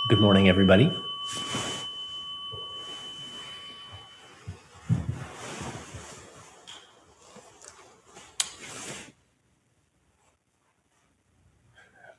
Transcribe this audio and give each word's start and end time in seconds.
Good 0.09 0.21
morning, 0.21 0.47
everybody. 0.47 0.89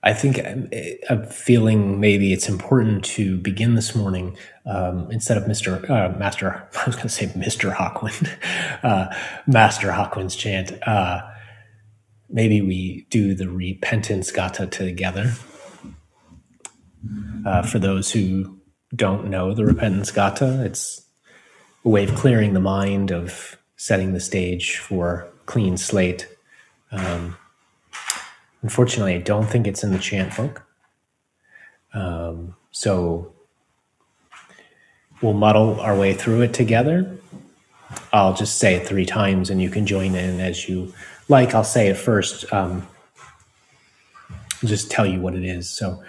I 0.03 0.13
think 0.13 0.39
I'm, 0.39 0.69
I'm 1.09 1.25
feeling 1.29 1.99
maybe 1.99 2.35
it's 2.35 2.47
important 2.47 3.07
to 3.07 3.39
begin 3.39 3.75
this 3.75 3.95
morning 3.95 4.37
um, 4.67 5.11
instead 5.11 5.39
of 5.39 5.45
Mr. 5.45 5.89
Uh, 5.89 6.19
Master. 6.19 6.69
I 6.77 6.85
was 6.85 6.95
going 6.95 7.09
to 7.09 7.15
say 7.15 7.29
Mr. 7.29 7.75
Hakuin, 7.75 8.29
uh, 8.83 9.15
Master 9.47 9.93
Hakuin's 9.93 10.37
chant. 10.37 10.73
Uh, 10.87 11.23
maybe 12.29 12.61
we 12.61 13.07
do 13.09 13.35
the 13.35 13.49
repentance 13.49 14.31
gatha 14.31 14.67
together. 14.67 15.33
Uh, 17.45 17.63
for 17.63 17.79
those 17.79 18.11
who 18.11 18.59
don't 18.95 19.29
know 19.29 19.55
the 19.55 19.65
repentance 19.65 20.11
gatha, 20.11 20.65
it's 20.65 21.03
a 21.85 21.89
way 21.89 22.05
of 22.05 22.15
clearing 22.15 22.55
the 22.55 22.61
mind, 22.61 23.11
of 23.11 23.57
setting 23.77 24.13
the 24.13 24.21
stage 24.21 24.79
for 24.79 25.29
clean 25.47 25.77
slate. 25.77 26.29
Um, 26.91 27.37
Unfortunately, 28.63 29.15
I 29.15 29.19
don't 29.19 29.47
think 29.47 29.67
it's 29.67 29.85
in 29.85 29.93
the 29.93 29.99
chant 29.99 30.37
book. 30.37 30.63
Um, 31.95 32.57
so 32.71 33.33
we'll 35.23 35.33
muddle 35.33 35.81
our 35.81 35.97
way 35.97 36.13
through 36.13 36.43
it 36.43 36.53
together. 36.53 37.17
I'll 38.13 38.35
just 38.35 38.59
say 38.59 38.75
it 38.75 38.87
three 38.87 39.07
times 39.07 39.49
and 39.49 39.63
you 39.63 39.71
can 39.71 39.87
join 39.87 40.15
in 40.15 40.41
as 40.41 40.69
you 40.69 40.93
like. 41.29 41.55
I'll 41.55 41.65
say 41.65 41.89
it 41.89 41.97
first. 41.97 42.53
Um, 42.53 42.87
just 44.65 44.91
tell 44.91 45.07
you 45.07 45.21
what 45.21 45.35
it 45.35 45.45
is. 45.45 45.71
So, 45.71 46.03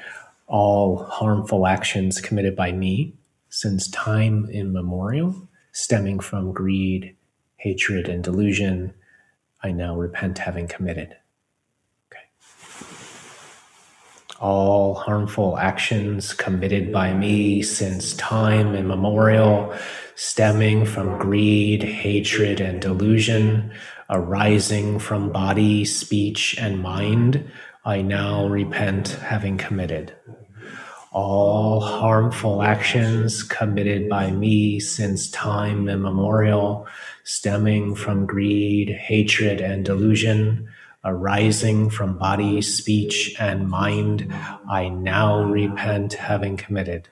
all 0.50 1.03
harmful 1.05 1.67
actions 1.67 2.19
committed 2.19 2.55
by 2.55 2.72
me 2.72 3.14
since 3.50 3.89
time 3.92 4.50
immemorial, 4.52 5.47
stemming 5.72 6.19
from 6.19 6.52
greed, 6.52 7.16
hatred, 7.58 8.09
and 8.09 8.23
delusion, 8.23 8.94
I 9.64 9.72
now 9.72 9.95
repent 9.95 10.39
having 10.39 10.67
committed. 10.67 11.16
all 14.39 14.94
harmful 14.94 15.58
actions 15.58 16.33
committed 16.33 16.92
by 16.92 17.14
me 17.14 17.61
since 17.61 18.14
time 18.14 18.73
immemorial, 18.73 19.73
stemming 20.16 20.86
from 20.86 21.17
greed, 21.20 21.83
hatred, 21.83 22.61
and 22.61 22.81
delusion, 22.81 23.72
arising 24.09 24.97
from 24.97 25.31
body, 25.31 25.83
speech, 25.83 26.58
and 26.58 26.81
mind, 26.81 27.52
I 27.86 28.02
now 28.02 28.47
repent 28.47 29.09
having 29.09 29.58
committed. 29.58 30.14
All 31.11 31.81
harmful 31.81 32.61
actions 32.61 33.41
committed 33.41 34.09
by 34.09 34.29
me 34.29 34.79
since 34.79 35.27
time 35.31 35.89
immemorial, 35.89 36.85
stemming 37.23 37.95
from 37.95 38.27
greed, 38.27 38.91
hatred, 38.91 39.59
and 39.59 39.83
delusion, 39.83 40.70
arising 41.03 41.89
from 41.89 42.20
body, 42.20 42.61
speech, 42.61 43.36
and 43.39 43.67
mind, 43.67 44.31
I 44.70 44.89
now 44.89 45.42
repent 45.42 46.14
having 46.14 46.58
committed. 46.58 47.09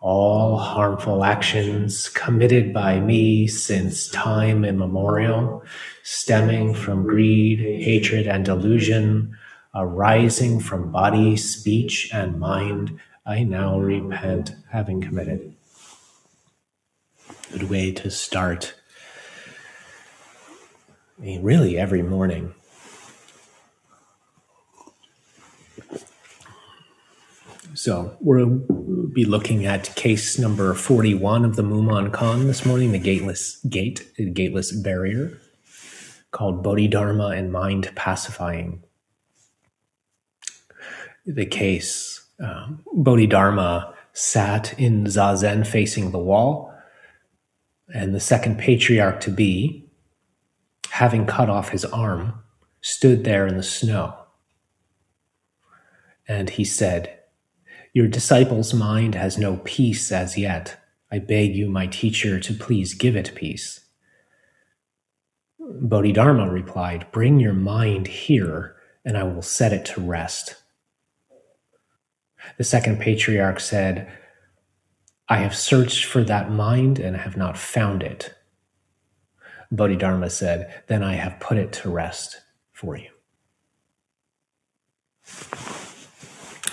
All 0.00 0.56
harmful 0.56 1.22
actions 1.22 2.08
committed 2.08 2.74
by 2.74 2.98
me 2.98 3.46
since 3.46 4.08
time 4.08 4.64
immemorial, 4.64 5.62
stemming 6.02 6.74
from 6.74 7.04
greed, 7.04 7.60
hatred, 7.60 8.26
and 8.26 8.44
delusion, 8.44 9.36
arising 9.74 10.60
from 10.60 10.90
body, 10.90 11.36
speech, 11.36 12.10
and 12.12 12.38
mind, 12.38 12.98
I 13.24 13.44
now 13.44 13.78
repent 13.78 14.54
having 14.70 15.00
committed. 15.00 15.54
Good 17.52 17.70
way 17.70 17.92
to 17.92 18.10
start. 18.10 18.74
I 21.18 21.22
mean, 21.22 21.42
really 21.42 21.78
every 21.78 22.02
morning 22.02 22.54
So 27.80 28.14
we'll 28.20 28.60
be 29.14 29.24
looking 29.24 29.64
at 29.64 29.94
case 29.94 30.38
number 30.38 30.74
41 30.74 31.46
of 31.46 31.56
the 31.56 31.62
Mumon 31.62 32.10
Mumonkan 32.10 32.44
this 32.44 32.66
morning, 32.66 32.92
the 32.92 32.98
gateless 32.98 33.58
gate, 33.70 34.12
the 34.18 34.28
gateless 34.28 34.70
barrier, 34.70 35.38
called 36.30 36.62
Bodhidharma 36.62 37.28
and 37.28 37.50
mind 37.50 37.90
pacifying. 37.94 38.82
The 41.34 41.46
case, 41.46 42.26
um, 42.40 42.82
Bodhidharma 42.92 43.94
sat 44.12 44.78
in 44.78 45.04
Zazen 45.04 45.66
facing 45.66 46.10
the 46.10 46.18
wall, 46.18 46.74
and 47.94 48.14
the 48.14 48.20
second 48.20 48.58
patriarch 48.58 49.20
to 49.20 49.30
be, 49.30 49.88
having 50.90 51.26
cut 51.26 51.48
off 51.48 51.70
his 51.70 51.84
arm, 51.84 52.34
stood 52.80 53.24
there 53.24 53.46
in 53.46 53.56
the 53.56 53.62
snow. 53.62 54.14
And 56.26 56.50
he 56.50 56.64
said, 56.64 57.20
your 57.92 58.06
disciple's 58.06 58.72
mind 58.72 59.16
has 59.16 59.36
no 59.36 59.56
peace 59.64 60.12
as 60.12 60.38
yet. 60.38 60.76
I 61.10 61.18
beg 61.18 61.56
you, 61.56 61.68
my 61.68 61.88
teacher, 61.88 62.38
to 62.38 62.54
please 62.54 62.94
give 62.94 63.16
it 63.16 63.34
peace. 63.34 63.80
Bodhidharma 65.58 66.50
replied, 66.50 67.06
Bring 67.10 67.40
your 67.40 67.52
mind 67.52 68.06
here, 68.06 68.76
and 69.04 69.16
I 69.16 69.24
will 69.24 69.42
set 69.42 69.72
it 69.72 69.84
to 69.86 70.00
rest. 70.00 70.59
The 72.58 72.64
second 72.64 73.00
patriarch 73.00 73.60
said, 73.60 74.10
I 75.28 75.36
have 75.36 75.54
searched 75.54 76.04
for 76.04 76.24
that 76.24 76.50
mind 76.50 76.98
and 76.98 77.16
have 77.16 77.36
not 77.36 77.56
found 77.56 78.02
it. 78.02 78.34
Bodhidharma 79.70 80.30
said, 80.30 80.82
Then 80.88 81.02
I 81.02 81.14
have 81.14 81.38
put 81.38 81.56
it 81.56 81.72
to 81.74 81.90
rest 81.90 82.40
for 82.72 82.96
you. 82.96 83.10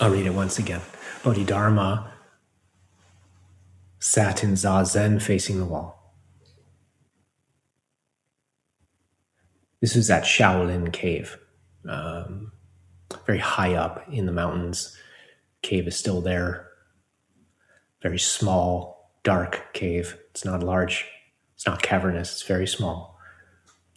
I'll 0.00 0.10
read 0.10 0.26
it 0.26 0.34
once 0.34 0.58
again. 0.58 0.80
Bodhidharma 1.22 2.12
sat 4.00 4.42
in 4.42 4.52
Zazen 4.52 5.20
facing 5.20 5.58
the 5.58 5.64
wall. 5.64 6.14
This 9.80 9.94
was 9.94 10.10
at 10.10 10.24
Shaolin 10.24 10.92
Cave, 10.92 11.38
um, 11.88 12.52
very 13.26 13.38
high 13.38 13.74
up 13.74 14.04
in 14.10 14.26
the 14.26 14.32
mountains. 14.32 14.96
Cave 15.62 15.88
is 15.88 15.96
still 15.96 16.20
there. 16.20 16.68
Very 18.02 18.18
small, 18.18 19.12
dark 19.22 19.72
cave. 19.72 20.16
It's 20.30 20.44
not 20.44 20.62
large. 20.62 21.06
It's 21.54 21.66
not 21.66 21.82
cavernous. 21.82 22.32
It's 22.32 22.42
very 22.42 22.66
small. 22.66 23.18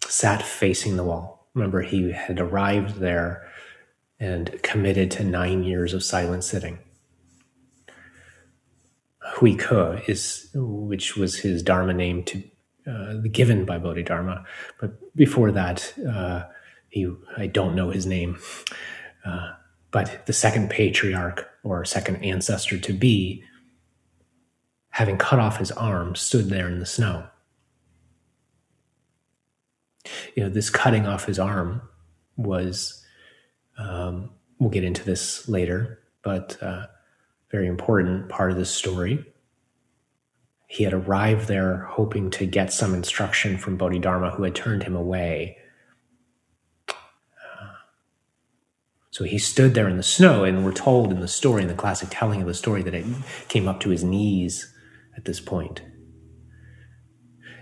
Sat 0.08 0.42
facing 0.42 0.98
the 0.98 1.04
wall. 1.04 1.48
Remember, 1.54 1.82
he 1.82 2.12
had 2.12 2.40
arrived 2.40 2.96
there 2.96 3.48
and 4.20 4.62
committed 4.64 5.12
to 5.12 5.24
nine 5.24 5.64
years 5.64 5.94
of 5.94 6.04
silent 6.04 6.44
sitting. 6.44 6.80
Hui 9.35 9.56
Ke 9.56 10.08
is, 10.08 10.50
which 10.53 11.16
was 11.16 11.40
his 11.40 11.64
Dharma 11.64 11.94
name 11.94 12.24
to 12.26 12.44
uh, 12.88 13.14
given 13.32 13.66
by 13.66 13.78
Bodhidharma, 13.78 14.44
but 14.80 15.16
before 15.16 15.52
that, 15.52 15.94
uh, 16.09 16.44
he 16.90 17.12
I 17.38 17.47
don't 17.47 17.76
know 17.76 17.91
his 17.91 18.06
name. 18.06 18.40
Uh, 19.24 19.53
but 19.91 20.26
the 20.26 20.34
second 20.34 20.70
patriarch 20.70 21.47
or 21.63 21.85
second 21.85 22.17
ancestor 22.17 22.78
to 22.78 22.93
be, 22.93 23.43
having 24.90 25.17
cut 25.17 25.40
off 25.40 25.58
his 25.58 25.72
arm, 25.72 26.16
stood 26.16 26.49
there 26.49 26.67
in 26.67 26.79
the 26.79 26.85
snow. 26.85 27.28
You 30.35 30.43
know, 30.43 30.49
this 30.49 30.69
cutting 30.69 31.05
off 31.05 31.25
his 31.25 31.40
arm 31.40 31.81
was, 32.35 33.03
um, 33.78 34.31
we'll 34.59 34.69
get 34.69 34.84
into 34.84 35.03
this 35.03 35.47
later, 35.47 35.99
but 36.23 36.61
uh, 36.61 36.87
very 37.52 37.67
important 37.67 38.29
part 38.29 38.52
of 38.52 38.58
this 38.58 38.72
story. 38.72 39.25
He 40.67 40.84
had 40.85 40.93
arrived 40.93 41.47
there 41.47 41.85
hoping 41.90 42.31
to 42.31 42.46
get 42.46 42.72
some 42.72 42.93
instruction 42.93 43.58
from 43.58 43.78
Bodhidharma, 43.78 44.31
who 44.31 44.43
had 44.43 44.55
turned 44.55 44.84
him 44.84 44.96
away. 44.96 45.58
So 49.11 49.25
he 49.25 49.37
stood 49.37 49.73
there 49.73 49.90
in 49.90 49.97
the 49.97 50.03
snow, 50.03 50.46
and 50.46 50.63
we're 50.63 50.72
told 50.72 51.11
in 51.11 51.19
the 51.19 51.28
story, 51.28 51.61
in 51.61 51.67
the 51.67 51.73
classic 51.73 52.08
telling 52.11 52.41
of 52.41 52.47
the 52.47 52.53
story, 52.53 52.81
that 52.84 52.93
it 52.93 53.05
came 53.49 53.67
up 53.67 53.81
to 53.81 53.90
his 53.90 54.05
knees 54.05 54.73
at 55.17 55.25
this 55.25 55.41
point. 55.41 55.81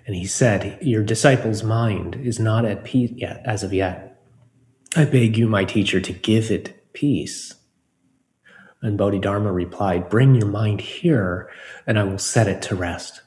And 0.06 0.16
he 0.16 0.28
said, 0.28 0.78
Your 0.82 1.04
disciple's 1.04 1.64
mind 1.64 2.16
is 2.16 2.40
not 2.40 2.66
at 2.66 2.84
peace 2.84 3.12
yet, 3.16 3.42
as 3.46 3.64
of 3.64 3.74
yet. 3.74 4.22
I 4.96 5.06
beg 5.06 5.38
you, 5.38 5.48
my 5.48 5.66
teacher, 5.66 6.00
to 6.00 6.14
give 6.14 6.52
it 6.52 6.94
peace. 6.94 7.56
And 8.82 8.98
Bodhidharma 8.98 9.52
replied, 9.52 10.10
Bring 10.10 10.36
your 10.36 10.48
mind 10.48 10.82
here, 10.82 11.50
and 11.88 11.98
I 11.98 12.04
will 12.04 12.20
set 12.20 12.48
it 12.48 12.62
to 12.64 12.76
rest. 12.76 13.22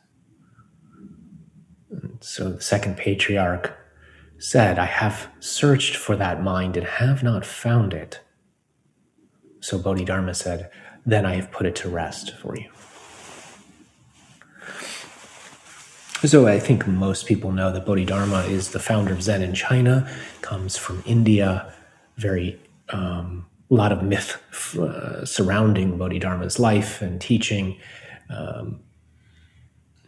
And 1.91 2.19
so 2.21 2.53
the 2.53 2.61
second 2.61 2.97
patriarch 2.97 3.77
said, 4.43 4.77
I 4.77 4.87
have 4.87 5.29
searched 5.39 5.95
for 5.95 6.17
that 6.17 6.43
mind 6.43 6.77
and 6.77 6.85
have 6.85 7.23
not 7.23 7.47
found 7.47 7.95
it. 7.95 8.21
So 9.61 9.79
Bodhidharma 9.79 10.35
said, 10.35 10.69
Then 11.07 11.25
I 11.25 11.37
have 11.37 11.53
put 11.53 11.65
it 11.65 11.77
to 11.77 11.89
rest 11.89 12.35
for 12.39 12.57
you. 12.57 12.69
So 16.27 16.49
I 16.49 16.59
think 16.59 16.89
most 16.89 17.27
people 17.27 17.53
know 17.53 17.73
that 17.73 17.87
Bodhidharma 17.87 18.41
is 18.47 18.71
the 18.71 18.81
founder 18.81 19.13
of 19.13 19.23
Zen 19.23 19.43
in 19.43 19.55
China, 19.55 20.13
comes 20.41 20.77
from 20.77 21.05
India, 21.07 21.73
very 22.17 22.59
um, 22.89 23.47
a 23.71 23.75
lot 23.75 23.93
of 23.93 24.03
myth 24.03 24.43
uh, 24.77 25.25
surrounding 25.25 25.99
Bodhidharma's 25.99 26.59
life 26.59 27.01
and 27.01 27.21
teaching. 27.21 27.79
Um, 28.29 28.81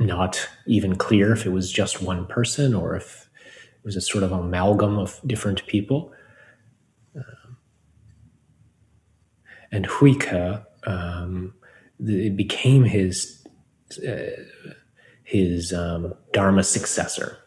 not 0.00 0.48
even 0.66 0.96
clear 0.96 1.32
if 1.32 1.46
it 1.46 1.50
was 1.50 1.70
just 1.70 2.02
one 2.02 2.26
person 2.26 2.74
or 2.74 2.96
if 2.96 3.24
was 3.84 3.96
a 3.96 4.00
sort 4.00 4.24
of 4.24 4.32
amalgam 4.32 4.98
of 4.98 5.20
different 5.26 5.66
people. 5.66 6.12
Um, 7.14 7.56
and 9.70 9.86
Huike, 9.86 10.64
um, 10.84 11.54
it 12.00 12.36
became 12.36 12.84
his 12.84 13.46
uh, 14.06 14.42
his 15.22 15.72
um, 15.72 16.14
Dharma 16.32 16.64
successor 16.64 17.38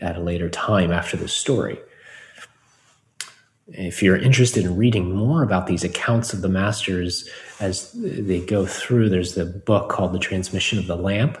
at 0.00 0.16
a 0.16 0.20
later 0.20 0.48
time 0.48 0.90
after 0.92 1.16
this 1.16 1.32
story. 1.32 1.78
If 3.68 4.02
you're 4.02 4.16
interested 4.16 4.64
in 4.64 4.76
reading 4.76 5.14
more 5.14 5.42
about 5.42 5.66
these 5.66 5.84
accounts 5.84 6.32
of 6.32 6.42
the 6.42 6.48
masters 6.48 7.28
as 7.60 7.92
they 7.92 8.40
go 8.40 8.66
through, 8.66 9.08
there's 9.08 9.34
the 9.34 9.46
book 9.46 9.88
called 9.88 10.12
The 10.12 10.18
Transmission 10.18 10.78
of 10.78 10.86
the 10.86 10.96
Lamp 10.96 11.38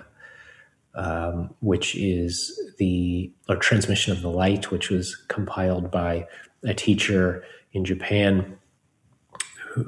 um, 0.94 1.54
which 1.60 1.94
is 1.96 2.58
the 2.78 3.32
or 3.48 3.56
transmission 3.56 4.12
of 4.12 4.22
the 4.22 4.30
light, 4.30 4.70
which 4.70 4.90
was 4.90 5.16
compiled 5.28 5.90
by 5.90 6.26
a 6.64 6.74
teacher 6.74 7.44
in 7.72 7.84
Japan, 7.84 8.56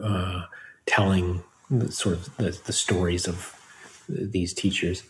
uh, 0.02 0.42
telling 0.86 1.42
the, 1.70 1.90
sort 1.90 2.16
of 2.16 2.36
the, 2.36 2.58
the 2.66 2.72
stories 2.72 3.26
of 3.26 3.54
these 4.08 4.52
teachers. 4.52 5.02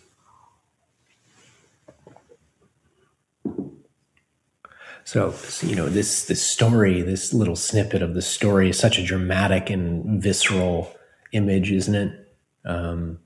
So, 5.04 5.32
you 5.62 5.76
know, 5.76 5.88
this 5.88 6.24
this 6.24 6.42
story, 6.42 7.00
this 7.00 7.32
little 7.32 7.54
snippet 7.54 8.02
of 8.02 8.14
the 8.14 8.22
story 8.22 8.70
is 8.70 8.78
such 8.78 8.98
a 8.98 9.04
dramatic 9.04 9.70
and 9.70 10.20
visceral 10.20 10.92
image, 11.30 11.70
isn't 11.70 11.94
it? 11.94 12.36
Um, 12.64 13.20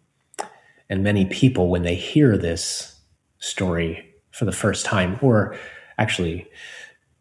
and 0.91 1.05
many 1.05 1.25
people, 1.25 1.69
when 1.69 1.83
they 1.83 1.95
hear 1.95 2.37
this 2.37 3.01
story 3.39 4.05
for 4.33 4.45
the 4.45 4.53
first 4.53 4.85
time, 4.85 5.19
or 5.23 5.57
actually 5.99 6.49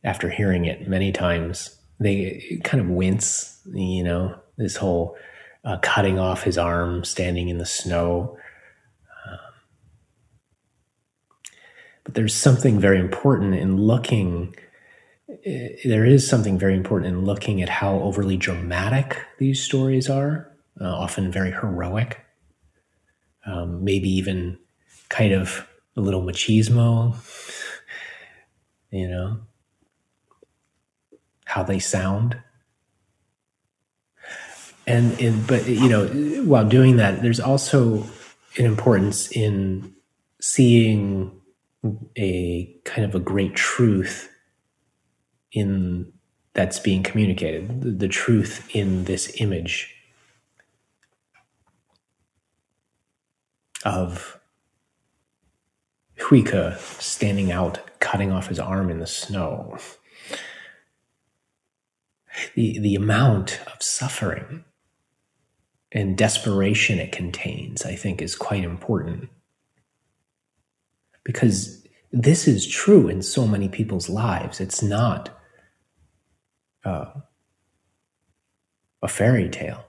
after 0.04 0.28
hearing 0.28 0.66
it 0.66 0.90
many 0.90 1.12
times, 1.12 1.80
they 2.00 2.60
kind 2.64 2.82
of 2.82 2.90
wince, 2.90 3.62
you 3.72 4.04
know, 4.04 4.36
this 4.58 4.76
whole 4.76 5.16
uh, 5.64 5.78
cutting 5.84 6.18
off 6.18 6.44
his 6.44 6.58
arm, 6.58 7.04
standing 7.04 7.48
in 7.48 7.60
the 7.60 7.66
snow. 7.66 8.38
Um, 9.28 9.40
but 12.06 12.16
there's 12.16 12.34
something 12.34 12.80
very 12.80 13.00
important 13.00 13.54
in 13.54 13.78
looking. 13.78 14.56
Eh, 15.46 15.76
there 15.86 16.06
is 16.06 16.28
something 16.28 16.58
very 16.58 16.74
important 16.74 17.14
in 17.14 17.24
looking 17.24 17.62
at 17.62 17.70
how 17.70 18.00
overly 18.00 18.36
dramatic 18.36 19.22
these 19.38 19.62
stories 19.62 20.10
are, 20.10 20.52
uh, 20.82 20.86
often 20.86 21.32
very 21.32 21.52
heroic 21.52 22.26
um, 23.50 23.84
maybe 23.84 24.10
even 24.10 24.58
kind 25.10 25.34
of 25.34 25.68
a 25.96 26.02
little 26.02 26.22
machismo, 26.22 27.16
you 28.92 29.08
know, 29.08 29.40
how 31.46 31.64
they 31.64 31.80
sound. 31.80 32.38
And, 34.86 35.20
and 35.20 35.46
but 35.46 35.68
you 35.68 35.88
know 35.88 36.08
while 36.46 36.68
doing 36.68 36.98
that 36.98 37.22
there's 37.22 37.40
also 37.40 38.08
an 38.58 38.66
importance 38.66 39.32
in 39.32 39.94
seeing 40.42 41.40
a 42.16 42.76
kind 42.86 43.06
of 43.06 43.14
a 43.14 43.20
great 43.20 43.54
truth 43.54 44.32
in 45.52 46.12
that's 46.54 46.80
being 46.80 47.04
communicated 47.04 47.82
the, 47.82 47.92
the 47.92 48.08
truth 48.08 48.68
in 48.76 49.04
this 49.04 49.32
image 49.40 49.96
of 53.86 54.40
Huike 56.20 56.78
standing 57.02 57.52
out, 57.52 58.00
cutting 58.00 58.32
off 58.32 58.48
his 58.48 58.60
arm 58.60 58.90
in 58.90 59.00
the 59.00 59.08
snow. 59.08 59.78
The, 62.56 62.80
the 62.80 62.96
amount 62.96 63.60
of 63.68 63.82
suffering 63.82 64.64
and 65.92 66.18
desperation 66.18 67.00
it 67.00 67.12
contains, 67.12 67.86
I 67.86 67.96
think, 67.96 68.22
is 68.22 68.36
quite 68.36 68.64
important. 68.64 69.30
Because 71.24 71.86
this 72.12 72.48
is 72.48 72.68
true 72.68 73.08
in 73.08 73.22
so 73.22 73.48
many 73.48 73.68
people's 73.68 74.10
lives. 74.10 74.60
It's 74.60 74.82
not 74.82 75.38
uh, 76.86 77.06
a 79.02 79.08
fairy 79.08 79.50
tale. 79.50 79.89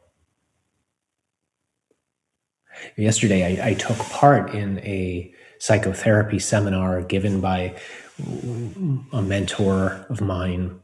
Yesterday, 2.97 3.61
I, 3.61 3.71
I 3.71 3.75
took 3.75 3.99
part 3.99 4.55
in 4.55 4.79
a 4.81 5.33
psychotherapy 5.59 6.39
seminar 6.39 7.03
given 7.03 7.41
by 7.41 7.77
a 9.13 9.23
mentor 9.23 10.07
of 10.09 10.21
mine, 10.21 10.81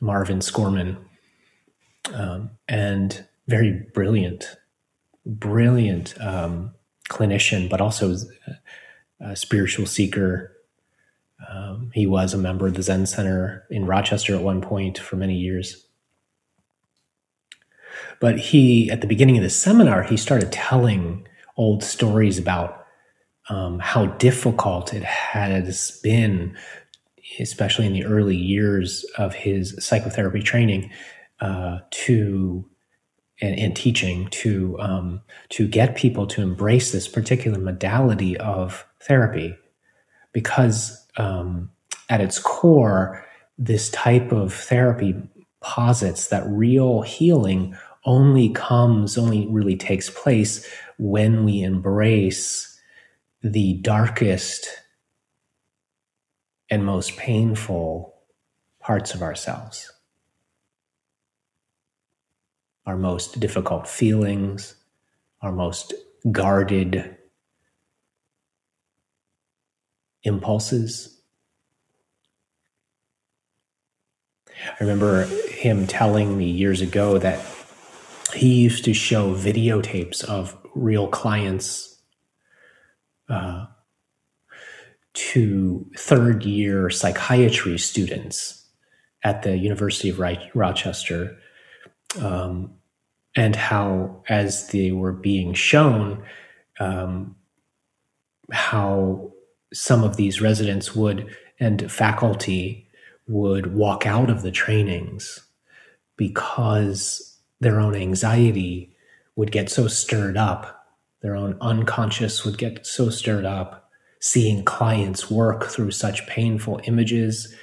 Marvin 0.00 0.40
Scorman, 0.40 0.96
um, 2.14 2.50
and 2.68 3.24
very 3.46 3.86
brilliant, 3.94 4.56
brilliant 5.24 6.14
um, 6.20 6.74
clinician, 7.08 7.68
but 7.68 7.80
also 7.80 8.16
a 9.20 9.36
spiritual 9.36 9.86
seeker. 9.86 10.52
Um, 11.48 11.90
he 11.94 12.06
was 12.06 12.34
a 12.34 12.38
member 12.38 12.66
of 12.66 12.74
the 12.74 12.82
Zen 12.82 13.06
Center 13.06 13.66
in 13.70 13.86
Rochester 13.86 14.34
at 14.34 14.42
one 14.42 14.60
point 14.60 14.98
for 14.98 15.16
many 15.16 15.36
years. 15.36 15.86
But 18.20 18.38
he, 18.38 18.90
at 18.90 19.00
the 19.00 19.06
beginning 19.06 19.36
of 19.36 19.42
the 19.42 19.50
seminar, 19.50 20.02
he 20.02 20.16
started 20.16 20.52
telling 20.52 21.27
old 21.58 21.84
stories 21.84 22.38
about 22.38 22.86
um, 23.50 23.78
how 23.78 24.06
difficult 24.06 24.94
it 24.94 25.02
has 25.02 26.00
been, 26.02 26.56
especially 27.40 27.86
in 27.86 27.92
the 27.92 28.04
early 28.04 28.36
years 28.36 29.04
of 29.18 29.34
his 29.34 29.76
psychotherapy 29.84 30.40
training, 30.40 30.90
uh, 31.40 31.80
to 31.90 32.64
and, 33.40 33.56
and, 33.58 33.76
teaching 33.76 34.26
to 34.30 34.76
um, 34.80 35.20
to 35.50 35.68
get 35.68 35.94
people 35.94 36.26
to 36.26 36.42
embrace 36.42 36.90
this 36.90 37.06
particular 37.06 37.58
modality 37.58 38.36
of 38.36 38.84
therapy, 39.00 39.56
because 40.32 41.06
um, 41.16 41.70
at 42.08 42.20
its 42.20 42.38
core, 42.38 43.24
this 43.56 43.90
type 43.90 44.32
of 44.32 44.52
therapy 44.52 45.14
posits 45.60 46.28
that 46.28 46.46
real 46.46 47.02
healing 47.02 47.76
only 48.08 48.48
comes, 48.48 49.18
only 49.18 49.46
really 49.48 49.76
takes 49.76 50.08
place 50.08 50.66
when 50.96 51.44
we 51.44 51.62
embrace 51.62 52.80
the 53.42 53.74
darkest 53.82 54.66
and 56.70 56.86
most 56.86 57.18
painful 57.18 58.14
parts 58.80 59.12
of 59.12 59.22
ourselves, 59.22 59.92
our 62.86 62.96
most 62.96 63.38
difficult 63.40 63.86
feelings, 63.86 64.74
our 65.42 65.52
most 65.52 65.92
guarded 66.32 67.14
impulses. 70.22 71.20
I 74.48 74.76
remember 74.80 75.26
him 75.50 75.86
telling 75.86 76.38
me 76.38 76.48
years 76.48 76.80
ago 76.80 77.18
that 77.18 77.38
he 78.34 78.54
used 78.54 78.84
to 78.84 78.94
show 78.94 79.34
videotapes 79.34 80.24
of 80.24 80.56
real 80.74 81.08
clients 81.08 82.00
uh, 83.28 83.66
to 85.14 85.86
third 85.96 86.44
year 86.44 86.90
psychiatry 86.90 87.78
students 87.78 88.66
at 89.24 89.42
the 89.42 89.56
University 89.56 90.10
of 90.10 90.20
Rochester 90.54 91.36
um, 92.20 92.72
and 93.36 93.56
how, 93.56 94.22
as 94.28 94.68
they 94.68 94.92
were 94.92 95.12
being 95.12 95.54
shown, 95.54 96.22
um, 96.80 97.36
how 98.52 99.32
some 99.72 100.04
of 100.04 100.16
these 100.16 100.40
residents 100.40 100.94
would 100.94 101.34
and 101.60 101.90
faculty 101.90 102.88
would 103.26 103.74
walk 103.74 104.06
out 104.06 104.30
of 104.30 104.42
the 104.42 104.50
trainings 104.50 105.40
because 106.16 107.27
their 107.60 107.80
own 107.80 107.94
anxiety 107.94 108.94
would 109.36 109.52
get 109.52 109.70
so 109.70 109.86
stirred 109.88 110.36
up, 110.36 110.86
their 111.22 111.36
own 111.36 111.56
unconscious 111.60 112.44
would 112.44 112.58
get 112.58 112.86
so 112.86 113.10
stirred 113.10 113.44
up, 113.44 113.90
seeing 114.20 114.64
clients 114.64 115.30
work 115.30 115.64
through 115.64 115.90
such 115.90 116.26
painful 116.26 116.80
images 116.84 117.54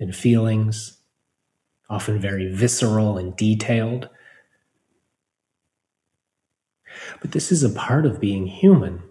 and 0.00 0.14
feelings, 0.14 0.98
often 1.88 2.18
very 2.18 2.52
visceral 2.52 3.18
and 3.18 3.36
detailed. 3.36 4.08
But 7.20 7.32
this 7.32 7.52
is 7.52 7.62
a 7.62 7.70
part 7.70 8.06
of 8.06 8.20
being 8.20 8.46
human. 8.46 9.02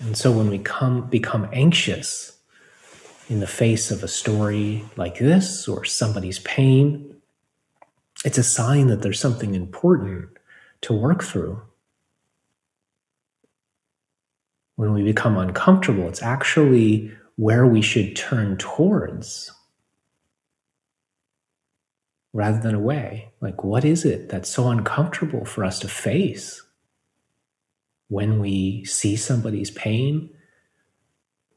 And 0.00 0.16
so 0.16 0.32
when 0.32 0.50
we 0.50 0.58
come 0.58 1.08
become 1.08 1.48
anxious 1.52 2.38
in 3.28 3.40
the 3.40 3.46
face 3.46 3.90
of 3.90 4.02
a 4.02 4.08
story 4.08 4.84
like 4.96 5.18
this 5.18 5.68
or 5.68 5.84
somebody's 5.84 6.40
pain, 6.40 7.11
it's 8.24 8.38
a 8.38 8.42
sign 8.42 8.86
that 8.88 9.02
there's 9.02 9.20
something 9.20 9.54
important 9.54 10.28
to 10.82 10.92
work 10.92 11.22
through. 11.22 11.60
When 14.76 14.92
we 14.92 15.02
become 15.02 15.36
uncomfortable, 15.36 16.08
it's 16.08 16.22
actually 16.22 17.12
where 17.36 17.66
we 17.66 17.82
should 17.82 18.16
turn 18.16 18.56
towards 18.56 19.52
rather 22.32 22.60
than 22.60 22.74
away. 22.74 23.32
Like, 23.40 23.62
what 23.62 23.84
is 23.84 24.04
it 24.04 24.28
that's 24.28 24.48
so 24.48 24.68
uncomfortable 24.68 25.44
for 25.44 25.64
us 25.64 25.78
to 25.80 25.88
face? 25.88 26.62
when 28.12 28.38
we 28.38 28.84
see 28.84 29.16
somebody's 29.16 29.70
pain, 29.70 30.28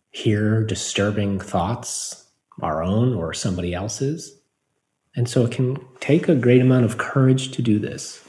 hear 0.10 0.64
disturbing 0.64 1.38
thoughts, 1.38 2.32
our 2.62 2.82
own 2.82 3.14
or 3.14 3.34
somebody 3.34 3.74
else's. 3.74 4.40
And 5.16 5.30
so 5.30 5.46
it 5.46 5.52
can 5.52 5.78
take 6.00 6.28
a 6.28 6.36
great 6.36 6.62
amount 6.62 6.86
of 6.86 6.98
courage 6.98 7.52
to 7.52 7.62
do 7.62 7.80
this. 7.80 8.22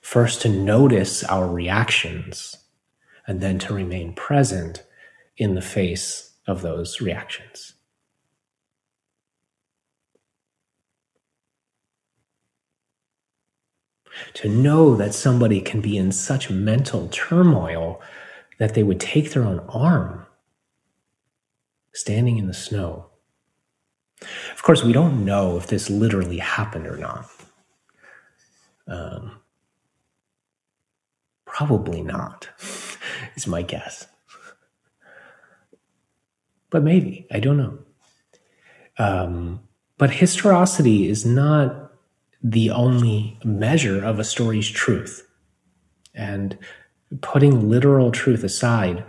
First, 0.00 0.42
to 0.42 0.48
notice 0.48 1.24
our 1.24 1.48
reactions, 1.48 2.56
and 3.26 3.40
then 3.40 3.58
to 3.60 3.74
remain 3.74 4.14
present 4.14 4.82
in 5.36 5.54
the 5.54 5.62
face 5.62 6.32
of 6.46 6.62
those 6.62 7.00
reactions. 7.00 7.74
to 14.34 14.48
know 14.48 14.94
that 14.96 15.14
somebody 15.14 15.60
can 15.60 15.80
be 15.80 15.96
in 15.96 16.12
such 16.12 16.50
mental 16.50 17.08
turmoil 17.08 18.00
that 18.58 18.74
they 18.74 18.82
would 18.82 19.00
take 19.00 19.32
their 19.32 19.44
own 19.44 19.60
arm 19.68 20.26
standing 21.92 22.38
in 22.38 22.46
the 22.46 22.54
snow. 22.54 23.06
Of 24.20 24.62
course, 24.62 24.82
we 24.82 24.92
don't 24.92 25.24
know 25.24 25.56
if 25.56 25.66
this 25.66 25.90
literally 25.90 26.38
happened 26.38 26.86
or 26.86 26.96
not. 26.96 27.26
Um, 28.86 29.40
probably 31.44 32.02
not, 32.02 32.48
is 33.36 33.46
my 33.46 33.62
guess. 33.62 34.06
But 36.70 36.82
maybe, 36.82 37.26
I 37.30 37.40
don't 37.40 37.56
know. 37.56 37.78
Um, 38.98 39.60
but 39.98 40.10
historicity 40.10 41.08
is 41.08 41.24
not 41.24 41.92
the 42.42 42.70
only 42.70 43.38
measure 43.44 44.04
of 44.04 44.18
a 44.18 44.24
story's 44.24 44.68
truth. 44.68 45.26
And 46.14 46.58
putting 47.20 47.68
literal 47.68 48.10
truth 48.10 48.44
aside, 48.44 49.04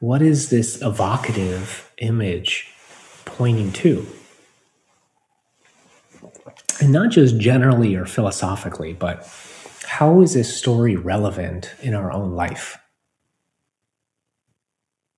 what 0.00 0.22
is 0.22 0.50
this 0.50 0.80
evocative 0.80 1.92
image 1.98 2.72
pointing 3.24 3.72
to? 3.72 4.06
And 6.80 6.92
not 6.92 7.10
just 7.10 7.38
generally 7.38 7.94
or 7.96 8.06
philosophically, 8.06 8.92
but 8.92 9.28
how 9.84 10.20
is 10.20 10.34
this 10.34 10.56
story 10.56 10.96
relevant 10.96 11.74
in 11.80 11.94
our 11.94 12.12
own 12.12 12.32
life? 12.32 12.78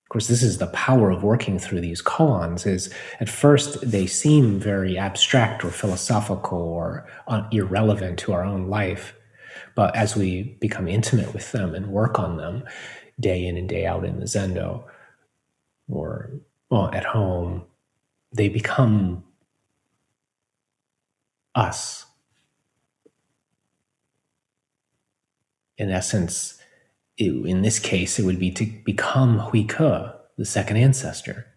Of 0.03 0.09
course, 0.09 0.27
this 0.27 0.43
is 0.43 0.57
the 0.57 0.67
power 0.67 1.11
of 1.11 1.23
working 1.23 1.59
through 1.59 1.81
these 1.81 2.01
koans 2.01 2.65
is 2.65 2.93
at 3.19 3.29
first 3.29 3.79
they 3.81 4.07
seem 4.07 4.59
very 4.59 4.97
abstract 4.97 5.63
or 5.63 5.69
philosophical 5.69 6.59
or 6.59 7.07
irrelevant 7.51 8.19
to 8.19 8.33
our 8.33 8.43
own 8.43 8.67
life. 8.67 9.13
But 9.75 9.95
as 9.95 10.15
we 10.15 10.57
become 10.59 10.87
intimate 10.87 11.33
with 11.33 11.51
them 11.51 11.75
and 11.75 11.87
work 11.87 12.19
on 12.19 12.37
them 12.37 12.63
day 13.19 13.45
in 13.45 13.55
and 13.55 13.69
day 13.69 13.85
out 13.85 14.03
in 14.03 14.19
the 14.19 14.25
Zendo 14.25 14.83
or 15.87 16.31
well, 16.69 16.89
at 16.93 17.03
home, 17.03 17.63
they 18.33 18.49
become 18.49 19.23
us. 21.55 22.05
In 25.77 25.89
essence, 25.89 26.59
in 27.17 27.61
this 27.61 27.79
case, 27.79 28.19
it 28.19 28.25
would 28.25 28.39
be 28.39 28.51
to 28.51 28.65
become 28.65 29.39
Hui 29.39 29.63
Ke, 29.63 30.15
the 30.37 30.45
second 30.45 30.77
ancestor. 30.77 31.47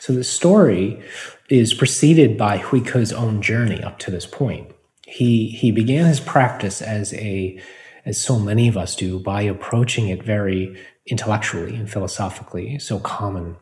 So 0.00 0.12
the 0.12 0.24
story 0.24 1.02
is 1.48 1.72
preceded 1.72 2.36
by 2.36 2.58
Hui 2.58 2.80
Ke's 2.80 3.12
own 3.12 3.40
journey 3.40 3.82
up 3.82 3.98
to 4.00 4.10
this 4.10 4.26
point. 4.26 4.70
He 5.06 5.48
he 5.48 5.70
began 5.70 6.06
his 6.06 6.20
practice 6.20 6.82
as 6.82 7.14
a 7.14 7.60
as 8.04 8.20
so 8.20 8.38
many 8.38 8.68
of 8.68 8.76
us 8.76 8.94
do 8.94 9.18
by 9.18 9.42
approaching 9.42 10.08
it 10.08 10.22
very 10.22 10.76
intellectually 11.06 11.74
and 11.74 11.90
philosophically, 11.90 12.78
so 12.78 12.98
common. 12.98 13.56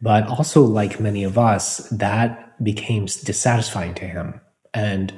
But 0.00 0.26
also, 0.26 0.62
like 0.62 1.00
many 1.00 1.22
of 1.22 1.38
us, 1.38 1.88
that 1.90 2.51
became 2.62 3.06
dissatisfying 3.06 3.94
to 3.94 4.04
him. 4.04 4.40
And 4.74 5.12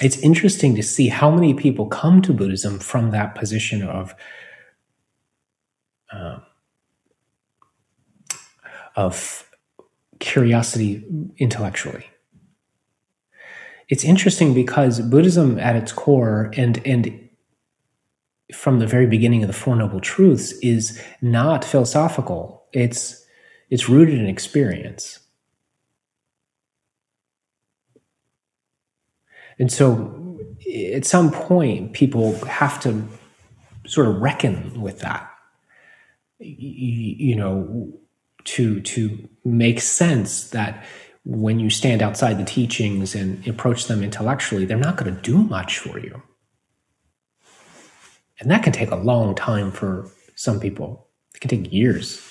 it's 0.00 0.18
interesting 0.18 0.74
to 0.76 0.82
see 0.82 1.08
how 1.08 1.30
many 1.30 1.54
people 1.54 1.86
come 1.86 2.22
to 2.22 2.32
Buddhism 2.32 2.78
from 2.78 3.10
that 3.10 3.34
position 3.34 3.82
of 3.82 4.14
uh, 6.12 6.38
of 8.96 9.48
curiosity 10.18 11.04
intellectually. 11.38 12.06
It's 13.88 14.04
interesting 14.04 14.54
because 14.54 15.00
Buddhism, 15.00 15.58
at 15.58 15.76
its 15.76 15.92
core, 15.92 16.52
and 16.56 16.80
and 16.86 17.28
from 18.54 18.78
the 18.78 18.86
very 18.86 19.06
beginning 19.06 19.42
of 19.42 19.48
the 19.48 19.52
Four 19.54 19.76
Noble 19.76 20.00
Truths, 20.00 20.52
is 20.62 21.00
not 21.20 21.64
philosophical. 21.64 22.66
It's 22.72 23.24
it's 23.70 23.88
rooted 23.88 24.18
in 24.18 24.26
experience. 24.26 25.20
And 29.58 29.72
so 29.72 30.38
at 30.94 31.04
some 31.04 31.30
point, 31.30 31.92
people 31.92 32.34
have 32.44 32.80
to 32.80 33.04
sort 33.86 34.08
of 34.08 34.20
reckon 34.20 34.80
with 34.80 35.00
that, 35.00 35.30
you, 36.38 37.34
know, 37.36 37.92
to, 38.44 38.80
to 38.80 39.28
make 39.44 39.80
sense 39.80 40.50
that 40.50 40.84
when 41.24 41.58
you 41.58 41.70
stand 41.70 42.02
outside 42.02 42.38
the 42.38 42.44
teachings 42.44 43.14
and 43.14 43.46
approach 43.46 43.86
them 43.86 44.02
intellectually, 44.02 44.64
they're 44.64 44.76
not 44.76 44.96
going 44.96 45.14
to 45.14 45.20
do 45.22 45.38
much 45.38 45.78
for 45.78 45.98
you. 45.98 46.22
And 48.40 48.50
that 48.50 48.62
can 48.62 48.72
take 48.72 48.90
a 48.90 48.96
long 48.96 49.34
time 49.34 49.72
for 49.72 50.10
some 50.36 50.60
people. 50.60 51.08
It 51.34 51.40
can 51.40 51.50
take 51.50 51.72
years 51.72 52.27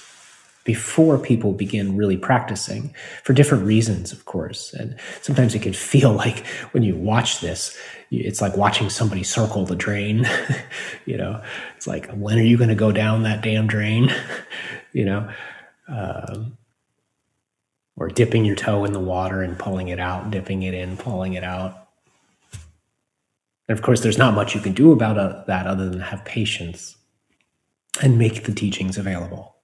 before 0.67 1.17
people 1.17 1.53
begin 1.53 1.95
really 1.95 2.17
practicing 2.17 2.93
for 3.23 3.31
different 3.31 3.63
reasons, 3.63 4.11
of 4.11 4.25
course. 4.25 4.73
And 4.73 4.97
sometimes 5.21 5.55
it 5.55 5.61
can 5.61 5.71
feel 5.71 6.11
like 6.25 6.45
when 6.71 6.83
you 6.83 6.93
watch 6.93 7.39
this, 7.39 7.75
it's 8.11 8.41
like 8.41 8.57
watching 8.57 8.89
somebody 8.89 9.23
circle 9.23 9.65
the 9.65 9.77
drain. 9.77 10.27
you 11.05 11.15
know, 11.15 11.41
it's 11.77 11.87
like, 11.87 12.11
when 12.11 12.37
are 12.37 12.43
you 12.43 12.57
going 12.57 12.67
to 12.69 12.75
go 12.75 12.91
down 12.91 13.23
that 13.23 13.41
damn 13.41 13.65
drain? 13.65 14.13
you 14.91 15.05
know, 15.05 15.31
um, 15.87 16.57
or 17.95 18.09
dipping 18.09 18.43
your 18.43 18.57
toe 18.57 18.83
in 18.83 18.91
the 18.91 18.99
water 18.99 19.41
and 19.41 19.57
pulling 19.57 19.87
it 19.87 20.01
out, 20.01 20.31
dipping 20.31 20.63
it 20.63 20.73
in, 20.73 20.97
pulling 20.97 21.33
it 21.33 21.45
out. 21.45 21.87
And 23.69 23.77
of 23.77 23.81
course, 23.81 24.01
there's 24.01 24.17
not 24.17 24.35
much 24.35 24.53
you 24.53 24.59
can 24.59 24.73
do 24.73 24.91
about 24.91 25.17
uh, 25.17 25.45
that 25.47 25.65
other 25.65 25.89
than 25.89 26.01
have 26.01 26.25
patience 26.25 26.97
and 28.01 28.19
make 28.19 28.43
the 28.43 28.53
teachings 28.53 28.97
available. 28.97 29.56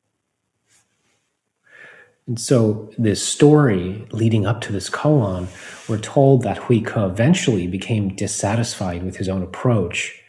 And 2.26 2.40
so, 2.40 2.90
this 2.98 3.26
story 3.26 4.08
leading 4.12 4.46
up 4.46 4.62
to 4.62 4.72
this 4.72 4.90
koan, 4.90 5.48
we're 5.90 6.00
told 6.00 6.44
that 6.44 6.58
Hui 6.58 6.80
Ke 6.80 6.98
eventually 6.98 7.68
became 7.68 8.16
dissatisfied 8.16 9.04
with 9.04 9.18
his 9.18 9.28
own 9.28 9.44
approach 9.44 10.22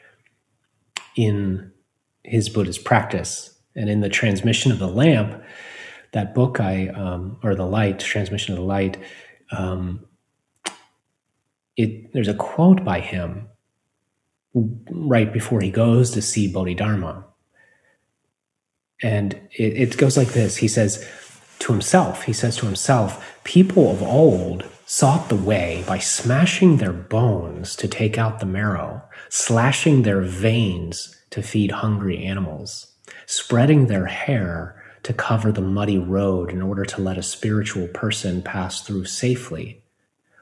in 1.17 1.71
his 2.25 2.49
Buddhist 2.49 2.85
practice. 2.85 3.57
And 3.77 3.89
in 3.89 4.01
the 4.01 4.09
transmission 4.09 4.73
of 4.73 4.81
the 4.81 4.89
lamp, 4.89 5.43
that 6.13 6.35
book 6.35 6.59
I, 6.59 6.89
um, 6.89 7.39
or 7.45 7.55
the 7.55 7.67
light, 7.67 8.01
transmission 8.01 8.55
of 8.55 8.59
the 8.59 8.67
light, 8.67 8.97
um, 9.53 10.07
it, 11.77 12.13
there's 12.13 12.29
a 12.29 12.35
quote 12.35 12.85
by 12.85 13.01
him 13.01 13.49
right 14.55 15.33
before 15.33 15.61
he 15.61 15.71
goes 15.71 16.13
to 16.13 16.23
see 16.23 16.53
Bodhidharma. 16.53 17.25
And 19.03 19.35
it, 19.53 19.77
it 19.77 19.97
goes 19.97 20.17
like 20.17 20.29
this 20.29 20.57
He 20.57 20.69
says 20.69 21.05
to 21.65 21.73
himself, 21.73 22.25
he 22.25 22.33
says 22.33 22.59
to 22.59 22.67
himself, 22.67 23.41
people 23.43 23.91
of 23.91 24.03
old 24.03 24.69
sought 24.85 25.31
the 25.31 25.35
way 25.35 25.83
by 25.87 25.99
smashing 25.99 26.77
their 26.77 26.93
bones 26.93 27.75
to 27.75 27.89
take 27.89 28.19
out 28.19 28.39
the 28.39 28.47
marrow, 28.47 29.03
slashing 29.31 30.03
their 30.03 30.21
veins 30.21 31.17
to 31.31 31.43
feed 31.43 31.71
hungry 31.71 32.23
animals, 32.23 32.93
spreading 33.25 33.87
their 33.87 34.07
hair 34.07 34.83
to 35.05 35.15
cover 35.15 35.51
the 35.51 35.63
muddy 35.63 35.97
road 35.97 36.51
in 36.51 36.61
order 36.61 36.85
to 36.85 37.01
let 37.01 37.17
a 37.17 37.23
spiritual 37.23 37.89
person 37.89 38.43
pass 38.43 38.83
through 38.83 39.07
safely, 39.07 39.83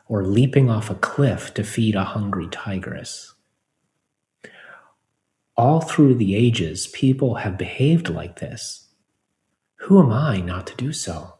or 0.08 0.24
leaping 0.24 0.68
off 0.68 0.90
a 0.90 0.94
cliff 0.96 1.54
to 1.54 1.62
feed 1.62 1.94
a 1.94 2.04
hungry 2.04 2.48
tigress. 2.50 3.32
All 5.56 5.80
through 5.80 6.16
the 6.16 6.34
ages, 6.34 6.88
people 6.88 7.36
have 7.36 7.56
behaved 7.56 8.08
like 8.08 8.40
this. 8.40 8.81
Who 9.82 10.00
am 10.00 10.12
I 10.12 10.40
not 10.40 10.66
to 10.68 10.76
do 10.76 10.92
so? 10.92 11.34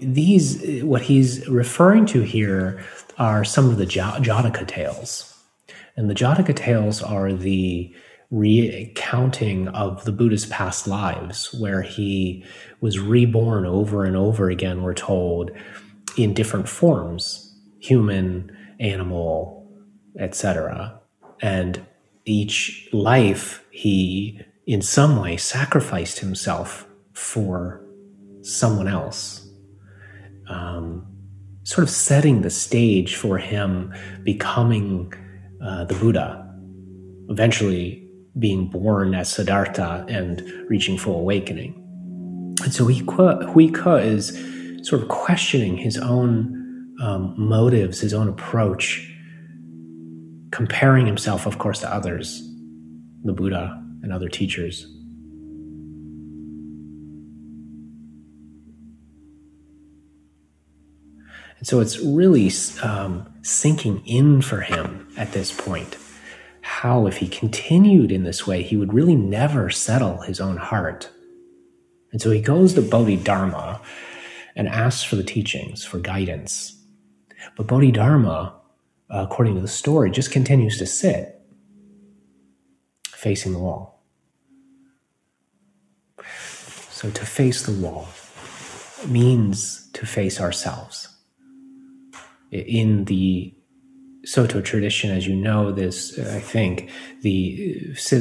These, 0.00 0.84
what 0.84 1.02
he's 1.02 1.48
referring 1.48 2.06
to 2.06 2.20
here, 2.20 2.84
are 3.18 3.44
some 3.44 3.68
of 3.68 3.78
the 3.78 3.86
Jataka 3.86 4.66
tales. 4.66 5.34
And 5.96 6.08
the 6.08 6.14
Jataka 6.14 6.54
tales 6.54 7.02
are 7.02 7.32
the 7.32 7.92
recounting 8.30 9.66
of 9.68 10.04
the 10.04 10.12
Buddha's 10.12 10.46
past 10.46 10.86
lives, 10.86 11.52
where 11.52 11.82
he 11.82 12.44
was 12.80 13.00
reborn 13.00 13.66
over 13.66 14.04
and 14.04 14.16
over 14.16 14.50
again, 14.50 14.82
we're 14.82 14.94
told, 14.94 15.50
in 16.16 16.32
different 16.34 16.68
forms 16.68 17.44
human, 17.80 18.56
animal, 18.78 19.68
etc. 20.18 21.00
And 21.40 21.84
each 22.24 22.88
life, 22.92 23.64
he 23.70 24.42
in 24.68 24.82
some 24.82 25.16
way 25.16 25.34
sacrificed 25.38 26.18
himself 26.18 26.86
for 27.14 27.82
someone 28.42 28.86
else. 28.86 29.48
Um, 30.50 31.06
sort 31.64 31.84
of 31.84 31.90
setting 31.90 32.42
the 32.42 32.50
stage 32.50 33.16
for 33.16 33.38
him 33.38 33.94
becoming 34.24 35.10
uh, 35.64 35.84
the 35.86 35.94
Buddha, 35.94 36.46
eventually 37.30 38.06
being 38.38 38.68
born 38.68 39.14
as 39.14 39.30
Siddhartha 39.30 40.04
and 40.06 40.42
reaching 40.68 40.98
full 40.98 41.18
awakening. 41.18 41.74
And 42.62 42.72
so 42.72 42.84
Hui 42.84 43.70
Ke 43.70 44.04
is 44.04 44.38
sort 44.86 45.00
of 45.02 45.08
questioning 45.08 45.78
his 45.78 45.96
own 45.96 46.94
um, 47.02 47.34
motives, 47.38 48.00
his 48.00 48.12
own 48.12 48.28
approach, 48.28 49.10
comparing 50.50 51.06
himself, 51.06 51.46
of 51.46 51.58
course, 51.58 51.80
to 51.80 51.92
others, 51.92 52.42
the 53.24 53.32
Buddha 53.32 53.82
and 54.08 54.14
other 54.14 54.30
teachers. 54.30 54.86
And 61.58 61.66
so 61.66 61.80
it's 61.80 61.98
really 61.98 62.50
um, 62.82 63.30
sinking 63.42 64.02
in 64.06 64.40
for 64.40 64.62
him 64.62 65.08
at 65.18 65.32
this 65.32 65.52
point 65.52 65.98
how, 66.60 67.06
if 67.06 67.18
he 67.18 67.28
continued 67.28 68.10
in 68.10 68.24
this 68.24 68.46
way, 68.46 68.62
he 68.62 68.76
would 68.76 68.94
really 68.94 69.16
never 69.16 69.68
settle 69.68 70.22
his 70.22 70.40
own 70.40 70.56
heart. 70.56 71.10
And 72.12 72.22
so 72.22 72.30
he 72.30 72.40
goes 72.40 72.74
to 72.74 72.82
Bodhidharma 72.82 73.80
and 74.56 74.68
asks 74.68 75.02
for 75.02 75.16
the 75.16 75.22
teachings, 75.22 75.84
for 75.84 75.98
guidance. 75.98 76.82
But 77.56 77.66
Bodhidharma, 77.66 78.54
according 79.10 79.54
to 79.56 79.60
the 79.60 79.68
story, 79.68 80.10
just 80.10 80.30
continues 80.30 80.78
to 80.78 80.86
sit 80.86 81.40
facing 83.08 83.52
the 83.52 83.58
wall. 83.58 83.97
So 86.98 87.12
to 87.12 87.24
face 87.24 87.62
the 87.62 87.70
wall 87.80 88.08
means 89.06 89.88
to 89.92 90.04
face 90.04 90.40
ourselves. 90.40 91.06
In 92.50 93.04
the 93.04 93.54
Soto 94.24 94.60
tradition, 94.60 95.12
as 95.12 95.24
you 95.24 95.36
know, 95.36 95.70
this 95.70 96.18
I 96.18 96.40
think 96.40 96.90
the 97.22 97.94
uh, 97.94 98.16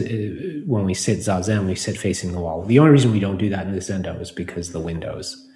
when 0.67 0.85
we 0.85 0.93
sit 0.93 1.17
zazen, 1.17 1.65
we 1.65 1.73
sit 1.73 1.97
facing 1.97 2.33
the 2.33 2.39
wall. 2.39 2.65
The 2.65 2.77
only 2.77 2.91
reason 2.91 3.11
we 3.11 3.19
don't 3.19 3.39
do 3.39 3.49
that 3.49 3.65
in 3.65 3.73
the 3.73 3.79
zendo 3.79 4.21
is 4.21 4.31
because 4.31 4.73
the 4.73 4.79
windows. 4.79 5.49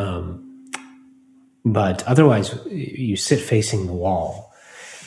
Um, 0.00 0.66
but 1.64 2.02
otherwise, 2.02 2.58
you 2.66 3.14
sit 3.14 3.38
facing 3.38 3.86
the 3.86 3.92
wall, 3.92 4.52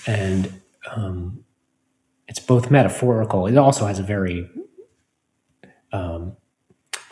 and 0.07 0.61
um, 0.95 1.43
it's 2.29 2.39
both 2.39 2.71
metaphorical. 2.71 3.47
It 3.47 3.57
also 3.57 3.85
has 3.85 3.99
a 3.99 4.03
very 4.03 4.49
um, 5.91 6.37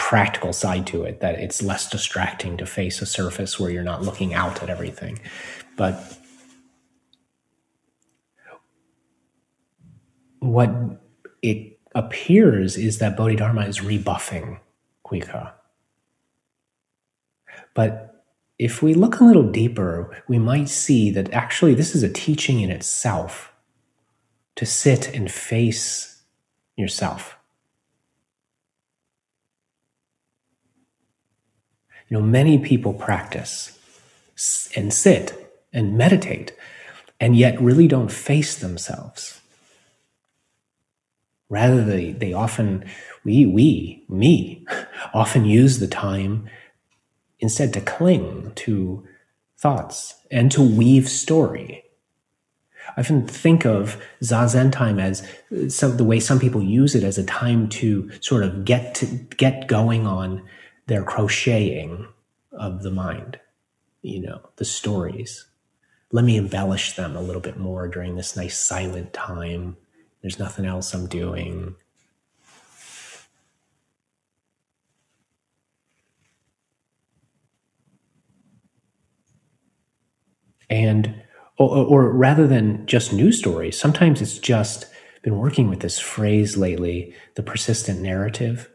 practical 0.08 0.54
side 0.54 0.88
to 0.88 1.04
it 1.04 1.20
that 1.20 1.38
it's 1.38 1.62
less 1.62 1.90
distracting 1.90 2.56
to 2.56 2.66
face 2.66 3.02
a 3.02 3.06
surface 3.06 3.60
where 3.60 3.70
you're 3.70 3.84
not 3.84 4.02
looking 4.02 4.34
out 4.34 4.64
at 4.64 4.70
everything. 4.70 5.20
But 5.76 6.18
what 10.40 10.72
it 11.42 11.78
appears 11.94 12.78
is 12.78 13.00
that 13.00 13.18
Bodhidharma 13.18 13.64
is 13.64 13.84
rebuffing 13.84 14.62
Hui 15.10 15.20
Ke. 15.20 15.54
But 17.74 18.24
if 18.58 18.82
we 18.82 18.94
look 18.94 19.20
a 19.20 19.26
little 19.26 19.52
deeper, 19.52 20.24
we 20.30 20.40
might 20.40 20.70
see 20.70 21.12
that 21.12 21.34
actually 21.34 21.74
this 21.74 21.94
is 21.94 22.02
a 22.02 22.10
teaching 22.10 22.62
in 22.62 22.72
itself 22.72 23.52
to 24.56 24.66
sit 24.66 25.14
and 25.14 25.30
face 25.30 26.24
yourself. 26.78 27.37
You 32.10 32.18
know, 32.18 32.24
many 32.24 32.58
people 32.58 32.94
practice 32.94 33.78
and 34.76 34.94
sit 34.94 35.54
and 35.74 35.98
meditate 35.98 36.54
and 37.20 37.36
yet 37.36 37.60
really 37.60 37.88
don't 37.88 38.12
face 38.12 38.56
themselves. 38.56 39.42
Rather, 41.50 41.84
they, 41.84 42.12
they 42.12 42.34
often, 42.34 42.86
we, 43.24 43.46
we, 43.46 44.04
me, 44.10 44.66
often 45.14 45.46
use 45.46 45.80
the 45.80 45.88
time 45.88 46.50
instead 47.40 47.74
to 47.74 47.82
cling 47.82 48.52
to 48.56 49.08
thoughts 49.58 50.16
and 50.30 50.52
to 50.52 50.62
weave 50.62 51.10
story. 51.10 51.84
I 52.96 53.02
often 53.02 53.28
think 53.28 53.66
of 53.66 54.02
zazen 54.24 54.72
time 54.72 55.00
as 55.00 55.28
uh, 55.52 55.70
some, 55.70 55.98
the 55.98 56.04
way 56.04 56.20
some 56.20 56.40
people 56.40 56.62
use 56.64 56.96
it 56.96 57.04
as 57.04 57.18
a 57.18 57.24
time 57.24 57.70
to 57.70 58.10
sort 58.22 58.44
of 58.44 58.66
get 58.66 58.96
to 58.96 59.06
get 59.06 59.68
going 59.68 60.08
on 60.08 60.44
their 60.88 61.04
crocheting 61.04 62.08
of 62.52 62.84
the 62.84 62.92
mind, 62.92 63.40
you 64.02 64.22
know, 64.22 64.50
the 64.56 64.66
stories. 64.66 65.46
Let 66.12 66.26
me 66.26 66.38
embellish 66.38 66.96
them 66.96 67.16
a 67.16 67.22
little 67.22 67.42
bit 67.42 67.58
more 67.58 67.88
during 67.88 68.16
this 68.16 68.36
nice 68.36 68.58
silent 68.58 69.14
time 69.14 69.78
there's 70.22 70.40
nothing 70.40 70.66
else 70.66 70.94
I'm 70.94 71.08
doing. 71.08 71.76
And, 80.70 81.24
or, 81.58 81.70
or 81.70 82.12
rather 82.12 82.46
than 82.46 82.86
just 82.86 83.14
news 83.14 83.40
stories, 83.40 83.80
sometimes 83.80 84.22
it's 84.22 84.38
just 84.38 84.88
been 85.22 85.38
working 85.38 85.70
with 85.70 85.80
this 85.80 85.98
phrase 85.98 86.58
lately 86.58 87.14
the 87.36 87.44
persistent 87.44 88.02
narrative. 88.02 88.70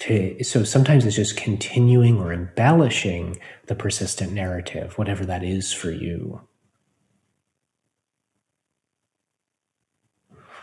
To, 0.00 0.42
so 0.42 0.64
sometimes 0.64 1.06
it's 1.06 1.16
just 1.16 1.36
continuing 1.36 2.18
or 2.20 2.32
embellishing 2.32 3.38
the 3.66 3.74
persistent 3.74 4.32
narrative, 4.32 4.98
whatever 4.98 5.24
that 5.24 5.42
is 5.42 5.72
for 5.72 5.90
you. 5.90 6.42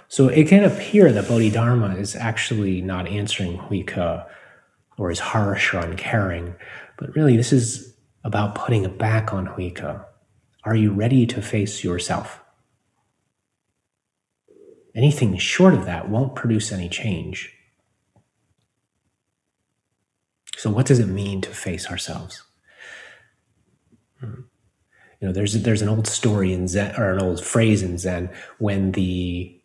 So 0.07 0.27
it 0.27 0.49
can 0.49 0.65
appear 0.65 1.13
that 1.13 1.29
Bodhidharma 1.29 1.95
is 1.95 2.17
actually 2.17 2.81
not 2.81 3.07
answering 3.07 3.57
Hui 3.57 3.83
Ke 3.83 4.27
or 4.97 5.09
is 5.09 5.19
harsh 5.19 5.73
or 5.73 5.79
uncaring, 5.79 6.53
but 6.97 7.15
really 7.15 7.37
this 7.37 7.53
is 7.53 7.95
about 8.25 8.53
putting 8.53 8.83
it 8.83 8.99
back 8.99 9.33
on 9.33 9.45
Hui 9.45 9.71
Ke. 9.71 10.05
Are 10.65 10.75
you 10.75 10.91
ready 10.91 11.25
to 11.27 11.41
face 11.41 11.83
yourself? 11.83 12.41
Anything 14.93 15.37
short 15.37 15.73
of 15.73 15.85
that 15.85 16.09
won't 16.09 16.35
produce 16.35 16.73
any 16.73 16.89
change. 16.89 17.55
So, 20.61 20.69
what 20.69 20.85
does 20.85 20.99
it 20.99 21.07
mean 21.07 21.41
to 21.41 21.49
face 21.49 21.89
ourselves? 21.89 22.43
Hmm. 24.19 24.41
You 25.19 25.27
know, 25.27 25.31
there's 25.31 25.53
there's 25.63 25.81
an 25.81 25.89
old 25.89 26.05
story 26.05 26.53
in 26.53 26.67
Zen 26.67 26.95
or 26.97 27.13
an 27.13 27.19
old 27.19 27.43
phrase 27.43 27.81
in 27.81 27.97
Zen 27.97 28.29
when 28.59 28.91
the 28.91 29.59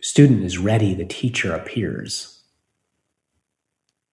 student 0.00 0.44
is 0.44 0.56
ready, 0.56 0.94
the 0.94 1.04
teacher 1.04 1.52
appears. 1.52 2.44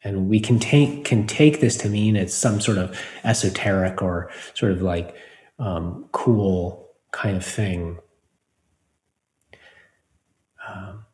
And 0.03 0.27
we 0.27 0.39
can 0.39 0.57
take 0.57 1.05
can 1.05 1.27
take 1.27 1.61
this 1.61 1.77
to 1.77 1.87
mean 1.87 2.15
it's 2.15 2.33
some 2.33 2.59
sort 2.59 2.79
of 2.79 2.99
esoteric 3.23 4.01
or 4.01 4.31
sort 4.55 4.71
of 4.71 4.81
like 4.81 5.15
um, 5.59 6.09
cool 6.13 6.95
kind 7.11 7.37
of 7.37 7.45
thing. 7.45 7.99
Um, 10.67 11.05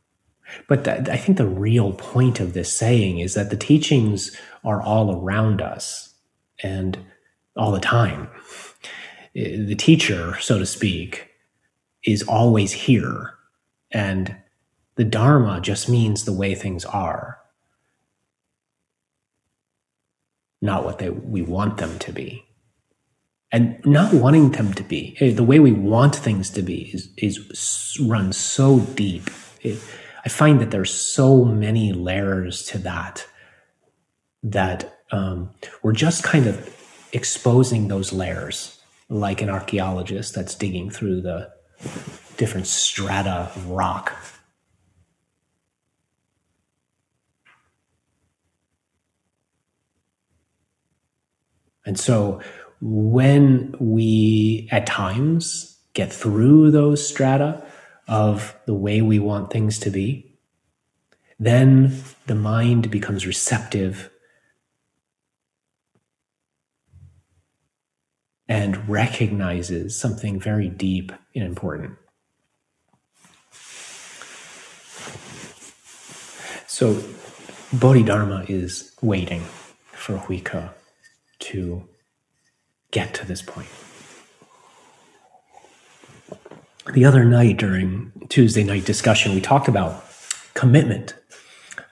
but 0.68 0.88
I 0.88 1.18
think 1.18 1.38
the 1.38 1.48
real 1.48 1.94
point 1.94 2.40
of 2.40 2.54
this 2.54 2.72
saying 2.72 3.20
is 3.20 3.34
that 3.34 3.50
the 3.50 3.58
teachings 3.58 4.36
are 4.64 4.82
all 4.82 5.22
around 5.22 5.62
us 5.62 6.14
and 6.62 6.98
all 7.56 7.72
the 7.72 7.80
time. 7.80 8.30
The 9.34 9.76
teacher, 9.76 10.38
so 10.40 10.60
to 10.60 10.66
speak, 10.66 11.30
is 12.04 12.24
always 12.24 12.72
here. 12.72 13.36
And 13.92 14.36
the 14.96 15.04
Dharma 15.04 15.62
just 15.62 15.90
means 15.90 16.26
the 16.26 16.34
way 16.34 16.56
things 16.56 16.86
are, 16.86 17.40
not 20.62 20.84
what 20.84 21.00
they, 21.00 21.10
we 21.10 21.42
want 21.42 21.78
them 21.78 21.98
to 22.00 22.12
be. 22.12 22.46
And 23.52 23.84
not 23.84 24.14
wanting 24.14 24.52
them 24.52 24.74
to 24.74 24.84
be, 24.84 25.18
eh, 25.20 25.32
the 25.32 25.44
way 25.44 25.60
we 25.60 25.72
want 25.72 26.16
things 26.16 26.52
to 26.52 26.62
be 26.62 26.92
is, 26.94 27.10
is 27.18 27.98
runs 28.00 28.38
so 28.38 28.80
deep. 28.80 29.30
It, 29.62 29.80
I 30.26 30.30
find 30.30 30.60
that 30.60 30.72
there's 30.72 30.94
so 30.94 31.46
many 31.46 31.94
layers 31.94 32.64
to 32.68 32.78
that 32.80 33.26
that 34.44 35.00
um, 35.12 35.52
we're 35.82 35.94
just 35.94 36.24
kind 36.24 36.48
of 36.48 36.76
exposing 37.12 37.88
those 37.88 38.14
layers, 38.14 38.80
like 39.10 39.42
an 39.42 39.50
archaeologist 39.50 40.36
that's 40.36 40.56
digging 40.56 40.90
through 40.90 41.22
the 41.22 41.50
different 42.38 42.68
strata 42.68 43.52
of 43.56 43.70
rock. 43.70 44.14
And 51.86 52.00
so 52.00 52.42
when 52.82 53.74
we 53.80 54.70
at 54.72 54.86
times 54.86 55.78
get 55.94 56.14
through 56.14 56.72
those 56.72 57.06
strata 57.06 57.66
of 58.10 58.58
the 58.66 58.74
way 58.74 59.02
we 59.02 59.20
want 59.20 59.52
things 59.52 59.78
to 59.80 59.90
be, 59.90 60.26
then 61.40 62.04
the 62.28 62.36
mind 62.36 62.92
becomes 62.92 63.26
receptive 63.26 64.10
and 68.48 68.90
recognizes 68.90 69.96
something 69.96 70.40
very 70.40 70.68
deep 70.68 71.12
and 71.36 71.44
important. 71.46 71.96
So, 76.68 77.04
Bodhidharma 77.72 78.46
is 78.48 78.96
waiting 79.02 79.44
for 79.92 80.18
Hui 80.18 80.40
Ke 80.40 80.72
to 81.40 81.88
get 82.92 83.14
to 83.16 83.26
this 83.26 83.44
point. 83.44 83.70
The 86.94 87.06
other 87.06 87.24
night 87.24 87.58
during 87.58 88.12
Tuesday 88.30 88.64
night 88.64 88.86
discussion, 88.86 89.36
we 89.36 89.42
talked 89.42 89.68
about 89.68 90.04
commitment 90.56 91.16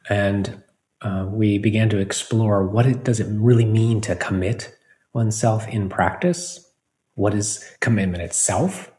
and 0.09 0.63
uh, 1.01 1.27
we 1.29 1.59
began 1.59 1.89
to 1.89 1.99
explore 1.99 2.65
what 2.65 2.85
it 2.85 3.03
does 3.03 3.19
it 3.19 3.27
really 3.29 3.65
mean 3.65 4.01
to 4.01 4.15
commit 4.15 4.75
oneself 5.13 5.67
in 5.67 5.89
practice? 5.89 6.71
What 7.15 7.33
is 7.33 7.63
commitment 7.79 8.23
itself? 8.23 8.91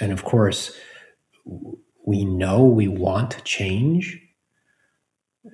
And 0.00 0.12
of 0.12 0.24
course, 0.24 0.76
we 2.06 2.24
know 2.24 2.64
we 2.64 2.88
want 2.88 3.42
change. 3.44 4.20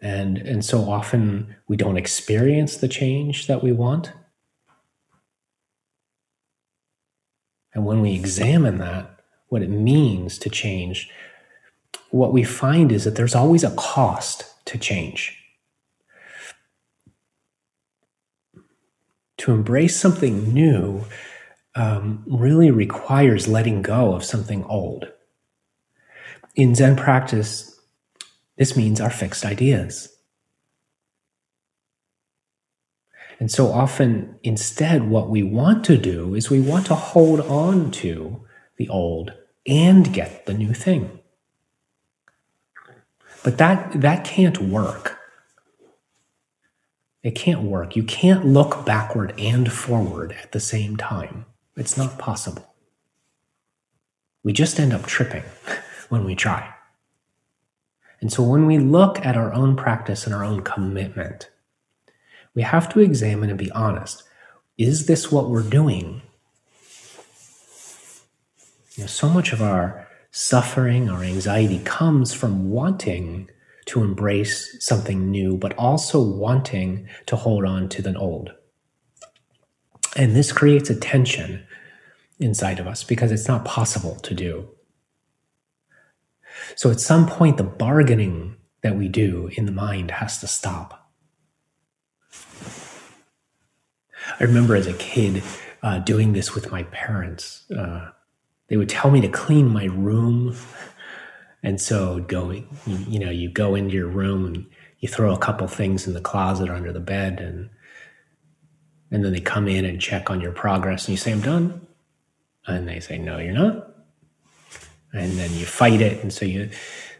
And, 0.00 0.38
and 0.38 0.64
so 0.64 0.90
often 0.90 1.54
we 1.68 1.76
don't 1.76 1.96
experience 1.96 2.76
the 2.76 2.88
change 2.88 3.46
that 3.46 3.62
we 3.62 3.72
want. 3.72 4.12
And 7.74 7.84
when 7.86 8.00
we 8.00 8.14
examine 8.14 8.78
that, 8.78 9.20
what 9.48 9.62
it 9.62 9.70
means 9.70 10.38
to 10.38 10.50
change, 10.50 11.10
what 12.10 12.32
we 12.32 12.42
find 12.42 12.92
is 12.92 13.04
that 13.04 13.16
there's 13.16 13.34
always 13.34 13.64
a 13.64 13.74
cost 13.76 14.44
to 14.66 14.78
change. 14.78 15.42
to 19.42 19.50
embrace 19.50 19.96
something 19.96 20.54
new 20.54 21.04
um, 21.74 22.22
really 22.28 22.70
requires 22.70 23.48
letting 23.48 23.82
go 23.82 24.14
of 24.14 24.22
something 24.22 24.62
old. 24.66 25.10
In 26.54 26.76
Zen 26.76 26.94
practice, 26.94 27.80
this 28.56 28.76
means 28.76 29.00
our 29.00 29.10
fixed 29.10 29.44
ideas. 29.44 30.11
And 33.38 33.50
so 33.50 33.72
often, 33.72 34.36
instead, 34.42 35.08
what 35.08 35.28
we 35.28 35.42
want 35.42 35.84
to 35.86 35.96
do 35.96 36.34
is 36.34 36.50
we 36.50 36.60
want 36.60 36.86
to 36.86 36.94
hold 36.94 37.40
on 37.40 37.90
to 37.92 38.40
the 38.76 38.88
old 38.88 39.32
and 39.66 40.12
get 40.12 40.46
the 40.46 40.54
new 40.54 40.74
thing. 40.74 41.20
But 43.42 43.58
that, 43.58 44.00
that 44.00 44.24
can't 44.24 44.58
work. 44.58 45.18
It 47.22 47.32
can't 47.32 47.62
work. 47.62 47.94
You 47.96 48.02
can't 48.02 48.46
look 48.46 48.84
backward 48.84 49.34
and 49.38 49.72
forward 49.72 50.32
at 50.42 50.52
the 50.52 50.60
same 50.60 50.96
time. 50.96 51.46
It's 51.76 51.96
not 51.96 52.18
possible. 52.18 52.74
We 54.42 54.52
just 54.52 54.80
end 54.80 54.92
up 54.92 55.06
tripping 55.06 55.44
when 56.08 56.24
we 56.24 56.34
try. 56.34 56.74
And 58.20 58.32
so 58.32 58.42
when 58.42 58.66
we 58.66 58.78
look 58.78 59.24
at 59.24 59.36
our 59.36 59.52
own 59.52 59.76
practice 59.76 60.26
and 60.26 60.34
our 60.34 60.44
own 60.44 60.62
commitment, 60.62 61.50
we 62.54 62.62
have 62.62 62.88
to 62.90 63.00
examine 63.00 63.50
and 63.50 63.58
be 63.58 63.70
honest. 63.72 64.22
Is 64.78 65.06
this 65.06 65.30
what 65.30 65.50
we're 65.50 65.62
doing? 65.62 66.22
You 68.94 69.04
know, 69.04 69.06
so 69.06 69.28
much 69.28 69.52
of 69.52 69.62
our 69.62 70.08
suffering, 70.30 71.08
our 71.08 71.22
anxiety 71.22 71.80
comes 71.84 72.34
from 72.34 72.70
wanting 72.70 73.48
to 73.86 74.02
embrace 74.02 74.76
something 74.84 75.30
new, 75.30 75.56
but 75.56 75.74
also 75.74 76.20
wanting 76.20 77.08
to 77.26 77.36
hold 77.36 77.64
on 77.64 77.88
to 77.90 78.02
the 78.02 78.16
old. 78.16 78.52
And 80.16 80.36
this 80.36 80.52
creates 80.52 80.90
a 80.90 80.98
tension 80.98 81.64
inside 82.38 82.78
of 82.78 82.86
us 82.86 83.02
because 83.02 83.32
it's 83.32 83.48
not 83.48 83.64
possible 83.64 84.16
to 84.16 84.34
do. 84.34 84.68
So 86.76 86.90
at 86.90 87.00
some 87.00 87.26
point, 87.26 87.56
the 87.56 87.64
bargaining 87.64 88.56
that 88.82 88.96
we 88.96 89.08
do 89.08 89.50
in 89.56 89.66
the 89.66 89.72
mind 89.72 90.10
has 90.10 90.38
to 90.38 90.46
stop. 90.46 91.01
I 94.42 94.46
remember 94.46 94.74
as 94.74 94.88
a 94.88 94.94
kid 94.94 95.40
uh, 95.84 96.00
doing 96.00 96.32
this 96.32 96.52
with 96.52 96.72
my 96.72 96.82
parents. 96.84 97.62
Uh, 97.70 98.10
they 98.66 98.76
would 98.76 98.88
tell 98.88 99.08
me 99.08 99.20
to 99.20 99.28
clean 99.28 99.68
my 99.68 99.84
room 99.84 100.56
and 101.62 101.80
so 101.80 102.18
go, 102.18 102.50
you, 102.50 102.66
you 102.86 103.20
know, 103.20 103.30
you 103.30 103.48
go 103.48 103.76
into 103.76 103.94
your 103.94 104.08
room 104.08 104.46
and 104.46 104.66
you 104.98 105.08
throw 105.08 105.32
a 105.32 105.38
couple 105.38 105.68
things 105.68 106.08
in 106.08 106.12
the 106.12 106.20
closet 106.20 106.68
under 106.68 106.92
the 106.92 107.00
bed 107.00 107.40
and 107.40 107.70
and 109.12 109.24
then 109.24 109.32
they 109.32 109.40
come 109.40 109.68
in 109.68 109.84
and 109.84 110.00
check 110.00 110.28
on 110.30 110.40
your 110.40 110.52
progress 110.52 111.04
and 111.04 111.12
you 111.12 111.18
say, 111.18 111.32
I'm 111.32 111.42
done. 111.42 111.86
And 112.66 112.88
they 112.88 112.98
say, 112.98 113.18
No, 113.18 113.38
you're 113.38 113.52
not. 113.52 113.94
And 115.12 115.32
then 115.32 115.52
you 115.52 115.66
fight 115.66 116.00
it. 116.00 116.20
And 116.22 116.32
so 116.32 116.46
you 116.46 116.70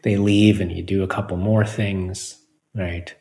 they 0.02 0.16
leave 0.16 0.60
and 0.60 0.72
you 0.72 0.82
do 0.82 1.04
a 1.04 1.08
couple 1.08 1.36
more 1.36 1.64
things, 1.64 2.40
right? 2.74 3.14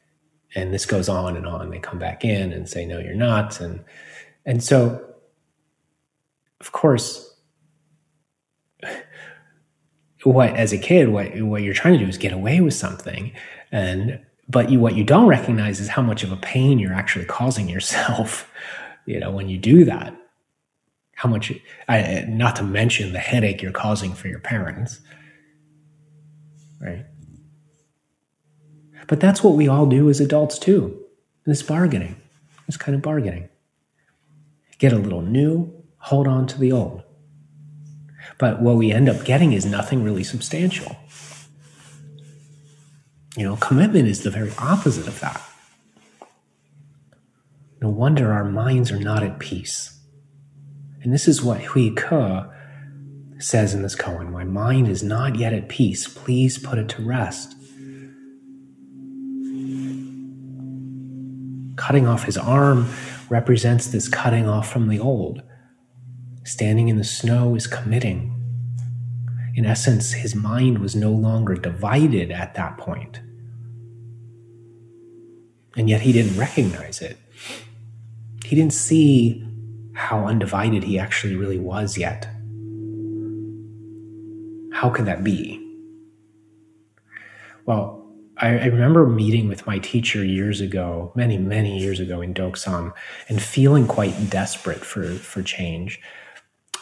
And 0.53 0.73
this 0.73 0.85
goes 0.85 1.07
on 1.07 1.37
and 1.37 1.47
on. 1.47 1.69
They 1.69 1.79
come 1.79 1.99
back 1.99 2.25
in 2.25 2.51
and 2.51 2.67
say, 2.67 2.85
No, 2.85 2.99
you're 2.99 3.15
not. 3.15 3.59
And 3.61 3.83
and 4.45 4.63
so 4.63 5.11
of 6.59 6.71
course 6.71 7.35
what 10.23 10.55
as 10.55 10.71
a 10.71 10.77
kid 10.77 11.09
what 11.09 11.41
what 11.41 11.63
you're 11.63 11.73
trying 11.73 11.97
to 11.97 12.05
do 12.05 12.09
is 12.09 12.17
get 12.17 12.31
away 12.31 12.61
with 12.61 12.73
something 12.73 13.33
and 13.71 14.19
but 14.47 14.69
you 14.69 14.79
what 14.79 14.95
you 14.95 15.03
don't 15.03 15.27
recognize 15.27 15.79
is 15.79 15.87
how 15.87 16.01
much 16.01 16.23
of 16.23 16.31
a 16.31 16.37
pain 16.37 16.79
you're 16.79 16.93
actually 16.93 17.25
causing 17.25 17.67
yourself 17.67 18.49
you 19.05 19.19
know 19.19 19.31
when 19.31 19.49
you 19.49 19.57
do 19.57 19.83
that 19.83 20.15
how 21.15 21.29
much 21.29 21.51
I, 21.87 22.25
not 22.27 22.55
to 22.55 22.63
mention 22.63 23.13
the 23.13 23.19
headache 23.19 23.61
you're 23.61 23.71
causing 23.71 24.13
for 24.13 24.27
your 24.27 24.39
parents 24.39 24.99
right 26.79 27.05
but 29.07 29.19
that's 29.19 29.43
what 29.43 29.55
we 29.55 29.67
all 29.67 29.85
do 29.85 30.09
as 30.09 30.19
adults 30.19 30.57
too 30.57 30.99
this 31.45 31.63
bargaining 31.63 32.15
this 32.67 32.77
kind 32.77 32.95
of 32.95 33.01
bargaining 33.01 33.49
get 34.77 34.93
a 34.93 34.97
little 34.97 35.21
new 35.21 35.71
hold 35.97 36.27
on 36.27 36.47
to 36.47 36.59
the 36.59 36.71
old 36.71 37.03
but 38.41 38.59
what 38.59 38.75
we 38.75 38.91
end 38.91 39.07
up 39.07 39.23
getting 39.23 39.53
is 39.53 39.67
nothing 39.67 40.03
really 40.03 40.23
substantial. 40.23 40.95
You 43.37 43.45
know, 43.45 43.55
commitment 43.55 44.07
is 44.07 44.23
the 44.23 44.31
very 44.31 44.51
opposite 44.57 45.07
of 45.07 45.19
that. 45.19 45.41
No 47.81 47.89
wonder 47.89 48.31
our 48.31 48.43
minds 48.43 48.91
are 48.91 48.99
not 48.99 49.21
at 49.21 49.37
peace. 49.37 49.99
And 51.03 51.13
this 51.13 51.27
is 51.27 51.43
what 51.43 51.61
Hui 51.61 51.91
Ke 51.91 52.49
says 53.37 53.75
in 53.75 53.83
this 53.83 53.95
koan 53.95 54.31
My 54.31 54.43
mind 54.43 54.87
is 54.87 55.03
not 55.03 55.35
yet 55.35 55.53
at 55.53 55.69
peace. 55.69 56.07
Please 56.07 56.57
put 56.57 56.79
it 56.79 56.89
to 56.89 57.03
rest. 57.03 57.55
Cutting 61.75 62.07
off 62.07 62.25
his 62.25 62.38
arm 62.38 62.89
represents 63.29 63.88
this 63.88 64.07
cutting 64.07 64.47
off 64.47 64.71
from 64.71 64.88
the 64.88 64.99
old. 64.99 65.41
Standing 66.43 66.89
in 66.89 66.97
the 66.97 67.03
snow 67.03 67.55
is 67.55 67.67
committing. 67.67 68.38
In 69.55 69.65
essence, 69.65 70.13
his 70.13 70.36
mind 70.36 70.79
was 70.79 70.95
no 70.95 71.12
longer 71.12 71.55
divided 71.55 72.31
at 72.31 72.55
that 72.55 72.77
point. 72.77 73.21
And 75.77 75.89
yet 75.89 76.01
he 76.01 76.12
didn't 76.12 76.38
recognize 76.38 77.01
it. 77.01 77.17
He 78.43 78.55
didn't 78.55 78.73
see 78.73 79.47
how 79.93 80.25
undivided 80.25 80.84
he 80.84 80.99
actually 80.99 81.36
really 81.36 81.60
was 81.60 81.97
yet. 81.97 82.27
How 84.73 84.89
can 84.89 85.05
that 85.05 85.23
be? 85.23 85.57
Well, 87.65 88.00
I, 88.41 88.47
I, 88.58 88.65
remember 88.65 89.06
meeting 89.06 89.47
with 89.47 89.67
my 89.67 89.77
teacher 89.77 90.25
years 90.25 90.62
ago, 90.62 91.12
many, 91.15 91.38
many 91.38 91.77
years 91.77 91.99
ago 91.99 92.21
in 92.21 92.34
Doksan, 92.34 92.91
and 93.30 93.41
feeling 93.41 93.88
quite 93.88 94.30
desperate 94.30 94.84
for, 94.84 95.04
for 95.04 95.43
change. 95.43 96.01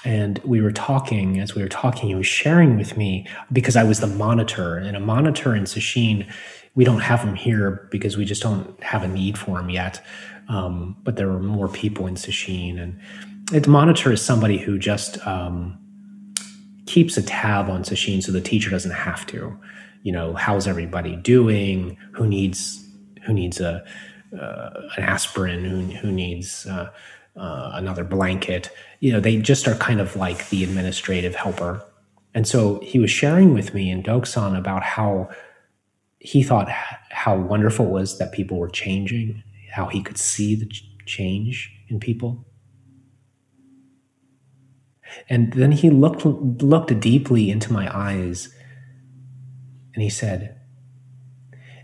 And 0.06 0.39
we 0.45 0.62
were 0.62 0.72
talking, 0.72 1.39
as 1.39 1.56
we 1.56 1.62
were 1.62 1.67
talking, 1.67 2.08
he 2.08 2.15
was 2.15 2.26
sharing 2.26 2.78
with 2.78 2.95
me 2.95 3.28
because 3.52 3.76
I 3.76 3.84
was 3.84 4.00
the 4.00 4.08
monitor, 4.08 4.78
and 4.78 4.95
a 4.95 5.00
monitor 5.02 5.54
in 5.54 5.63
Sesshin, 5.65 6.32
we 6.76 6.86
don't 6.86 7.02
have 7.02 7.26
them 7.26 7.36
here 7.36 7.89
because 7.91 8.15
we 8.15 8.24
just 8.24 8.41
don't 8.41 8.82
have 8.82 9.04
a 9.04 9.08
need 9.08 9.38
for 9.38 9.58
them 9.58 9.69
yet. 9.69 10.04
Um, 10.48 10.95
but 11.04 11.17
there 11.17 11.30
are 11.30 11.39
more 11.39 11.67
people 11.67 12.08
in 12.08 12.15
Sesshin, 12.15 12.82
and 12.82 13.00
the 13.52 13.69
monitor 13.69 14.13
is 14.13 14.22
somebody 14.22 14.58
who 14.58 14.80
just 14.80 15.26
um, 15.28 15.78
keeps 16.86 17.17
a 17.17 17.22
tab 17.22 17.69
on 17.69 17.84
Sesshin 17.84 18.24
so 18.24 18.32
the 18.32 18.41
teacher 18.41 18.69
doesn't 18.69 18.91
have 18.91 19.26
to. 19.28 19.60
You 20.04 20.12
know, 20.12 20.34
how's 20.34 20.68
everybody 20.68 21.16
doing? 21.16 21.98
Who 22.14 22.28
needs 22.28 22.86
who 23.26 23.34
needs 23.34 23.60
a 23.60 23.84
uh, 24.34 24.70
an 24.98 25.04
aspirin? 25.04 25.66
Who 25.66 25.82
who 25.98 26.12
needs 26.12 26.66
uh, 26.66 26.92
uh, 27.36 27.72
another 27.74 28.04
blanket? 28.04 28.70
You 29.00 29.14
know, 29.14 29.20
they 29.20 29.38
just 29.38 29.68
are 29.68 29.76
kind 29.76 30.00
of 30.00 30.16
like 30.16 30.50
the 30.50 30.64
administrative 30.64 31.36
helper. 31.36 31.84
And 32.34 32.48
so 32.48 32.80
he 32.84 33.00
was 33.00 33.10
sharing 33.10 33.54
with 33.54 33.74
me 33.74 33.90
in 33.90 34.04
Doksan 34.04 34.58
about 34.58 34.84
how 34.84 35.30
he 36.20 36.44
thought 36.44 36.70
how 37.12 37.36
wonderful 37.36 37.88
it 37.88 37.92
was 37.92 38.18
that 38.20 38.32
people 38.32 38.58
were 38.58 38.70
changing, 38.70 39.42
how 39.72 39.88
he 39.88 40.02
could 40.02 40.18
see 40.18 40.56
the 40.56 40.70
change 41.06 41.72
in 41.88 42.00
people. 42.00 42.46
And 45.28 45.54
then 45.54 45.72
he 45.72 45.90
looked, 45.90 46.24
looked 46.26 47.00
deeply 47.00 47.50
into 47.50 47.74
my 47.74 47.90
eyes 47.96 48.54
and 50.00 50.04
he 50.06 50.10
said, 50.10 50.56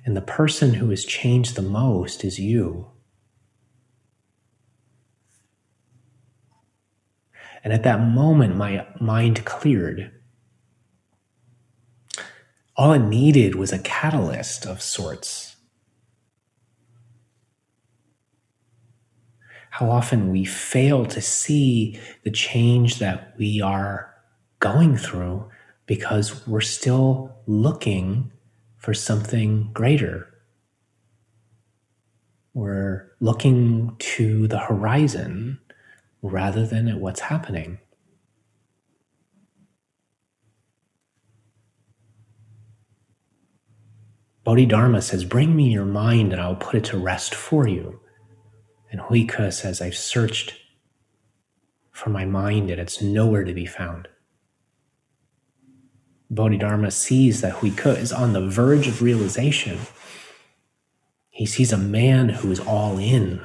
And 0.05 0.15
the 0.15 0.21
person 0.21 0.75
who 0.75 0.89
has 0.89 1.03
changed 1.03 1.57
the 1.57 1.61
most 1.61 2.23
is 2.23 2.39
you. 2.39 2.91
And 7.61 7.73
at 7.73 7.83
that 7.83 7.99
moment, 7.99 8.55
my 8.55 8.87
mind 9.01 9.43
cleared. 9.43 10.13
All 12.77 12.93
it 12.93 12.99
needed 12.99 13.55
was 13.55 13.73
a 13.73 13.79
catalyst 13.79 14.65
of 14.65 14.81
sorts 14.81 15.57
how 19.71 19.89
often 19.89 20.31
we 20.31 20.45
fail 20.45 21.05
to 21.05 21.19
see 21.19 21.99
the 22.23 22.31
change 22.31 22.99
that 22.99 23.35
we 23.37 23.59
are 23.59 24.15
going 24.59 24.95
through 24.95 25.49
because 25.85 26.47
we're 26.47 26.61
still 26.61 27.35
looking 27.45 28.31
for 28.77 28.93
something 28.93 29.71
greater. 29.73 30.27
We're 32.53 33.11
looking 33.19 33.95
to 33.97 34.47
the 34.47 34.59
horizon 34.59 35.59
rather 36.21 36.65
than 36.65 36.87
at 36.87 36.99
what's 36.99 37.19
happening. 37.19 37.79
Bodhidharma 44.43 45.01
says, 45.01 45.25
Bring 45.25 45.55
me 45.55 45.71
your 45.71 45.85
mind 45.85 46.31
and 46.31 46.41
I 46.41 46.47
will 46.47 46.55
put 46.55 46.75
it 46.75 46.83
to 46.85 46.97
rest 46.97 47.33
for 47.33 47.67
you. 47.67 47.99
And 48.91 49.01
Huike 49.01 49.51
says, 49.51 49.81
I've 49.81 49.97
searched 49.97 50.53
for 51.91 52.11
my 52.11 52.25
mind 52.25 52.69
and 52.69 52.79
it's 52.79 53.01
nowhere 53.01 53.43
to 53.43 53.53
be 53.53 53.65
found. 53.65 54.07
Bodhidharma 56.29 56.91
sees 56.91 57.41
that 57.41 57.55
Huike 57.55 57.97
is 57.97 58.11
on 58.11 58.33
the 58.33 58.47
verge 58.47 58.87
of 58.87 59.01
realization. 59.01 59.79
He 61.29 61.45
sees 61.45 61.71
a 61.71 61.77
man 61.77 62.29
who 62.29 62.51
is 62.51 62.59
all 62.59 62.97
in, 62.97 63.41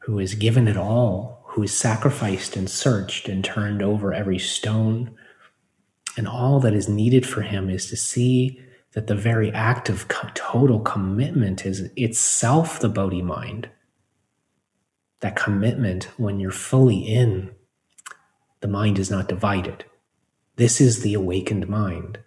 who 0.00 0.18
has 0.18 0.34
given 0.34 0.68
it 0.68 0.76
all, 0.76 1.42
who 1.48 1.62
has 1.62 1.72
sacrificed 1.72 2.56
and 2.56 2.70
searched 2.70 3.28
and 3.28 3.44
turned 3.44 3.82
over 3.82 4.12
every 4.12 4.38
stone. 4.38 5.16
And 6.16 6.28
all 6.28 6.60
that 6.60 6.74
is 6.74 6.88
needed 6.88 7.26
for 7.26 7.42
him 7.42 7.70
is 7.70 7.86
to 7.86 7.96
see 7.96 8.60
that 8.92 9.06
the 9.06 9.14
very 9.14 9.52
act 9.52 9.88
of 9.88 10.08
total 10.34 10.80
commitment 10.80 11.66
is 11.66 11.90
itself 11.96 12.80
the 12.80 12.88
Bodhi 12.88 13.22
mind 13.22 13.68
that 15.20 15.36
commitment 15.36 16.04
when 16.16 16.38
you're 16.38 16.50
fully 16.50 16.98
in, 16.98 17.50
the 18.60 18.68
mind 18.68 18.98
is 18.98 19.10
not 19.10 19.28
divided. 19.28 19.84
This 20.58 20.80
is 20.80 21.02
the 21.02 21.14
awakened 21.14 21.68
mind. 21.68 22.18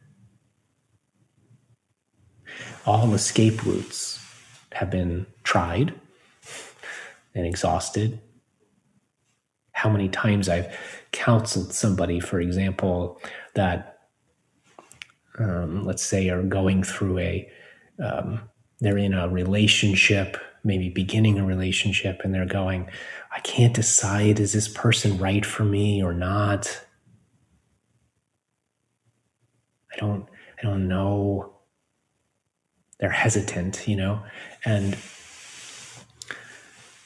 All 2.86 3.14
escape 3.14 3.66
routes 3.66 4.20
have 4.72 4.90
been 4.90 5.28
tried 5.44 5.94
and 7.36 7.46
exhausted. 7.46 8.22
How 9.74 9.90
many 9.90 10.08
times 10.10 10.50
I've 10.50 10.76
counseled 11.12 11.74
somebody, 11.74 12.20
for 12.20 12.40
example, 12.40 13.22
that 13.56 14.00
um, 15.38 15.86
let's 15.86 16.04
say 16.04 16.30
are 16.30 16.44
going 16.44 16.84
through 16.84 17.20
a, 17.20 17.52
um, 18.02 18.50
they're 18.80 18.98
in 18.98 19.14
a 19.14 19.28
relationship 19.28 20.38
maybe 20.64 20.90
beginning 20.90 21.40
a 21.40 21.46
relationship 21.46 22.22
and 22.24 22.34
they're 22.34 22.46
going, 22.46 22.88
I 23.36 23.40
can't 23.40 23.74
decide, 23.74 24.40
is 24.40 24.54
this 24.54 24.68
person 24.68 25.18
right 25.18 25.46
for 25.46 25.66
me 25.66 26.04
or 26.04 26.14
not? 26.14 26.86
I 29.91 29.91
don't, 30.02 30.28
I 30.60 30.64
don't 30.64 30.88
know. 30.88 31.54
They're 33.00 33.10
hesitant, 33.10 33.88
you 33.88 33.96
know? 33.96 34.22
And 34.66 34.98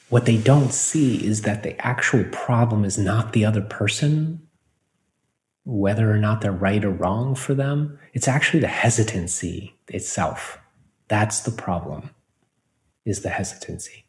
what 0.08 0.26
they 0.26 0.36
don't 0.36 0.72
see 0.72 1.24
is 1.24 1.42
that 1.42 1.62
the 1.62 1.80
actual 1.84 2.24
problem 2.24 2.84
is 2.84 2.98
not 2.98 3.32
the 3.32 3.44
other 3.44 3.62
person, 3.62 4.46
whether 5.64 6.10
or 6.10 6.18
not 6.18 6.40
they're 6.40 6.52
right 6.52 6.84
or 6.84 6.90
wrong 6.90 7.34
for 7.34 7.54
them. 7.54 7.98
It's 8.12 8.28
actually 8.28 8.60
the 8.60 8.68
hesitancy 8.68 9.74
itself. 9.88 10.58
That's 11.08 11.40
the 11.40 11.50
problem 11.50 12.10
is 13.04 13.22
the 13.22 13.30
hesitancy. 13.30 14.04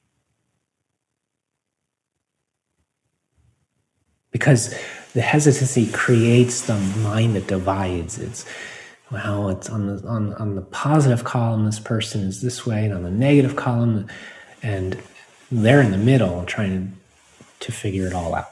Because 4.32 4.76
the 5.14 5.22
hesitancy 5.22 5.88
creates 5.92 6.62
the 6.62 6.78
mind 7.02 7.36
that 7.36 7.48
divides. 7.48 8.20
It's 8.20 8.46
well, 9.12 9.50
it's 9.50 9.70
on 9.70 9.88
the 9.88 10.08
on, 10.08 10.34
on 10.34 10.56
the 10.56 10.62
positive 10.62 11.24
column, 11.24 11.66
this 11.66 11.80
person 11.80 12.22
is 12.22 12.42
this 12.42 12.66
way, 12.66 12.86
and 12.86 12.94
on 12.94 13.04
the 13.04 13.12
negative 13.12 13.56
column, 13.56 14.08
and 14.62 15.02
they're 15.52 15.82
in 15.82 15.92
the 15.92 15.98
middle 15.98 16.44
trying 16.46 16.98
to, 17.60 17.66
to 17.66 17.72
figure 17.72 18.08
it 18.08 18.14
all 18.14 18.36
out. 18.36 18.48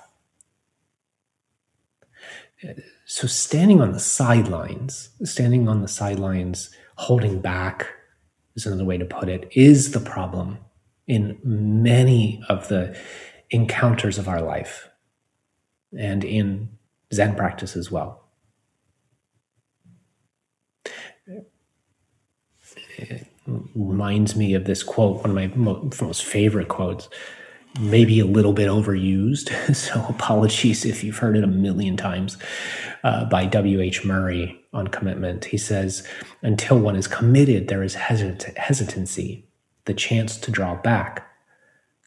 So 3.05 3.27
standing 3.27 3.81
on 3.81 3.91
the 3.91 3.99
sidelines, 3.99 5.09
standing 5.23 5.67
on 5.67 5.81
the 5.81 5.87
sidelines, 5.87 6.69
holding 6.95 7.39
back, 7.39 7.87
is 8.55 8.65
another 8.65 8.85
way 8.85 8.97
to 8.97 9.05
put 9.05 9.29
it, 9.29 9.47
is 9.51 9.91
the 9.91 9.99
problem 9.99 10.57
in 11.05 11.37
many 11.43 12.41
of 12.49 12.67
the 12.69 12.97
encounters 13.51 14.17
of 14.17 14.27
our 14.27 14.41
life 14.41 14.89
and 15.97 16.23
in 16.23 16.69
Zen 17.13 17.35
practice 17.35 17.75
as 17.75 17.91
well. 17.91 18.24
It 22.97 23.27
reminds 23.75 24.35
me 24.35 24.53
of 24.53 24.65
this 24.65 24.83
quote, 24.83 25.21
one 25.21 25.37
of 25.37 25.55
my 25.55 25.75
most 26.01 26.25
favorite 26.25 26.67
quotes, 26.67 27.09
maybe 27.79 28.19
a 28.19 28.25
little 28.25 28.53
bit 28.53 28.69
overused. 28.69 29.51
So 29.75 30.05
apologies 30.09 30.85
if 30.85 31.03
you've 31.03 31.17
heard 31.17 31.37
it 31.37 31.43
a 31.43 31.47
million 31.47 31.97
times 31.97 32.37
uh, 33.03 33.25
by 33.25 33.45
W.H. 33.45 34.05
Murray 34.05 34.59
on 34.73 34.87
commitment. 34.87 35.45
He 35.45 35.57
says, 35.57 36.07
until 36.41 36.79
one 36.79 36.95
is 36.95 37.07
committed, 37.07 37.67
there 37.67 37.83
is 37.83 37.95
hesit- 37.95 38.55
hesitancy, 38.57 39.47
the 39.85 39.93
chance 39.93 40.37
to 40.37 40.51
draw 40.51 40.75
back. 40.75 41.27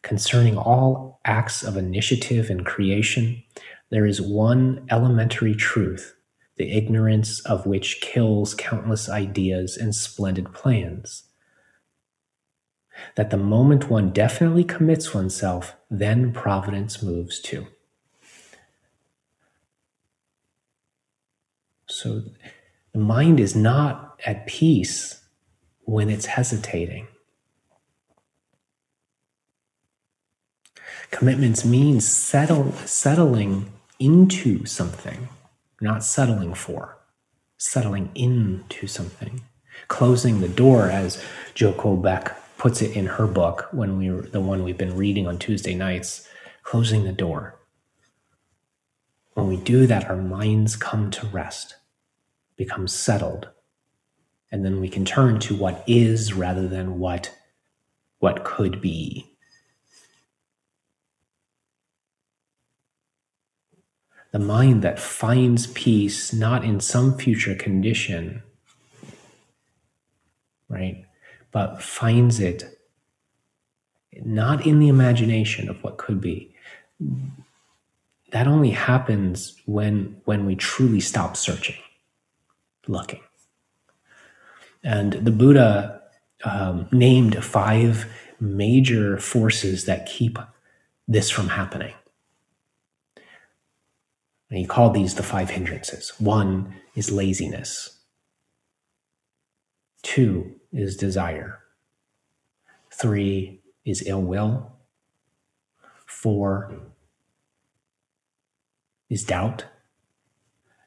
Concerning 0.03 0.57
all 0.57 1.21
acts 1.25 1.63
of 1.63 1.77
initiative 1.77 2.51
and 2.51 2.65
creation, 2.65 3.43
there 3.91 4.07
is 4.07 4.21
one 4.21 4.87
elementary 4.91 5.55
truth, 5.55 6.15
the 6.59 6.77
ignorance 6.77 7.41
of 7.41 7.67
which 7.67 8.01
kills 8.01 8.55
countless 8.55 9.09
ideas 9.09 9.77
and 9.77 9.95
splendid 9.95 10.53
plans. 10.53 11.25
that 13.15 13.31
the 13.31 13.37
moment 13.37 13.89
one 13.91 14.11
definitely 14.11 14.65
commits 14.65 15.15
oneself, 15.15 15.77
then 15.91 16.33
providence 16.33 17.03
moves 17.03 17.41
too. 17.41 17.67
So 21.89 22.23
the 22.93 22.99
mind 22.99 23.41
is 23.41 23.57
not 23.57 24.21
at 24.27 24.47
peace 24.47 25.23
when 25.85 26.11
it's 26.11 26.27
hesitating. 26.27 27.09
Commitments 31.11 31.65
means 31.65 32.07
settle, 32.07 32.73
settling 32.85 33.73
into 33.99 34.67
something, 34.67 35.29
not 35.81 36.05
settling 36.05 36.55
for, 36.55 36.99
settling 37.57 38.11
into 38.15 38.87
something. 38.87 39.43
Closing 39.87 40.41
the 40.41 40.49
door, 40.49 40.91
as 40.91 41.23
Joko 41.55 41.97
Beck 41.97 42.37
puts 42.59 42.83
it 42.83 42.97
in 42.97 43.07
her 43.07 43.27
book, 43.27 43.69
when 43.73 43.97
we 43.97 44.11
were 44.11 44.23
the 44.23 44.41
one 44.41 44.65
we've 44.65 44.79
been 44.79 44.97
reading 44.97 45.27
on 45.27 45.39
Tuesday 45.39 45.75
nights, 45.75 46.29
closing 46.63 47.05
the 47.05 47.13
door. 47.13 47.59
When 49.35 49.47
we 49.47 49.57
do 49.57 49.87
that, 49.87 50.11
our 50.11 50.17
minds 50.17 50.75
come 50.75 51.11
to 51.13 51.27
rest, 51.29 51.77
become 52.57 52.89
settled, 52.89 53.49
and 54.51 54.65
then 54.65 54.81
we 54.81 54.89
can 54.89 55.05
turn 55.05 55.39
to 55.41 55.55
what 55.55 55.85
is 55.87 56.33
rather 56.33 56.67
than 56.67 56.99
what 56.99 57.35
what 58.19 58.43
could 58.43 58.81
be. 58.81 59.38
The 64.33 64.39
mind 64.39 64.83
that 64.83 64.99
finds 64.99 65.67
peace 65.69 66.33
not 66.33 66.65
in 66.65 66.81
some 66.81 67.17
future 67.17 67.55
condition, 67.55 68.43
right, 70.69 71.05
but 71.51 71.83
finds 71.83 72.41
it 72.41 72.79
not 74.25 74.67
in 74.67 74.79
the 74.79 74.89
imagination 74.89 75.69
of 75.69 75.83
what 75.83 75.97
could 75.97 76.21
be. 76.21 76.55
That 78.33 78.47
only 78.47 78.71
happens 78.71 79.57
when 79.65 80.21
when 80.25 80.45
we 80.45 80.57
truly 80.57 81.01
stop 81.01 81.37
searching, 81.37 81.77
looking. 82.87 83.21
And 84.85 85.13
the 85.15 85.31
Buddha 85.31 86.03
um, 86.45 86.89
named 86.93 87.43
five 87.43 88.07
major 88.41 89.19
forces 89.19 89.87
that 89.87 90.07
keep 90.07 90.39
this 91.07 91.31
from 91.31 91.49
happening. 91.49 91.95
And 94.51 94.59
he 94.59 94.65
called 94.65 94.95
these 94.95 95.15
the 95.15 95.23
five 95.23 95.51
hindrances. 95.51 96.13
One 96.19 96.75
is 96.95 97.11
laziness. 97.11 97.99
Two 100.03 100.55
is 100.73 100.97
desire. 100.97 101.59
Three 102.91 103.61
is 103.85 104.03
ill 104.07 104.23
will. 104.23 104.73
Four 106.07 106.75
is 109.11 109.25
doubt. 109.25 109.67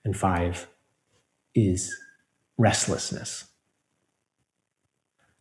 And 0.04 0.18
five 0.18 0.68
is 1.54 1.96
restlessness. 2.58 3.46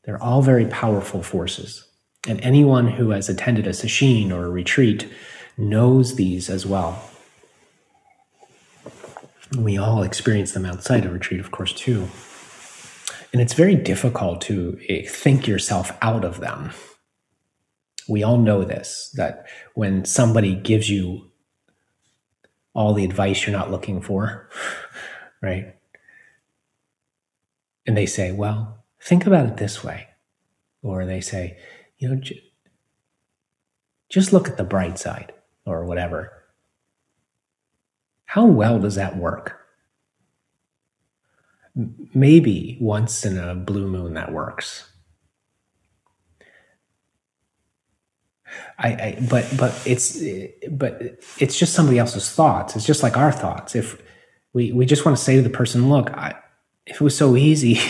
They're 0.05 0.23
all 0.23 0.43
very 0.43 0.67
powerful 0.67 1.23
forces. 1.23 1.87
And 2.29 2.41
anyone 2.43 2.87
who 2.87 3.11
has 3.11 3.29
attended 3.29 3.67
a 3.67 3.71
sesshin 3.71 4.31
or 4.31 4.45
a 4.45 4.51
retreat 4.51 5.11
knows 5.57 6.17
these 6.17 6.51
as 6.51 6.67
well. 6.67 7.03
We 9.57 9.79
all 9.79 10.03
experience 10.03 10.53
them 10.53 10.65
outside 10.65 11.05
of 11.05 11.13
retreat, 11.13 11.41
of 11.41 11.51
course, 11.51 11.73
too. 11.73 12.09
And 13.33 13.41
it's 13.41 13.55
very 13.55 13.75
difficult 13.75 14.41
to 14.43 14.79
eh, 14.89 15.07
think 15.09 15.47
yourself 15.47 15.93
out 16.03 16.25
of 16.25 16.41
them. 16.41 16.73
We 18.09 18.23
all 18.23 18.39
know 18.39 18.65
this 18.65 19.13
that 19.17 19.47
when 19.75 20.05
somebody 20.05 20.55
gives 20.55 20.91
you 20.91 21.31
all 22.75 22.95
the 22.95 23.05
advice 23.05 23.47
you're 23.47 23.57
not 23.57 23.71
looking 23.71 24.01
for, 24.01 24.49
right? 25.43 25.77
And 27.87 27.97
they 27.97 28.07
say, 28.07 28.33
well, 28.33 28.85
think 29.01 29.27
about 29.27 29.47
it 29.47 29.57
this 29.57 29.83
way. 29.83 30.09
Or 30.83 31.05
they 31.05 31.21
say, 31.21 31.59
you 31.99 32.09
know, 32.09 32.17
j- 32.17 32.43
just 34.09 34.33
look 34.33 34.49
at 34.49 34.57
the 34.57 34.65
bright 34.65 34.99
side 34.99 35.33
or 35.67 35.85
whatever. 35.85 36.40
How 38.31 38.45
well 38.45 38.79
does 38.79 38.95
that 38.95 39.17
work? 39.17 39.59
Maybe 42.15 42.79
once 42.81 43.25
in 43.25 43.37
a 43.37 43.57
blue 43.57 43.89
moon 43.89 44.15
that 44.15 44.31
works. 44.31 44.89
I, 48.79 48.89
I, 48.89 49.27
but 49.29 49.53
but 49.59 49.83
it's 49.85 50.17
but 50.71 51.03
it's 51.41 51.59
just 51.59 51.75
somebody 51.75 51.99
else's 51.99 52.31
thoughts. 52.31 52.77
It's 52.77 52.87
just 52.87 53.03
like 53.03 53.17
our 53.17 53.33
thoughts. 53.33 53.75
If 53.75 54.01
we 54.53 54.71
we 54.71 54.87
just 54.87 55.05
want 55.05 55.19
to 55.19 55.25
say 55.25 55.35
to 55.35 55.43
the 55.43 55.51
person, 55.51 55.89
look, 55.89 56.09
I, 56.11 56.37
if 56.87 57.01
it 57.01 57.01
was 57.01 57.17
so 57.17 57.35
easy, 57.35 57.81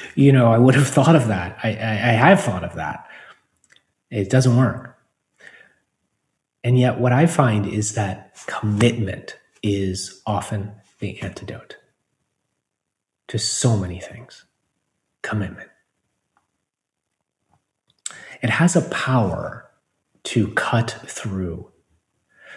you 0.16 0.32
know, 0.32 0.50
I 0.50 0.58
would 0.58 0.74
have 0.74 0.88
thought 0.88 1.14
of 1.14 1.28
that. 1.28 1.56
I, 1.62 1.68
I, 1.68 1.92
I 1.92 2.12
have 2.14 2.40
thought 2.40 2.64
of 2.64 2.74
that. 2.74 3.06
It 4.10 4.28
doesn't 4.28 4.56
work. 4.56 4.98
And 6.64 6.80
yet, 6.80 6.98
what 6.98 7.12
I 7.12 7.26
find 7.26 7.64
is 7.64 7.94
that 7.94 8.34
commitment 8.48 9.38
is 9.64 10.20
often 10.26 10.72
the 11.00 11.20
antidote 11.22 11.78
to 13.28 13.38
so 13.38 13.76
many 13.78 13.98
things 13.98 14.44
commitment. 15.22 15.70
It 18.42 18.50
has 18.50 18.76
a 18.76 18.82
power 18.90 19.70
to 20.24 20.48
cut 20.48 20.90
through 21.06 21.72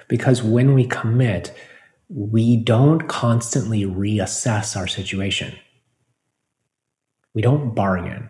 because 0.10 0.44
when 0.44 0.74
we 0.74 0.86
commit, 0.86 1.58
we 2.10 2.58
don't 2.58 3.08
constantly 3.08 3.84
reassess 3.84 4.76
our 4.76 4.88
situation. 4.88 5.58
We 7.34 7.42
don't 7.42 7.74
bargain. 7.74 8.30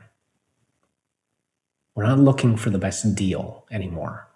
We're 1.95 2.05
not 2.05 2.19
looking 2.19 2.57
for 2.57 2.69
the 2.69 2.77
best 2.77 3.15
deal 3.15 3.65
anymore. 3.71 4.26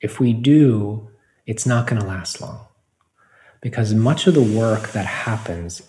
If 0.00 0.20
we 0.20 0.32
do, 0.32 1.08
it's 1.46 1.66
not 1.66 1.86
going 1.86 2.00
to 2.00 2.06
last 2.06 2.40
long 2.40 2.66
because 3.60 3.92
much 3.94 4.26
of 4.26 4.34
the 4.34 4.42
work 4.42 4.92
that 4.92 5.06
happens 5.06 5.82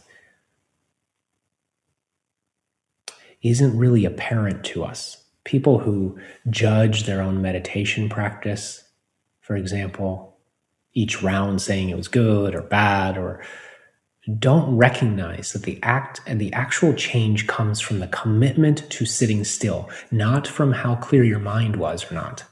isn't 3.42 3.78
really 3.78 4.06
apparent 4.06 4.64
to 4.66 4.84
us. 4.84 5.24
People 5.44 5.80
who 5.80 6.20
judge 6.50 7.06
their 7.06 7.22
own 7.22 7.42
meditation 7.42 8.10
practice, 8.10 8.84
for 9.40 9.56
example, 9.56 10.38
each 10.94 11.22
round 11.22 11.62
saying 11.62 11.90
it 11.90 11.98
was 11.98 12.08
good 12.08 12.56
or 12.56 12.62
bad, 12.62 13.18
or 13.18 13.42
don't 14.38 14.76
recognize 14.76 15.54
that 15.54 15.64
the 15.64 15.80
act 15.82 16.22
and 16.28 16.42
the 16.42 16.52
actual 16.54 16.94
change 16.94 17.48
comes 17.48 17.80
from 17.80 18.00
the 18.00 18.08
commitment 18.08 18.90
to 18.90 19.06
sitting 19.06 19.44
still, 19.44 19.90
not 20.12 20.48
from 20.48 20.72
how 20.74 20.96
clear 20.96 21.24
your 21.24 21.40
mind 21.40 21.76
was 21.78 22.12
or 22.12 22.16
not. 22.16 22.44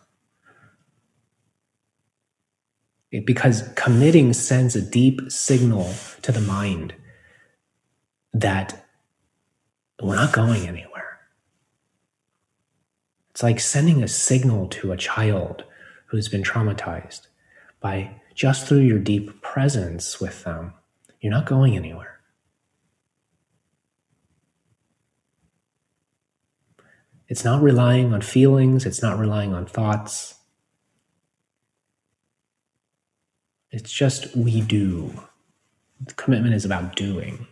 Because 3.26 3.70
committing 3.76 4.34
sends 4.34 4.76
a 4.76 4.82
deep 4.82 5.22
signal 5.30 5.93
to 6.22 6.32
the 6.32 6.41
mind 6.41 6.93
that 8.34 8.86
we're 10.02 10.15
not 10.15 10.34
going 10.34 10.67
anywhere. 10.67 11.20
It's 13.32 13.43
like 13.43 13.60
sending 13.60 14.04
a 14.04 14.08
signal 14.08 14.67
to 14.70 14.91
a 14.91 14.98
child 14.98 15.63
who's 16.08 16.28
been 16.28 16.43
traumatized 16.43 17.28
by 17.80 18.20
just 18.34 18.67
through 18.67 18.80
your 18.80 19.00
deep 19.00 19.41
presence 19.41 20.20
with 20.20 20.43
them. 20.43 20.74
You're 21.22 21.32
not 21.32 21.46
going 21.46 21.76
anywhere. 21.76 22.20
It's 27.27 27.44
not 27.44 27.62
relying 27.62 28.13
on 28.13 28.21
feelings, 28.21 28.86
it's 28.86 29.02
not 29.02 29.19
relying 29.19 29.54
on 29.54 29.65
thoughts. 29.65 30.37
It's 33.72 33.92
just 33.92 34.36
we 34.36 34.62
do. 34.62 35.13
Commitment 36.15 36.54
is 36.54 36.65
about 36.65 36.96
doing. 36.96 37.48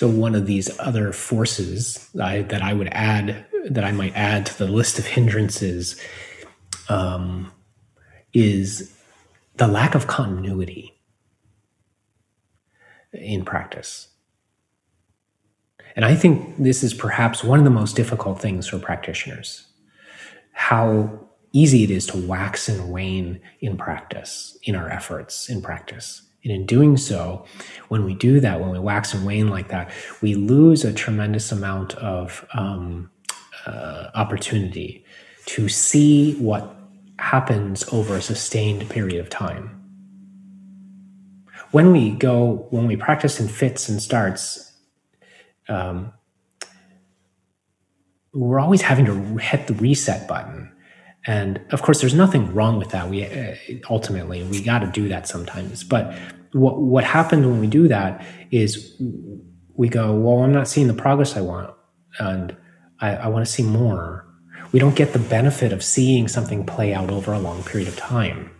So 0.00 0.08
one 0.08 0.34
of 0.34 0.46
these 0.46 0.70
other 0.78 1.12
forces 1.12 2.08
that 2.14 2.26
I, 2.26 2.42
that 2.42 2.62
I 2.62 2.72
would 2.72 2.88
add, 2.90 3.44
that 3.68 3.84
I 3.84 3.92
might 3.92 4.16
add 4.16 4.46
to 4.46 4.58
the 4.58 4.66
list 4.66 4.98
of 4.98 5.06
hindrances, 5.06 6.00
um, 6.88 7.52
is 8.32 8.96
the 9.56 9.66
lack 9.66 9.94
of 9.94 10.06
continuity 10.06 10.98
in 13.12 13.44
practice. 13.44 14.09
And 15.96 16.04
I 16.04 16.14
think 16.14 16.56
this 16.56 16.82
is 16.82 16.94
perhaps 16.94 17.42
one 17.42 17.58
of 17.58 17.64
the 17.64 17.70
most 17.70 17.96
difficult 17.96 18.40
things 18.40 18.66
for 18.68 18.78
practitioners. 18.78 19.66
How 20.52 21.28
easy 21.52 21.84
it 21.84 21.90
is 21.90 22.06
to 22.06 22.16
wax 22.16 22.68
and 22.68 22.90
wane 22.90 23.40
in 23.60 23.76
practice, 23.76 24.56
in 24.62 24.76
our 24.76 24.88
efforts 24.88 25.48
in 25.48 25.62
practice. 25.62 26.22
And 26.42 26.52
in 26.52 26.64
doing 26.64 26.96
so, 26.96 27.44
when 27.88 28.04
we 28.04 28.14
do 28.14 28.40
that, 28.40 28.60
when 28.60 28.70
we 28.70 28.78
wax 28.78 29.12
and 29.12 29.26
wane 29.26 29.48
like 29.48 29.68
that, 29.68 29.90
we 30.22 30.34
lose 30.34 30.84
a 30.84 30.92
tremendous 30.92 31.52
amount 31.52 31.94
of 31.96 32.46
um, 32.54 33.10
uh, 33.66 34.08
opportunity 34.14 35.04
to 35.46 35.68
see 35.68 36.34
what 36.36 36.76
happens 37.18 37.84
over 37.92 38.16
a 38.16 38.22
sustained 38.22 38.88
period 38.88 39.20
of 39.20 39.28
time. 39.28 39.76
When 41.72 41.92
we 41.92 42.10
go, 42.10 42.66
when 42.70 42.86
we 42.86 42.96
practice 42.96 43.38
in 43.38 43.48
fits 43.48 43.88
and 43.88 44.00
starts, 44.02 44.69
um, 45.70 46.12
we're 48.32 48.60
always 48.60 48.82
having 48.82 49.06
to 49.06 49.36
hit 49.38 49.66
the 49.66 49.74
reset 49.74 50.28
button. 50.28 50.72
And 51.26 51.60
of 51.70 51.82
course, 51.82 52.00
there's 52.00 52.14
nothing 52.14 52.52
wrong 52.54 52.78
with 52.78 52.90
that. 52.90 53.08
We 53.08 53.26
uh, 53.26 53.54
ultimately 53.88 54.42
we 54.44 54.62
got 54.62 54.80
to 54.80 54.86
do 54.86 55.08
that 55.08 55.28
sometimes. 55.28 55.84
But 55.84 56.14
what 56.52 56.80
what 56.80 57.04
happens 57.04 57.46
when 57.46 57.60
we 57.60 57.66
do 57.66 57.88
that 57.88 58.24
is 58.50 59.00
we 59.74 59.88
go, 59.88 60.14
well, 60.14 60.42
I'm 60.44 60.52
not 60.52 60.68
seeing 60.68 60.88
the 60.88 60.94
progress 60.94 61.36
I 61.36 61.42
want, 61.42 61.74
and 62.18 62.56
I, 63.00 63.16
I 63.16 63.28
want 63.28 63.46
to 63.46 63.52
see 63.52 63.62
more. 63.62 64.26
We 64.72 64.78
don't 64.78 64.94
get 64.94 65.12
the 65.12 65.18
benefit 65.18 65.72
of 65.72 65.82
seeing 65.82 66.28
something 66.28 66.64
play 66.64 66.94
out 66.94 67.10
over 67.10 67.32
a 67.32 67.38
long 67.38 67.62
period 67.64 67.88
of 67.88 67.96
time. 67.96 68.50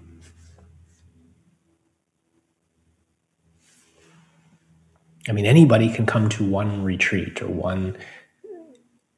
I 5.28 5.32
mean, 5.32 5.46
anybody 5.46 5.92
can 5.92 6.06
come 6.06 6.28
to 6.30 6.44
one 6.44 6.82
retreat 6.82 7.42
or 7.42 7.48
one, 7.48 7.96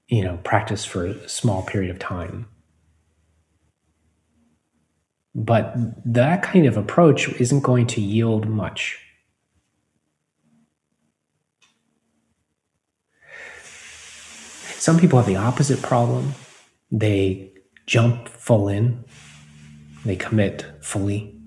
you 0.08 0.24
know, 0.24 0.38
practice 0.44 0.84
for 0.84 1.06
a 1.06 1.28
small 1.28 1.62
period 1.62 1.90
of 1.90 1.98
time. 1.98 2.48
But 5.34 5.74
that 6.04 6.42
kind 6.42 6.66
of 6.66 6.76
approach 6.76 7.28
isn't 7.40 7.60
going 7.60 7.86
to 7.88 8.00
yield 8.00 8.48
much. 8.48 8.98
Some 14.82 14.98
people 14.98 15.18
have 15.18 15.28
the 15.28 15.36
opposite 15.36 15.80
problem. 15.80 16.34
They 16.90 17.52
jump 17.86 18.28
full 18.28 18.68
in, 18.68 19.04
they 20.04 20.16
commit 20.16 20.66
fully. 20.82 21.38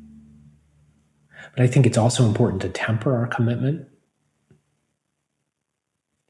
But 1.55 1.63
I 1.63 1.67
think 1.67 1.85
it's 1.85 1.97
also 1.97 2.25
important 2.25 2.61
to 2.61 2.69
temper 2.69 3.15
our 3.15 3.27
commitment. 3.27 3.87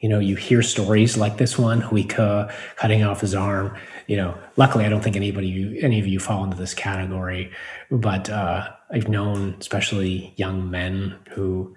You 0.06 0.10
know, 0.10 0.20
you 0.20 0.36
hear 0.36 0.62
stories 0.62 1.18
like 1.18 1.38
this 1.38 1.58
one, 1.58 1.82
Huike 1.82 2.54
cutting 2.76 3.04
off 3.04 3.22
his 3.22 3.34
arm. 3.34 3.76
You 4.06 4.18
know, 4.18 4.38
luckily, 4.56 4.86
I 4.86 4.90
don't 4.90 5.04
think 5.04 5.16
anybody, 5.16 5.80
any 5.82 6.00
of 6.00 6.06
you 6.06 6.20
fall 6.20 6.44
into 6.44 6.56
this 6.56 6.76
category, 6.76 7.52
but 7.90 8.30
uh, 8.30 8.70
I've 8.92 9.08
known, 9.08 9.56
especially 9.60 10.32
young 10.36 10.70
men 10.70 11.16
who 11.32 11.76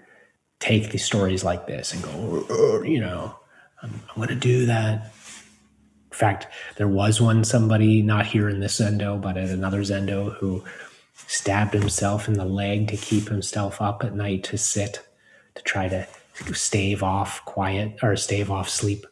take 0.60 0.90
these 0.90 1.06
stories 1.06 1.42
like 1.42 1.66
this 1.68 1.94
and 1.94 2.02
go, 2.02 2.82
you 2.84 3.00
know, 3.00 3.34
I'm, 3.82 3.94
I'm 4.10 4.16
going 4.16 4.28
to 4.28 4.34
do 4.34 4.66
that. 4.66 5.04
In 5.04 6.18
fact, 6.18 6.48
there 6.76 6.86
was 6.86 7.22
one 7.22 7.44
somebody 7.44 8.02
not 8.02 8.26
here 8.26 8.50
in 8.50 8.60
this 8.60 8.78
zendo, 8.78 9.18
but 9.18 9.38
at 9.38 9.48
another 9.48 9.80
zendo 9.80 10.34
who 10.36 10.62
stabbed 11.14 11.72
himself 11.72 12.28
in 12.28 12.34
the 12.34 12.44
leg 12.44 12.88
to 12.88 12.98
keep 12.98 13.28
himself 13.28 13.80
up 13.80 14.04
at 14.04 14.14
night 14.14 14.44
to 14.44 14.58
sit 14.58 15.00
to 15.54 15.62
try 15.62 15.88
to 15.88 16.06
stave 16.54 17.02
off 17.02 17.44
quiet 17.44 17.98
or 18.02 18.16
stave 18.16 18.50
off 18.50 18.68
sleep. 18.68 19.06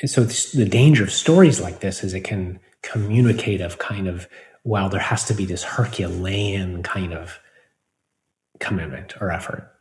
And 0.00 0.10
so 0.10 0.24
the 0.24 0.68
danger 0.68 1.04
of 1.04 1.10
stories 1.10 1.60
like 1.60 1.80
this 1.80 2.04
is 2.04 2.12
it 2.12 2.24
can 2.24 2.60
communicate 2.82 3.62
of 3.62 3.78
kind 3.78 4.06
of 4.06 4.28
well 4.62 4.90
there 4.90 5.00
has 5.00 5.24
to 5.24 5.32
be 5.32 5.46
this 5.46 5.62
herculean 5.62 6.82
kind 6.82 7.14
of 7.14 7.40
commitment 8.60 9.14
or 9.22 9.32
effort 9.32 9.72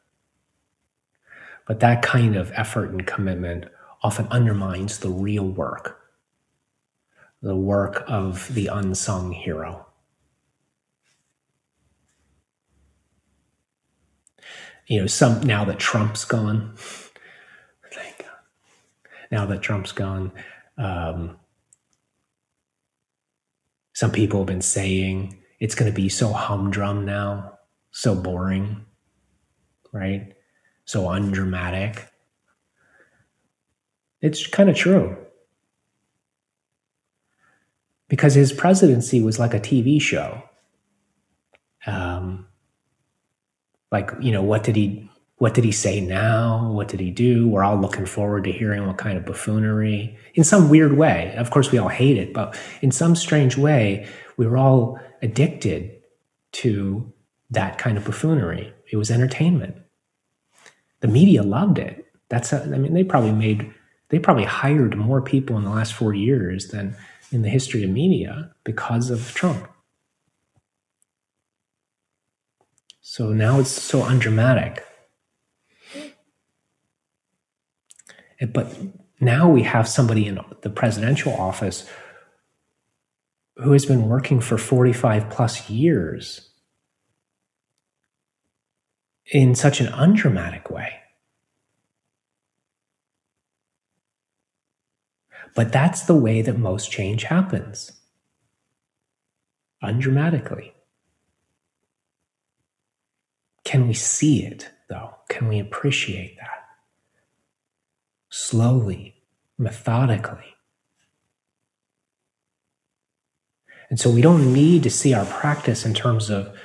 but 1.68 1.82
that 1.82 2.02
kind 2.02 2.38
of 2.38 2.52
effort 2.56 2.92
and 2.92 3.06
commitment 3.06 3.66
often 4.02 4.26
undermines 4.32 5.00
the 5.00 5.10
real 5.10 5.46
work 5.46 6.00
the 7.42 7.56
work 7.56 8.06
of 8.08 8.54
the 8.54 8.68
unsung 8.68 9.34
hero 9.34 9.86
you 14.88 15.02
know, 15.02 15.08
some 15.08 15.42
now 15.42 15.66
that 15.66 15.80
Trump's 15.80 16.26
gone, 16.26 16.74
thank 17.94 18.20
God. 18.20 18.28
Now 19.32 19.46
that 19.46 19.62
Trump's 19.62 19.92
gone, 19.92 20.32
um, 20.78 21.38
some 23.94 24.12
people 24.12 24.40
have 24.40 24.48
been 24.48 24.62
saying 24.62 25.40
it's 25.60 25.76
going 25.76 25.92
to 25.92 25.96
be 25.96 26.10
so 26.10 26.34
humdrum 26.34 27.06
now, 27.06 27.60
so 27.92 28.16
boring, 28.16 28.86
right? 29.92 30.34
So 30.86 31.10
undramatic. 31.10 32.10
It's 34.22 34.48
kind 34.48 34.70
of 34.70 34.76
true. 34.76 35.18
Because 38.10 38.34
his 38.34 38.52
presidency 38.52 39.22
was 39.22 39.40
like 39.40 39.54
a 39.54 39.60
TV 39.60 40.02
show. 40.02 40.44
Um, 41.86 42.48
like 43.94 44.12
you 44.20 44.32
know 44.32 44.42
what 44.42 44.64
did 44.64 44.76
he 44.76 45.10
what 45.38 45.54
did 45.54 45.64
he 45.64 45.72
say 45.72 46.00
now? 46.00 46.72
What 46.72 46.88
did 46.88 47.00
he 47.00 47.12
do? 47.12 47.48
We're 47.48 47.64
all 47.64 47.78
looking 47.78 48.06
forward 48.06 48.44
to 48.46 48.52
hearing 48.52 48.86
what 48.88 48.98
kind 48.98 49.18
of 49.18 49.26
buffoonery. 49.26 50.18
In 50.36 50.44
some 50.44 50.70
weird 50.70 50.96
way. 50.98 51.34
Of 51.38 51.52
course 51.52 51.72
we 51.72 51.78
all 51.78 51.90
hate 51.90 52.18
it 52.18 52.34
but 52.34 52.60
in 52.82 52.92
some 52.92 53.16
strange 53.16 53.56
way 53.56 54.08
we 54.36 54.48
were 54.48 54.58
all 54.58 55.00
addicted 55.22 56.02
to 56.64 57.12
that 57.52 57.78
kind 57.78 57.98
of 57.98 58.06
buffoonery. 58.06 58.74
It 58.92 58.98
was 58.98 59.12
entertainment. 59.12 59.78
The 61.02 61.08
media 61.08 61.44
loved 61.44 61.78
it. 61.78 62.06
That's 62.30 62.52
a, 62.52 62.64
i 62.64 62.78
mean 62.78 62.94
they 62.94 63.04
probably 63.04 63.32
made 63.32 63.72
they 64.10 64.20
probably 64.20 64.46
hired 64.46 64.98
more 64.98 65.22
people 65.22 65.56
in 65.58 65.64
the 65.64 65.70
last 65.70 65.94
four 65.94 66.14
years 66.14 66.70
than 66.70 66.96
in 67.32 67.44
the 67.44 67.50
history 67.50 67.84
of 67.84 67.90
media 67.92 68.52
because 68.64 69.12
of 69.12 69.34
trump 69.36 69.68
So 73.06 73.34
now 73.34 73.60
it's 73.60 73.70
so 73.70 74.02
undramatic. 74.04 74.82
But 78.54 78.74
now 79.20 79.50
we 79.50 79.64
have 79.64 79.90
somebody 79.90 80.26
in 80.26 80.40
the 80.62 80.70
presidential 80.70 81.34
office 81.34 81.88
who 83.58 83.74
has 83.74 83.86
been 83.86 84.08
working 84.08 84.40
for 84.40 84.58
45 84.58 85.30
plus 85.30 85.70
years 85.70 86.50
in 89.26 89.54
such 89.54 89.82
an 89.82 89.88
undramatic 89.88 90.70
way. 90.70 90.94
But 95.56 95.74
that's 95.74 96.04
the 96.04 96.16
way 96.16 96.42
that 96.42 96.58
most 96.58 96.90
change 96.90 97.24
happens 97.24 97.92
undramatically. 99.84 100.72
Can 103.64 103.88
we 103.88 103.94
see 103.94 104.44
it, 104.44 104.70
though? 104.90 105.16
Can 105.30 105.48
we 105.48 105.60
appreciate 105.60 106.38
that? 106.38 106.66
Slowly, 108.30 109.16
methodically. 109.58 110.56
And 113.90 114.00
so 114.00 114.10
we 114.10 114.22
don't 114.22 114.54
need 114.54 114.84
to 114.84 114.90
see 114.90 115.14
our 115.14 115.26
practice 115.26 115.86
in 115.86 115.94
terms 115.94 116.30
of 116.30 116.58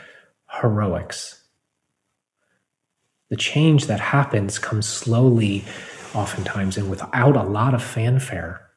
heroics. 0.61 1.45
The 3.29 3.37
change 3.37 3.87
that 3.87 4.01
happens 4.01 4.59
comes 4.59 4.89
slowly, 4.89 5.65
oftentimes, 6.15 6.79
and 6.79 6.89
without 6.89 7.37
a 7.37 7.43
lot 7.43 7.75
of 7.75 7.83
fanfare. 7.83 8.69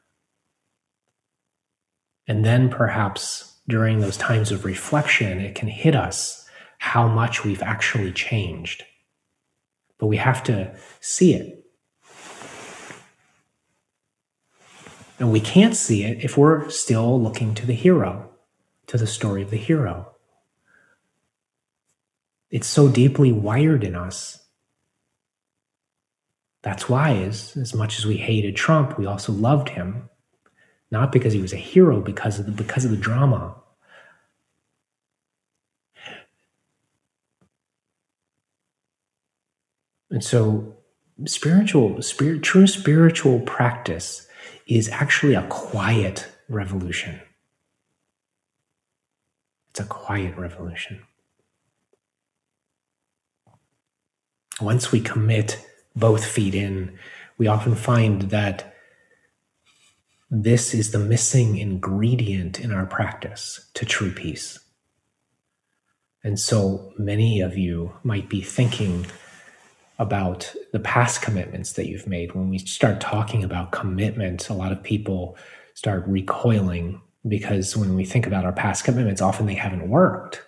And 2.28 2.44
then 2.44 2.68
perhaps 2.68 3.56
during 3.66 4.00
those 4.00 4.18
times 4.18 4.52
of 4.52 4.64
reflection, 4.64 5.40
it 5.40 5.54
can 5.54 5.68
hit 5.68 5.96
us 5.96 6.41
how 6.82 7.06
much 7.06 7.44
we've 7.44 7.62
actually 7.62 8.10
changed. 8.10 8.82
But 9.98 10.08
we 10.08 10.16
have 10.16 10.42
to 10.42 10.74
see 10.98 11.32
it. 11.32 11.64
And 15.20 15.30
we 15.30 15.38
can't 15.38 15.76
see 15.76 16.02
it 16.02 16.24
if 16.24 16.36
we're 16.36 16.68
still 16.70 17.22
looking 17.22 17.54
to 17.54 17.64
the 17.64 17.72
hero, 17.72 18.32
to 18.88 18.98
the 18.98 19.06
story 19.06 19.42
of 19.42 19.50
the 19.50 19.56
hero. 19.56 20.10
It's 22.50 22.66
so 22.66 22.88
deeply 22.88 23.30
wired 23.30 23.84
in 23.84 23.94
us. 23.94 24.44
That's 26.62 26.88
why, 26.88 27.12
as, 27.12 27.56
as 27.56 27.74
much 27.74 28.00
as 28.00 28.06
we 28.06 28.16
hated 28.16 28.56
Trump, 28.56 28.98
we 28.98 29.06
also 29.06 29.30
loved 29.30 29.68
him. 29.68 30.10
Not 30.90 31.12
because 31.12 31.32
he 31.32 31.40
was 31.40 31.52
a 31.52 31.56
hero, 31.56 32.00
because 32.00 32.40
of 32.40 32.46
the, 32.46 32.52
because 32.52 32.84
of 32.84 32.90
the 32.90 32.96
drama 32.96 33.61
And 40.12 40.22
so 40.22 40.76
spiritual, 41.24 42.02
spirit, 42.02 42.42
true 42.42 42.66
spiritual 42.66 43.40
practice 43.40 44.28
is 44.66 44.90
actually 44.90 45.34
a 45.34 45.46
quiet 45.48 46.28
revolution. 46.50 47.20
It's 49.70 49.80
a 49.80 49.84
quiet 49.84 50.36
revolution. 50.36 51.02
Once 54.60 54.92
we 54.92 55.00
commit 55.00 55.66
both 55.96 56.26
feet 56.26 56.54
in, 56.54 56.98
we 57.38 57.46
often 57.46 57.74
find 57.74 58.22
that 58.30 58.74
this 60.30 60.74
is 60.74 60.92
the 60.92 60.98
missing 60.98 61.56
ingredient 61.56 62.60
in 62.60 62.70
our 62.70 62.84
practice 62.84 63.70
to 63.72 63.86
true 63.86 64.12
peace. 64.12 64.58
And 66.22 66.38
so 66.38 66.92
many 66.98 67.40
of 67.40 67.56
you 67.56 67.94
might 68.02 68.28
be 68.28 68.42
thinking 68.42 69.06
about 70.02 70.52
the 70.72 70.80
past 70.80 71.22
commitments 71.22 71.74
that 71.74 71.88
you've 71.88 72.08
made. 72.08 72.34
When 72.34 72.50
we 72.50 72.58
start 72.58 73.00
talking 73.00 73.44
about 73.44 73.70
commitment, 73.70 74.50
a 74.50 74.52
lot 74.52 74.72
of 74.72 74.82
people 74.82 75.36
start 75.74 76.02
recoiling 76.08 77.00
because 77.26 77.76
when 77.76 77.94
we 77.94 78.04
think 78.04 78.26
about 78.26 78.44
our 78.44 78.52
past 78.52 78.84
commitments, 78.84 79.22
often 79.22 79.46
they 79.46 79.54
haven't 79.54 79.88
worked. 79.88 80.42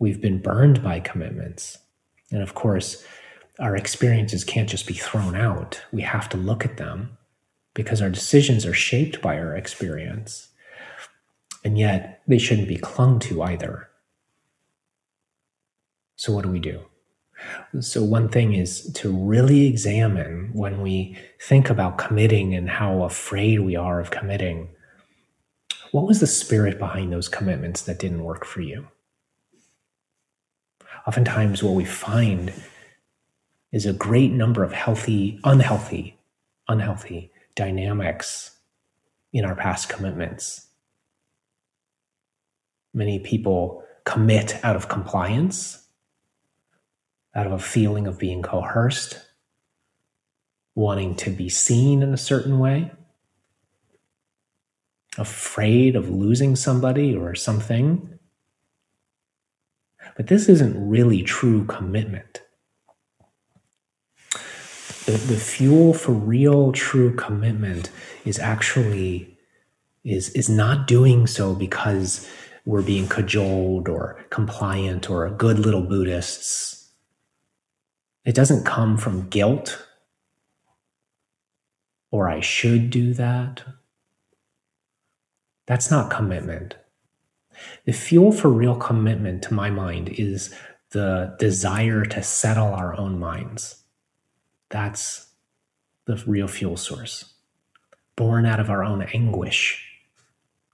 We've 0.00 0.20
been 0.20 0.42
burned 0.42 0.82
by 0.82 0.98
commitments. 0.98 1.78
And 2.32 2.42
of 2.42 2.54
course, 2.54 3.06
our 3.60 3.76
experiences 3.76 4.42
can't 4.42 4.68
just 4.68 4.88
be 4.88 4.94
thrown 4.94 5.36
out. 5.36 5.80
We 5.92 6.02
have 6.02 6.28
to 6.30 6.36
look 6.36 6.64
at 6.64 6.78
them 6.78 7.16
because 7.74 8.02
our 8.02 8.10
decisions 8.10 8.66
are 8.66 8.74
shaped 8.74 9.22
by 9.22 9.38
our 9.38 9.54
experience. 9.54 10.48
And 11.62 11.78
yet, 11.78 12.22
they 12.26 12.38
shouldn't 12.38 12.68
be 12.68 12.76
clung 12.76 13.20
to 13.20 13.40
either. 13.40 13.88
So, 16.16 16.32
what 16.32 16.42
do 16.42 16.50
we 16.50 16.58
do? 16.58 16.82
So, 17.80 18.02
one 18.02 18.28
thing 18.28 18.54
is 18.54 18.92
to 18.94 19.12
really 19.12 19.66
examine 19.66 20.50
when 20.52 20.80
we 20.80 21.16
think 21.40 21.70
about 21.70 21.98
committing 21.98 22.54
and 22.54 22.68
how 22.68 23.02
afraid 23.02 23.60
we 23.60 23.76
are 23.76 24.00
of 24.00 24.10
committing. 24.10 24.68
What 25.92 26.06
was 26.06 26.20
the 26.20 26.26
spirit 26.26 26.78
behind 26.78 27.12
those 27.12 27.28
commitments 27.28 27.82
that 27.82 27.98
didn't 27.98 28.24
work 28.24 28.44
for 28.44 28.60
you? 28.60 28.88
Oftentimes, 31.06 31.62
what 31.62 31.74
we 31.74 31.84
find 31.84 32.52
is 33.72 33.86
a 33.86 33.92
great 33.92 34.32
number 34.32 34.62
of 34.62 34.72
healthy, 34.72 35.38
unhealthy, 35.44 36.16
unhealthy 36.68 37.30
dynamics 37.54 38.58
in 39.32 39.44
our 39.44 39.54
past 39.54 39.88
commitments. 39.88 40.68
Many 42.94 43.18
people 43.18 43.82
commit 44.04 44.64
out 44.64 44.76
of 44.76 44.88
compliance, 44.88 45.83
out 47.34 47.46
of 47.46 47.52
a 47.52 47.58
feeling 47.58 48.06
of 48.06 48.18
being 48.18 48.42
coerced, 48.42 49.20
wanting 50.74 51.14
to 51.16 51.30
be 51.30 51.48
seen 51.48 52.02
in 52.02 52.14
a 52.14 52.18
certain 52.18 52.58
way, 52.58 52.92
afraid 55.18 55.96
of 55.96 56.08
losing 56.08 56.56
somebody 56.56 57.14
or 57.14 57.34
something. 57.34 58.18
But 60.16 60.28
this 60.28 60.48
isn't 60.48 60.88
really 60.88 61.22
true 61.22 61.64
commitment. 61.64 62.42
The, 65.06 65.12
the 65.12 65.36
fuel 65.36 65.92
for 65.92 66.12
real 66.12 66.72
true 66.72 67.14
commitment 67.14 67.90
is 68.24 68.38
actually 68.38 69.36
is 70.04 70.30
is 70.30 70.48
not 70.48 70.86
doing 70.86 71.26
so 71.26 71.54
because 71.54 72.28
we're 72.64 72.82
being 72.82 73.08
cajoled 73.08 73.88
or 73.88 74.24
compliant 74.30 75.10
or 75.10 75.28
good 75.30 75.58
little 75.58 75.82
Buddhists. 75.82 76.73
It 78.24 78.34
doesn't 78.34 78.64
come 78.64 78.96
from 78.96 79.28
guilt 79.28 79.86
or 82.14 82.28
I 82.28 82.38
should 82.38 82.90
do 82.90 83.12
that. 83.14 83.64
That's 85.66 85.90
not 85.90 86.12
commitment. 86.12 86.76
The 87.86 87.92
fuel 87.92 88.30
for 88.30 88.50
real 88.50 88.76
commitment, 88.76 89.42
to 89.42 89.54
my 89.54 89.68
mind, 89.68 90.10
is 90.10 90.54
the 90.90 91.34
desire 91.40 92.04
to 92.04 92.22
settle 92.22 92.68
our 92.68 92.96
own 92.96 93.18
minds. 93.18 93.82
That's 94.68 95.32
the 96.04 96.22
real 96.24 96.46
fuel 96.46 96.76
source. 96.76 97.34
Born 98.14 98.46
out 98.46 98.60
of 98.60 98.70
our 98.70 98.84
own 98.84 99.02
anguish, 99.02 99.84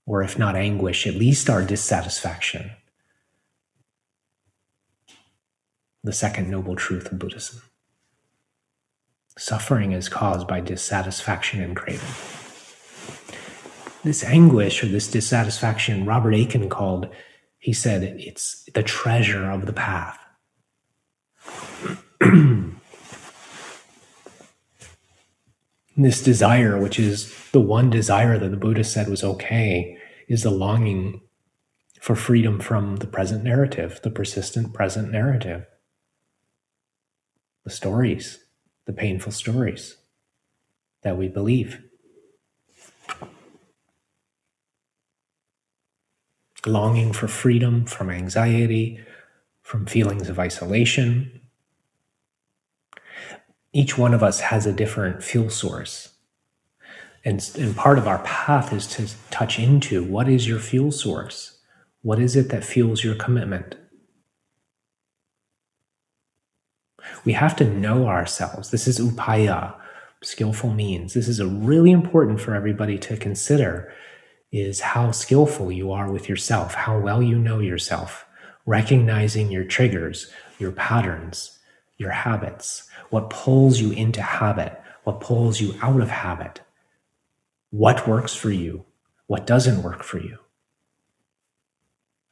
or 0.05 0.23
if 0.23 0.39
not 0.39 0.57
anguish, 0.57 1.07
at 1.07 1.15
least 1.15 1.49
our 1.49 1.65
dissatisfaction. 1.65 2.71
The 6.03 6.13
second 6.13 6.51
noble 6.51 6.77
truth 6.77 7.13
of 7.13 7.19
Buddhism. 7.19 7.63
Suffering 9.37 9.93
is 9.93 10.09
caused 10.09 10.49
by 10.49 10.61
dissatisfaction 10.61 11.63
and 11.63 11.77
craving. 11.77 12.09
This 14.03 14.25
anguish 14.25 14.83
or 14.83 14.87
this 14.87 15.09
dissatisfaction, 15.09 16.07
Robert 16.07 16.33
Aitken 16.33 16.71
called, 16.71 17.09
he 17.59 17.75
said, 17.75 18.03
it's 18.03 18.65
the 18.75 18.83
treasure 18.83 19.51
of 19.51 19.67
the 19.67 19.75
path. 19.75 20.19
this 25.97 26.23
desire, 26.23 26.81
which 26.81 26.99
is 26.99 27.35
the 27.53 27.61
one 27.61 27.91
desire 27.91 28.39
that 28.39 28.49
the 28.49 28.57
Buddha 28.57 28.85
said 28.85 29.09
was 29.09 29.23
okay, 29.23 29.99
is 30.29 30.45
the 30.45 30.51
longing 30.51 31.21
for 32.01 32.17
freedom 32.17 32.59
from 32.59 32.97
the 32.97 33.07
present 33.07 33.45
narrative, 33.45 34.01
the 34.03 34.11
persistent 34.11 34.73
present 34.73 35.13
narrative, 35.13 35.67
the 37.65 37.71
stories, 37.71 38.45
the 38.87 38.93
painful 38.93 39.33
stories 39.33 39.97
that 41.03 41.17
we 41.17 41.29
believe. 41.29 41.83
Longing 46.67 47.13
for 47.13 47.27
freedom 47.27 47.87
from 47.87 48.11
anxiety, 48.11 49.01
from 49.63 49.87
feelings 49.87 50.29
of 50.29 50.39
isolation. 50.39 51.41
Each 53.73 53.97
one 53.97 54.13
of 54.13 54.23
us 54.23 54.41
has 54.41 54.67
a 54.67 54.73
different 54.73 55.23
fuel 55.23 55.49
source. 55.49 56.11
And, 57.25 57.51
and 57.59 57.77
part 57.77 57.99
of 57.99 58.09
our 58.09 58.19
path 58.21 58.73
is 58.73 58.87
to 58.89 59.09
touch 59.31 59.59
into 59.59 60.03
what 60.03 60.29
is 60.29 60.49
your 60.49 60.59
fuel 60.59 60.91
source? 60.91 61.59
What 62.03 62.19
is 62.19 62.35
it 62.35 62.49
that 62.49 62.65
fuels 62.65 63.05
your 63.05 63.15
commitment? 63.15 63.77
We 67.25 67.33
have 67.33 67.57
to 67.57 67.65
know 67.65 68.07
ourselves. 68.07 68.71
This 68.71 68.87
is 68.87 68.99
upaya, 68.99 69.75
skillful 70.23 70.73
means. 70.73 71.15
This 71.15 71.29
is 71.29 71.41
a 71.41 71.47
really 71.47 71.91
important 71.91 72.41
for 72.41 72.55
everybody 72.55 72.99
to 72.99 73.17
consider 73.17 73.93
is 74.53 74.81
how 74.81 75.13
skillful 75.13 75.71
you 75.71 75.93
are 75.93 76.11
with 76.11 76.29
yourself, 76.29 76.75
how 76.75 76.99
well 76.99 77.23
you 77.23 77.39
know 77.39 77.61
yourself, 77.61 78.27
recognizing 78.67 79.51
your 79.51 79.65
triggers, 79.65 80.31
your 80.59 80.73
patterns, 80.73 81.59
your 81.97 82.11
habits, 82.11 82.89
what 83.11 83.31
pulls 83.31 83.81
you 83.81 83.93
into 83.93 84.23
habit, 84.23 84.81
what 85.05 85.21
pulls 85.21 85.61
you 85.61 85.75
out 85.83 86.01
of 86.01 86.09
habit, 86.09 86.61
what 87.71 88.09
works 88.09 88.35
for 88.35 88.51
you, 88.51 88.85
what 89.27 89.47
doesn't 89.47 89.83
work 89.83 90.03
for 90.03 90.19
you. 90.19 90.39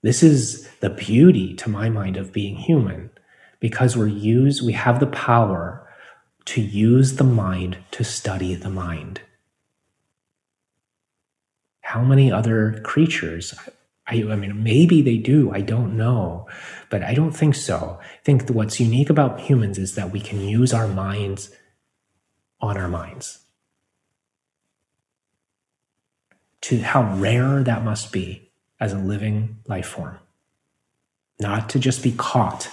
This 0.02 0.22
is 0.22 0.68
the 0.80 0.90
beauty, 0.90 1.54
to 1.54 1.68
my 1.68 1.88
mind, 1.88 2.16
of 2.16 2.32
being 2.32 2.56
human 2.56 3.10
because 3.60 3.96
we're 3.96 4.06
used, 4.06 4.64
we 4.64 4.72
have 4.72 5.00
the 5.00 5.06
power 5.06 5.86
to 6.46 6.60
use 6.60 7.16
the 7.16 7.24
mind 7.24 7.78
to 7.90 8.04
study 8.04 8.54
the 8.54 8.70
mind. 8.70 9.20
How 11.80 12.02
many 12.02 12.30
other 12.32 12.80
creatures? 12.84 13.54
I, 14.06 14.24
I 14.30 14.36
mean, 14.36 14.62
maybe 14.62 15.02
they 15.02 15.18
do. 15.18 15.50
I 15.52 15.60
don't 15.60 15.96
know, 15.96 16.46
but 16.90 17.02
I 17.02 17.14
don't 17.14 17.32
think 17.32 17.54
so. 17.54 17.98
I 18.00 18.18
think 18.24 18.48
what's 18.48 18.80
unique 18.80 19.10
about 19.10 19.40
humans 19.40 19.78
is 19.78 19.94
that 19.94 20.12
we 20.12 20.20
can 20.20 20.40
use 20.40 20.72
our 20.72 20.88
minds 20.88 21.50
on 22.60 22.76
our 22.76 22.88
minds. 22.88 23.40
To 26.62 26.80
how 26.80 27.14
rare 27.16 27.62
that 27.62 27.84
must 27.84 28.12
be 28.12 28.50
as 28.80 28.92
a 28.92 28.98
living 28.98 29.58
life 29.66 29.86
form. 29.86 30.18
Not 31.40 31.68
to 31.70 31.78
just 31.78 32.02
be 32.02 32.12
caught 32.12 32.70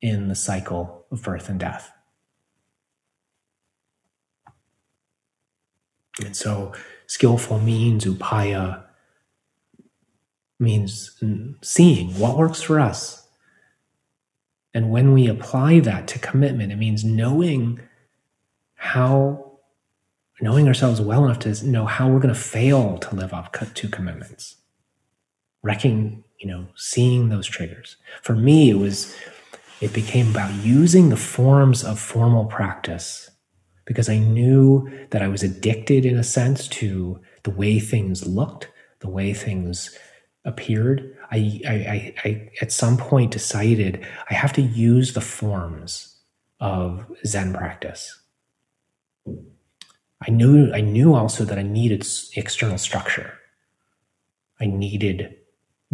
in 0.00 0.28
the 0.28 0.34
cycle 0.34 1.06
of 1.10 1.22
birth 1.22 1.48
and 1.48 1.58
death. 1.58 1.92
And 6.24 6.36
so, 6.36 6.72
skillful 7.06 7.60
means, 7.60 8.04
upaya, 8.04 8.82
means 10.58 11.22
seeing 11.62 12.18
what 12.18 12.36
works 12.36 12.62
for 12.62 12.80
us. 12.80 13.28
And 14.74 14.90
when 14.90 15.12
we 15.12 15.26
apply 15.28 15.80
that 15.80 16.06
to 16.08 16.18
commitment, 16.18 16.72
it 16.72 16.76
means 16.76 17.04
knowing 17.04 17.80
how, 18.74 19.58
knowing 20.40 20.68
ourselves 20.68 21.00
well 21.00 21.24
enough 21.24 21.38
to 21.40 21.66
know 21.66 21.86
how 21.86 22.08
we're 22.08 22.20
going 22.20 22.34
to 22.34 22.40
fail 22.40 22.98
to 22.98 23.14
live 23.14 23.32
up 23.32 23.56
to 23.74 23.88
commitments. 23.88 24.56
Wrecking, 25.62 26.24
you 26.38 26.48
know, 26.48 26.66
seeing 26.76 27.28
those 27.28 27.46
triggers. 27.46 27.96
For 28.22 28.34
me, 28.34 28.70
it 28.70 28.78
was 28.78 29.16
it 29.80 29.92
became 29.92 30.30
about 30.30 30.52
using 30.54 31.08
the 31.08 31.16
forms 31.16 31.84
of 31.84 31.98
formal 31.98 32.46
practice 32.46 33.30
because 33.84 34.08
I 34.08 34.18
knew 34.18 34.90
that 35.10 35.22
I 35.22 35.28
was 35.28 35.42
addicted 35.42 36.04
in 36.04 36.16
a 36.18 36.24
sense 36.24 36.68
to 36.68 37.20
the 37.44 37.50
way 37.50 37.78
things 37.78 38.26
looked, 38.26 38.68
the 39.00 39.08
way 39.08 39.32
things 39.32 39.96
appeared. 40.44 41.16
I, 41.30 41.60
I, 41.66 41.72
I, 41.72 42.14
I 42.24 42.50
at 42.60 42.72
some 42.72 42.96
point 42.96 43.32
decided 43.32 44.04
I 44.30 44.34
have 44.34 44.52
to 44.54 44.62
use 44.62 45.12
the 45.12 45.20
forms 45.20 46.16
of 46.60 47.06
Zen 47.24 47.54
practice. 47.54 48.20
I 49.26 50.30
knew 50.30 50.72
I 50.72 50.80
knew 50.80 51.14
also 51.14 51.44
that 51.44 51.58
I 51.58 51.62
needed 51.62 52.06
external 52.36 52.78
structure. 52.78 53.34
I 54.60 54.66
needed 54.66 55.36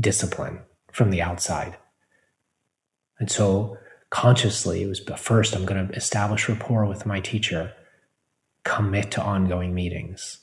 discipline 0.00 0.60
from 0.90 1.10
the 1.10 1.20
outside. 1.20 1.76
And 3.18 3.30
so 3.30 3.78
consciously, 4.10 4.82
it 4.82 4.86
was 4.86 5.00
first, 5.18 5.54
I'm 5.54 5.64
going 5.64 5.88
to 5.88 5.94
establish 5.94 6.48
rapport 6.48 6.86
with 6.86 7.06
my 7.06 7.20
teacher, 7.20 7.72
commit 8.64 9.10
to 9.12 9.22
ongoing 9.22 9.74
meetings, 9.74 10.38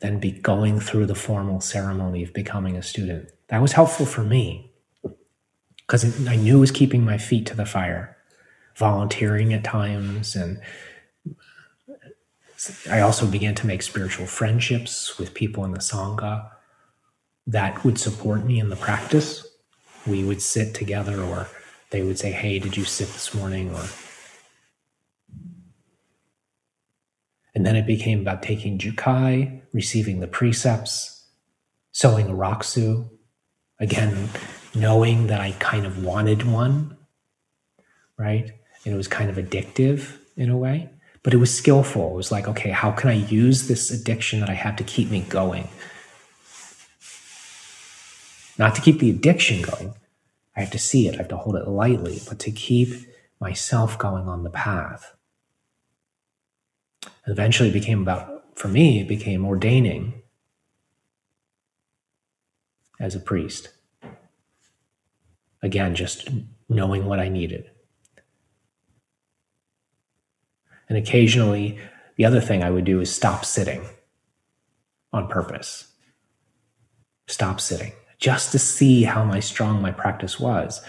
then 0.00 0.18
be 0.18 0.32
going 0.32 0.80
through 0.80 1.06
the 1.06 1.14
formal 1.14 1.60
ceremony 1.60 2.22
of 2.22 2.32
becoming 2.32 2.76
a 2.76 2.82
student. 2.82 3.30
That 3.48 3.62
was 3.62 3.72
helpful 3.72 4.06
for 4.06 4.22
me 4.22 4.72
because 5.86 6.28
I 6.28 6.36
knew 6.36 6.58
it 6.58 6.60
was 6.60 6.70
keeping 6.70 7.04
my 7.04 7.18
feet 7.18 7.46
to 7.46 7.54
the 7.54 7.66
fire, 7.66 8.16
volunteering 8.76 9.52
at 9.52 9.64
times. 9.64 10.36
And 10.36 10.60
I 12.90 13.00
also 13.00 13.26
began 13.26 13.54
to 13.56 13.66
make 13.66 13.82
spiritual 13.82 14.26
friendships 14.26 15.18
with 15.18 15.34
people 15.34 15.64
in 15.64 15.72
the 15.72 15.80
Sangha 15.80 16.50
that 17.46 17.84
would 17.84 17.98
support 17.98 18.44
me 18.44 18.60
in 18.60 18.68
the 18.68 18.76
practice. 18.76 19.46
We 20.06 20.24
would 20.24 20.40
sit 20.40 20.74
together, 20.74 21.22
or 21.22 21.48
they 21.90 22.02
would 22.02 22.18
say, 22.18 22.30
Hey, 22.30 22.58
did 22.58 22.76
you 22.76 22.84
sit 22.84 23.08
this 23.08 23.34
morning? 23.34 23.74
Or 23.74 23.84
and 27.54 27.66
then 27.66 27.76
it 27.76 27.86
became 27.86 28.20
about 28.20 28.42
taking 28.42 28.78
jukai, 28.78 29.60
receiving 29.72 30.20
the 30.20 30.26
precepts, 30.26 31.26
sewing 31.92 32.28
a 32.28 32.32
rakusu, 32.32 33.08
again, 33.78 34.28
knowing 34.74 35.26
that 35.26 35.40
I 35.40 35.52
kind 35.58 35.84
of 35.84 36.04
wanted 36.04 36.44
one, 36.44 36.96
right? 38.16 38.52
And 38.84 38.94
it 38.94 38.96
was 38.96 39.08
kind 39.08 39.30
of 39.30 39.36
addictive 39.36 40.16
in 40.36 40.48
a 40.48 40.56
way, 40.56 40.88
but 41.22 41.34
it 41.34 41.38
was 41.38 41.54
skillful. 41.54 42.12
It 42.12 42.16
was 42.16 42.30
like, 42.30 42.46
okay, 42.48 42.70
how 42.70 42.92
can 42.92 43.10
I 43.10 43.14
use 43.14 43.66
this 43.66 43.90
addiction 43.90 44.40
that 44.40 44.48
I 44.48 44.54
have 44.54 44.76
to 44.76 44.84
keep 44.84 45.10
me 45.10 45.22
going? 45.22 45.68
Not 48.58 48.74
to 48.76 48.80
keep 48.80 49.00
the 49.00 49.10
addiction 49.10 49.62
going. 49.62 49.94
I 50.60 50.64
have 50.64 50.72
to 50.72 50.78
see 50.78 51.08
it, 51.08 51.14
I 51.14 51.18
have 51.18 51.28
to 51.28 51.38
hold 51.38 51.56
it 51.56 51.66
lightly, 51.66 52.20
but 52.28 52.38
to 52.40 52.50
keep 52.50 52.90
myself 53.40 53.96
going 53.96 54.28
on 54.28 54.44
the 54.44 54.50
path. 54.50 55.16
Eventually 57.26 57.70
it 57.70 57.72
became 57.72 58.02
about, 58.02 58.44
for 58.56 58.68
me, 58.68 59.00
it 59.00 59.08
became 59.08 59.46
ordaining 59.46 60.20
as 63.00 63.14
a 63.14 63.20
priest. 63.20 63.70
Again, 65.62 65.94
just 65.94 66.28
knowing 66.68 67.06
what 67.06 67.20
I 67.20 67.30
needed. 67.30 67.70
And 70.90 70.98
occasionally, 70.98 71.78
the 72.16 72.26
other 72.26 72.40
thing 72.42 72.62
I 72.62 72.70
would 72.70 72.84
do 72.84 73.00
is 73.00 73.10
stop 73.10 73.46
sitting 73.46 73.82
on 75.10 75.26
purpose. 75.26 75.88
Stop 77.28 77.62
sitting 77.62 77.92
just 78.20 78.52
to 78.52 78.58
see 78.58 79.02
how 79.02 79.24
my 79.24 79.40
strong 79.40 79.82
my 79.82 79.90
practice 79.90 80.38
was. 80.38 80.82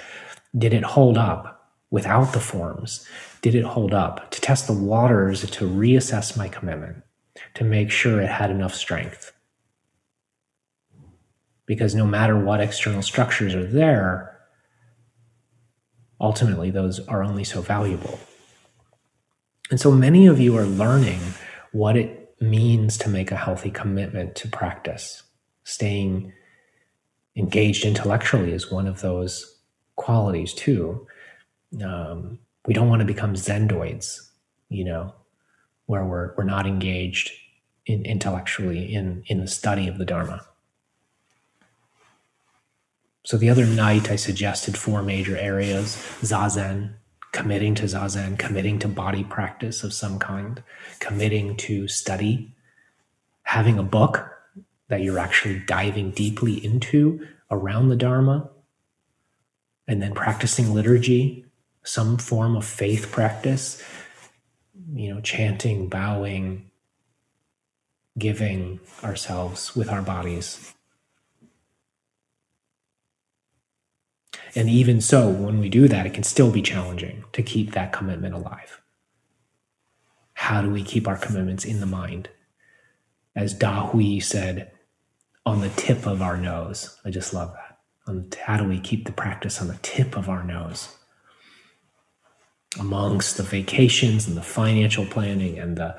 Did 0.55 0.73
it 0.73 0.83
hold 0.83 1.17
up 1.17 1.69
without 1.89 2.33
the 2.33 2.39
forms? 2.39 3.07
Did 3.41 3.55
it 3.55 3.63
hold 3.63 3.93
up 3.93 4.29
to 4.31 4.41
test 4.41 4.67
the 4.67 4.73
waters 4.73 5.49
to 5.49 5.67
reassess 5.67 6.37
my 6.37 6.49
commitment, 6.49 7.03
to 7.55 7.63
make 7.63 7.89
sure 7.89 8.21
it 8.21 8.29
had 8.29 8.51
enough 8.51 8.75
strength? 8.75 9.31
Because 11.65 11.95
no 11.95 12.05
matter 12.05 12.37
what 12.37 12.59
external 12.59 13.01
structures 13.01 13.55
are 13.55 13.65
there, 13.65 14.37
ultimately 16.19 16.69
those 16.69 16.99
are 17.07 17.23
only 17.23 17.45
so 17.45 17.61
valuable. 17.61 18.19
And 19.69 19.79
so 19.79 19.89
many 19.89 20.27
of 20.27 20.37
you 20.37 20.57
are 20.57 20.65
learning 20.65 21.21
what 21.71 21.95
it 21.95 22.35
means 22.41 22.97
to 22.97 23.09
make 23.09 23.31
a 23.31 23.37
healthy 23.37 23.71
commitment 23.71 24.35
to 24.35 24.49
practice, 24.49 25.23
staying 25.63 26.33
engaged 27.35 27.85
intellectually 27.85 28.51
is 28.51 28.71
one 28.71 28.87
of 28.87 29.01
those 29.01 29.57
qualities 29.95 30.53
too. 30.53 31.07
Um, 31.83 32.39
we 32.65 32.73
don't 32.73 32.89
want 32.89 32.99
to 32.99 33.05
become 33.05 33.33
zendoids, 33.33 34.29
you 34.69 34.83
know, 34.83 35.13
where 35.85 36.05
we're 36.05 36.33
we're 36.35 36.43
not 36.43 36.67
engaged 36.67 37.31
in 37.85 38.05
intellectually 38.05 38.93
in 38.93 39.23
in 39.27 39.39
the 39.39 39.47
study 39.47 39.87
of 39.87 39.97
the 39.97 40.05
Dharma. 40.05 40.45
So 43.23 43.37
the 43.37 43.49
other 43.49 43.65
night 43.65 44.09
I 44.09 44.15
suggested 44.15 44.77
four 44.77 45.01
major 45.01 45.37
areas: 45.37 45.95
zazen, 46.21 46.95
committing 47.31 47.75
to 47.75 47.83
zazen, 47.83 48.37
committing 48.37 48.79
to 48.79 48.87
body 48.87 49.23
practice 49.23 49.83
of 49.83 49.93
some 49.93 50.19
kind, 50.19 50.61
committing 50.99 51.55
to 51.57 51.87
study, 51.87 52.53
having 53.43 53.79
a 53.79 53.83
book 53.83 54.40
that 54.91 55.01
you're 55.01 55.19
actually 55.19 55.57
diving 55.59 56.11
deeply 56.11 56.63
into 56.65 57.25
around 57.49 57.87
the 57.87 57.95
Dharma, 57.95 58.49
and 59.87 60.01
then 60.01 60.13
practicing 60.13 60.73
liturgy, 60.73 61.45
some 61.81 62.17
form 62.17 62.57
of 62.57 62.65
faith 62.65 63.09
practice, 63.09 63.81
you 64.93 65.13
know, 65.13 65.21
chanting, 65.21 65.87
bowing, 65.87 66.69
giving 68.17 68.81
ourselves 69.01 69.77
with 69.77 69.87
our 69.87 70.01
bodies. 70.01 70.73
And 74.53 74.69
even 74.69 74.99
so, 74.99 75.29
when 75.29 75.59
we 75.59 75.69
do 75.69 75.87
that, 75.87 76.05
it 76.05 76.13
can 76.13 76.23
still 76.23 76.51
be 76.51 76.61
challenging 76.61 77.23
to 77.31 77.41
keep 77.41 77.71
that 77.71 77.93
commitment 77.93 78.35
alive. 78.35 78.81
How 80.33 80.61
do 80.61 80.69
we 80.69 80.83
keep 80.83 81.07
our 81.07 81.17
commitments 81.17 81.63
in 81.63 81.79
the 81.79 81.85
mind? 81.85 82.27
As 83.33 83.53
Da 83.53 83.87
Hui 83.87 84.19
said, 84.19 84.69
on 85.45 85.61
the 85.61 85.69
tip 85.69 86.05
of 86.05 86.21
our 86.21 86.37
nose. 86.37 86.97
I 87.05 87.09
just 87.09 87.33
love 87.33 87.53
that. 87.53 88.37
How 88.45 88.57
do 88.57 88.65
we 88.65 88.79
keep 88.79 89.05
the 89.05 89.11
practice 89.11 89.61
on 89.61 89.67
the 89.67 89.79
tip 89.81 90.17
of 90.17 90.29
our 90.29 90.43
nose? 90.43 90.95
Amongst 92.79 93.37
the 93.37 93.43
vacations 93.43 94.27
and 94.27 94.37
the 94.37 94.41
financial 94.41 95.05
planning 95.05 95.59
and 95.59 95.77
the 95.77 95.97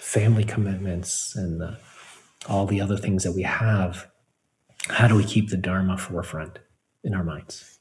family 0.00 0.44
commitments 0.44 1.34
and 1.36 1.60
the, 1.60 1.78
all 2.48 2.66
the 2.66 2.80
other 2.80 2.96
things 2.96 3.22
that 3.24 3.32
we 3.32 3.42
have, 3.42 4.10
how 4.88 5.08
do 5.08 5.14
we 5.14 5.24
keep 5.24 5.50
the 5.50 5.56
Dharma 5.56 5.96
forefront 5.96 6.58
in 7.04 7.14
our 7.14 7.24
minds? 7.24 7.78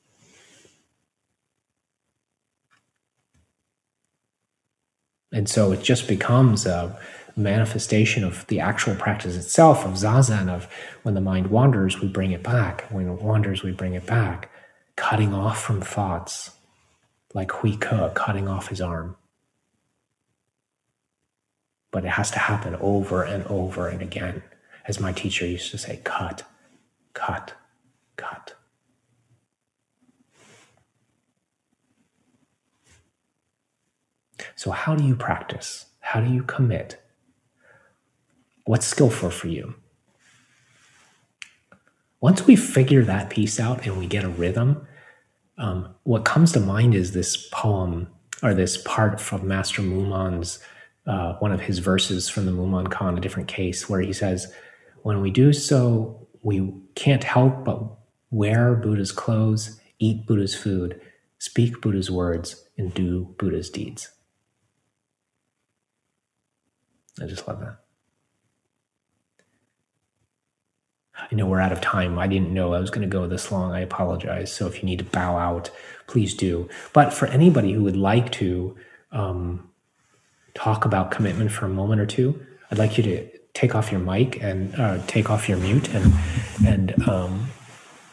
And 5.34 5.48
so 5.48 5.72
it 5.72 5.82
just 5.82 6.08
becomes 6.08 6.66
a 6.66 7.00
manifestation 7.36 8.24
of 8.24 8.46
the 8.48 8.60
actual 8.60 8.96
practice 8.96 9.36
itself 9.36 9.86
of 9.86 9.94
zazen 9.94 10.50
of 10.50 10.68
when 11.04 11.14
the 11.16 11.22
mind 11.22 11.48
wanders 11.48 12.00
we 12.00 12.08
bring 12.08 12.32
it 12.32 12.44
back. 12.44 12.86
When 12.90 13.08
it 13.08 13.22
wanders 13.22 13.64
we 13.64 13.72
bring 13.72 13.94
it 13.94 14.06
back. 14.06 14.50
Cutting 14.96 15.34
off 15.34 15.62
from 15.62 15.82
thoughts 15.82 16.52
like 17.34 17.50
Huike 17.50 18.14
cutting 18.14 18.48
off 18.48 18.68
his 18.68 18.82
arm. 18.82 19.16
But 21.92 22.06
it 22.06 22.10
has 22.10 22.32
to 22.32 22.40
happen 22.40 22.76
over 22.80 23.24
and 23.24 23.46
over 23.48 23.88
and 23.88 24.02
again. 24.02 24.44
As 24.88 25.00
my 25.00 25.12
teacher 25.12 25.46
used 25.46 25.72
to 25.72 25.78
say 25.78 26.02
cut 26.04 26.44
cut 27.14 27.54
cut. 28.16 28.56
So 34.56 34.72
how 34.72 34.96
do 34.96 35.04
you 35.04 35.16
practice? 35.16 35.88
How 36.00 36.20
do 36.20 36.32
you 36.32 36.44
commit 36.44 37.02
What's 38.66 38.88
skillful 38.88 39.30
for 39.30 39.48
you? 39.48 39.76
Once 42.20 42.46
we 42.46 42.56
figure 42.56 43.04
that 43.04 43.30
piece 43.30 43.60
out 43.60 43.86
and 43.86 43.98
we 43.98 44.06
get 44.06 44.24
a 44.24 44.30
rhythm, 44.30 44.88
um, 45.58 45.96
what 46.04 46.24
comes 46.26 46.52
to 46.52 46.60
mind 46.60 46.94
is 46.94 47.14
this 47.14 47.50
poem 47.52 48.08
or 48.44 48.54
this 48.54 48.78
part 48.78 49.20
from 49.20 49.48
Master 49.48 49.82
Mumon's, 49.82 50.60
uh, 51.08 51.34
one 51.40 51.52
of 51.52 51.62
his 51.62 51.80
verses 51.80 52.30
from 52.30 52.46
the 52.46 52.52
Mumonkan, 52.52 53.18
a 53.18 53.22
different 53.22 53.48
case, 53.48 53.90
where 53.90 54.02
he 54.02 54.14
says, 54.14 54.54
When 55.02 55.22
we 55.22 55.32
do 55.32 55.52
so, 55.52 56.28
we 56.44 56.74
can't 56.96 57.24
help 57.24 57.66
but 57.66 57.84
wear 58.30 58.76
Buddha's 58.76 59.12
clothes, 59.12 59.80
eat 60.00 60.26
Buddha's 60.26 60.56
food, 60.56 61.02
speak 61.40 61.82
Buddha's 61.82 62.10
words, 62.12 62.68
and 62.78 62.94
do 62.94 63.36
Buddha's 63.38 63.70
deeds. 63.70 64.10
I 67.22 67.26
just 67.26 67.48
love 67.48 67.60
that. 67.60 67.81
I 71.30 71.36
know 71.36 71.46
we're 71.46 71.60
out 71.60 71.72
of 71.72 71.82
time. 71.82 72.18
I 72.18 72.28
didn't 72.28 72.54
know 72.54 72.74
I 72.74 72.80
was 72.80 72.90
going 72.90 73.08
to 73.08 73.12
go 73.12 73.28
this 73.28 73.52
long. 73.52 73.72
I 73.72 73.82
apologize. 73.82 74.54
So 74.54 74.68
if 74.68 74.82
you 74.82 74.84
need 74.84 75.00
to 75.00 75.06
bow 75.06 75.38
out, 75.38 75.70
please 76.08 76.34
do. 76.34 76.70
But 76.94 77.14
for 77.14 77.28
anybody 77.28 77.74
who 77.74 77.84
would 77.84 77.98
like 77.98 78.32
to 78.34 78.76
um, 79.12 79.70
talk 80.54 80.86
about 80.86 81.12
commitment 81.12 81.52
for 81.52 81.66
a 81.66 81.70
moment 81.70 82.02
or 82.02 82.06
two, 82.06 82.46
I'd 82.70 82.78
like 82.78 82.98
you 82.98 83.04
to 83.04 83.30
take 83.54 83.76
off 83.76 83.92
your 83.92 84.00
mic 84.00 84.42
and 84.42 84.74
uh, 84.76 85.00
take 85.08 85.30
off 85.30 85.50
your 85.50 85.58
mute 85.58 85.94
and 85.94 86.14
and 86.66 87.08
um, 87.08 87.48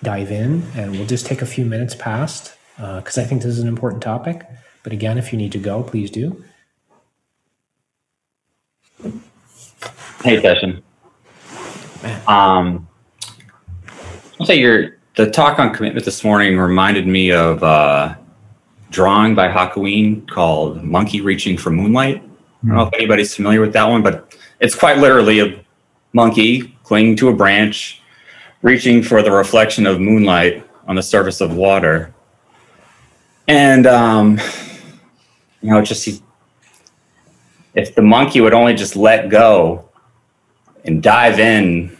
dive 0.02 0.30
in. 0.30 0.64
And 0.76 0.92
we'll 0.92 1.06
just 1.06 1.26
take 1.26 1.42
a 1.42 1.46
few 1.46 1.64
minutes 1.64 1.94
past 1.94 2.56
because 2.76 3.18
uh, 3.18 3.22
I 3.22 3.24
think 3.24 3.42
this 3.42 3.52
is 3.52 3.60
an 3.60 3.68
important 3.68 4.02
topic. 4.02 4.46
But 4.82 4.92
again, 4.92 5.18
if 5.18 5.32
you 5.32 5.38
need 5.38 5.52
to 5.52 5.58
go, 5.58 5.82
please 5.82 6.10
do. 6.10 6.44
Hey, 10.22 10.40
Session. 10.42 10.82
Um, 12.26 12.88
I'll 14.40 14.46
say 14.46 14.60
your 14.60 14.96
the 15.16 15.28
talk 15.28 15.58
on 15.58 15.74
commitment 15.74 16.04
this 16.04 16.22
morning 16.22 16.58
reminded 16.58 17.08
me 17.08 17.32
of 17.32 17.64
a 17.64 18.16
drawing 18.90 19.34
by 19.34 19.48
Hakuin 19.48 20.28
called 20.28 20.84
"Monkey 20.84 21.20
Reaching 21.20 21.56
for 21.56 21.70
Moonlight." 21.70 22.22
I 22.62 22.66
don't 22.66 22.76
know 22.76 22.82
if 22.86 22.94
anybody's 22.94 23.34
familiar 23.34 23.60
with 23.60 23.72
that 23.72 23.88
one, 23.88 24.02
but 24.02 24.36
it's 24.60 24.76
quite 24.76 24.98
literally 24.98 25.40
a 25.40 25.64
monkey 26.12 26.76
clinging 26.84 27.16
to 27.16 27.28
a 27.28 27.34
branch, 27.34 28.00
reaching 28.62 29.02
for 29.02 29.22
the 29.22 29.32
reflection 29.32 29.86
of 29.86 30.00
moonlight 30.00 30.64
on 30.86 30.94
the 30.94 31.02
surface 31.02 31.40
of 31.40 31.56
water. 31.56 32.14
And 33.48 33.88
um, 33.88 34.38
you 35.62 35.70
know, 35.70 35.82
just 35.82 36.22
if 37.74 37.94
the 37.96 38.02
monkey 38.02 38.40
would 38.40 38.54
only 38.54 38.74
just 38.74 38.94
let 38.94 39.30
go 39.30 39.88
and 40.84 41.02
dive 41.02 41.40
in, 41.40 41.97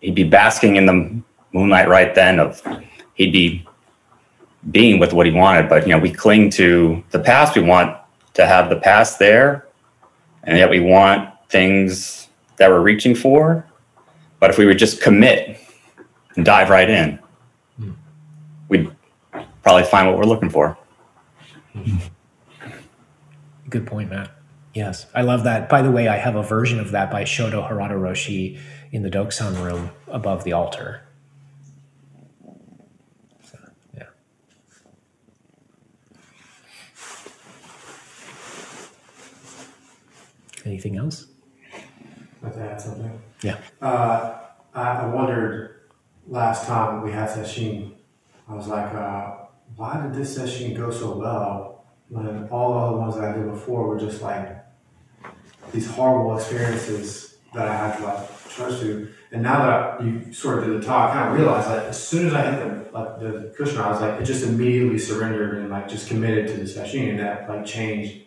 he'd 0.00 0.14
be 0.14 0.24
basking 0.24 0.76
in 0.76 0.86
the 0.86 1.22
moonlight 1.52 1.88
right 1.88 2.14
then. 2.14 2.38
Of 2.38 2.62
he'd 3.14 3.32
be 3.32 3.66
being 4.70 4.98
with 4.98 5.12
what 5.12 5.26
he 5.26 5.32
wanted. 5.32 5.68
But 5.68 5.82
you 5.82 5.90
know, 5.90 5.98
we 5.98 6.12
cling 6.12 6.50
to 6.50 7.02
the 7.10 7.18
past. 7.18 7.56
We 7.56 7.62
want 7.62 7.96
to 8.34 8.46
have 8.46 8.68
the 8.68 8.76
past 8.76 9.18
there, 9.18 9.66
and 10.44 10.58
yet 10.58 10.70
we 10.70 10.80
want 10.80 11.30
things 11.48 12.28
that 12.56 12.70
we're 12.70 12.80
reaching 12.80 13.14
for. 13.14 13.66
But 14.40 14.50
if 14.50 14.58
we 14.58 14.66
would 14.66 14.78
just 14.78 15.00
commit 15.00 15.60
and 16.36 16.44
dive 16.44 16.68
right 16.68 16.88
in, 16.88 17.18
hmm. 17.78 17.92
we'd 18.68 18.90
probably 19.62 19.84
find 19.84 20.08
what 20.08 20.18
we're 20.18 20.24
looking 20.24 20.50
for. 20.50 20.76
Good 23.70 23.86
point, 23.86 24.10
Matt. 24.10 24.30
Yes, 24.74 25.06
I 25.14 25.22
love 25.22 25.44
that. 25.44 25.68
By 25.70 25.80
the 25.80 25.90
way, 25.90 26.06
I 26.06 26.16
have 26.16 26.36
a 26.36 26.42
version 26.42 26.78
of 26.78 26.90
that 26.90 27.10
by 27.10 27.24
Shodo 27.24 27.66
Harada 27.66 27.92
Roshi 27.92 28.58
in 28.92 29.02
the 29.02 29.10
Dokusan 29.10 29.62
room 29.64 29.90
above 30.08 30.44
the 30.44 30.52
altar. 30.52 31.02
So, 33.44 33.58
yeah. 33.96 34.06
Anything 40.64 40.96
else? 40.96 41.26
I'd 42.44 42.52
to 42.52 42.60
add 42.60 42.80
something. 42.80 43.20
Yeah. 43.42 43.58
Uh, 43.82 44.38
I 44.74 45.06
wondered 45.06 45.80
last 46.28 46.66
time 46.66 47.02
we 47.02 47.10
had 47.10 47.28
sesshin, 47.28 47.92
I 48.48 48.54
was 48.54 48.68
like, 48.68 48.92
uh, 48.94 49.34
why 49.74 50.00
did 50.02 50.14
this 50.14 50.38
sesshin 50.38 50.76
go 50.76 50.90
so 50.90 51.16
well 51.16 51.84
when 52.08 52.48
all 52.50 52.72
the 52.72 52.78
other 52.78 52.96
ones 52.98 53.16
that 53.16 53.24
I 53.24 53.32
did 53.32 53.50
before 53.50 53.88
were 53.88 53.98
just 53.98 54.22
like 54.22 54.64
these 55.72 55.90
horrible 55.90 56.38
experiences 56.38 57.36
that 57.52 57.66
I 57.68 57.74
had 57.74 57.96
to 57.98 58.04
like 58.04 58.35
trust 58.56 58.80
to. 58.80 59.08
And 59.32 59.42
now 59.42 59.66
that 59.66 60.04
you 60.04 60.32
sort 60.32 60.58
of 60.58 60.64
did 60.64 60.80
the 60.80 60.86
talk, 60.86 61.10
I 61.10 61.14
kind 61.14 61.28
of 61.28 61.38
realized 61.38 61.68
that 61.68 61.86
as 61.86 62.08
soon 62.08 62.26
as 62.26 62.34
I 62.34 62.50
hit 62.50 62.60
the 62.60 62.98
like 62.98 63.20
the 63.20 63.54
cushion, 63.56 63.78
I 63.78 63.90
was 63.90 64.00
like, 64.00 64.20
it 64.20 64.24
just 64.24 64.44
immediately 64.44 64.98
surrendered 64.98 65.58
and 65.58 65.70
like 65.70 65.88
just 65.88 66.08
committed 66.08 66.48
to 66.48 66.54
this 66.54 66.74
session, 66.74 67.08
and 67.10 67.20
that 67.20 67.48
like 67.48 67.64
changed 67.66 68.22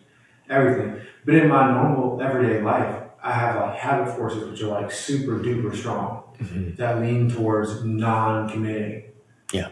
everything. 0.48 1.00
But 1.24 1.34
in 1.34 1.48
my 1.48 1.70
normal 1.72 2.22
everyday 2.22 2.62
life, 2.62 3.02
I 3.22 3.32
have 3.32 3.56
like 3.56 3.76
habit 3.76 4.14
forces 4.16 4.48
which 4.48 4.62
are 4.62 4.68
like 4.68 4.90
super 4.90 5.38
duper 5.38 5.74
strong 5.74 6.22
mm-hmm. 6.38 6.76
that 6.76 7.00
lean 7.00 7.30
towards 7.30 7.84
non-committing. 7.84 9.04
Yeah. 9.52 9.70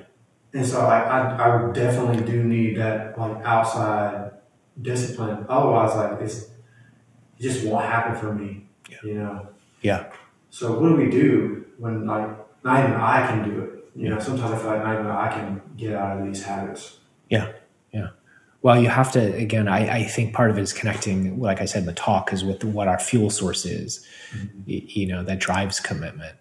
And 0.53 0.67
so 0.67 0.83
like 0.83 1.05
I, 1.05 1.69
I 1.69 1.73
definitely 1.73 2.25
do 2.25 2.43
need 2.43 2.77
that 2.79 3.19
like 3.19 3.45
outside 3.45 4.33
discipline. 4.81 5.47
Otherwise, 5.49 5.95
like 5.95 6.21
it's 6.21 6.51
it 7.39 7.43
just 7.43 7.65
won't 7.65 7.85
happen 7.85 8.17
for 8.17 8.35
me. 8.35 8.67
Yeah. 8.91 8.99
You 9.05 9.15
know. 9.15 9.49
Yeah. 9.83 10.11
So 10.51 10.79
what 10.81 10.89
do 10.89 10.97
we 10.97 11.11
do 11.11 11.67
when 11.79 12.07
like 12.07 12.29
not 12.65 12.85
even 12.85 12.95
I 12.95 13.27
can 13.27 13.49
do 13.49 13.61
it? 13.61 13.91
You 13.95 14.11
know, 14.11 14.19
sometimes 14.21 14.53
I 14.53 14.59
feel 14.59 14.71
like 14.71 14.83
not 14.85 14.95
even 14.95 15.07
I 15.07 15.29
can 15.29 15.63
get 15.77 15.95
out 15.95 16.19
of 16.19 16.27
these 16.27 16.45
habits. 16.45 16.99
Yeah. 17.29 17.53
Yeah. 17.93 18.11
Well, 18.63 18.81
you 18.83 18.89
have 18.89 19.13
to 19.13 19.35
again. 19.35 19.69
I, 19.69 19.99
I 19.99 20.05
think 20.05 20.35
part 20.35 20.51
of 20.51 20.59
it 20.59 20.63
is 20.63 20.73
connecting, 20.73 21.41
like 21.41 21.61
I 21.61 21.65
said 21.65 21.81
in 21.81 21.87
the 21.87 21.93
talk, 21.93 22.33
is 22.33 22.45
with 22.45 22.65
what 22.65 22.89
our 22.89 22.99
fuel 22.99 23.31
source 23.31 23.65
is. 23.65 24.05
Mm-hmm. 24.35 24.61
You, 24.67 24.83
you 24.87 25.07
know 25.07 25.23
that 25.23 25.39
drives 25.39 25.79
commitment. 25.79 26.37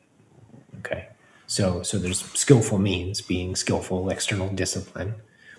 Okay, 0.79 1.07
so 1.45 1.83
so 1.83 1.99
there's 1.99 2.25
skillful 2.33 2.79
means, 2.79 3.21
being 3.21 3.55
skillful, 3.55 4.09
external 4.09 4.49
discipline, 4.49 5.13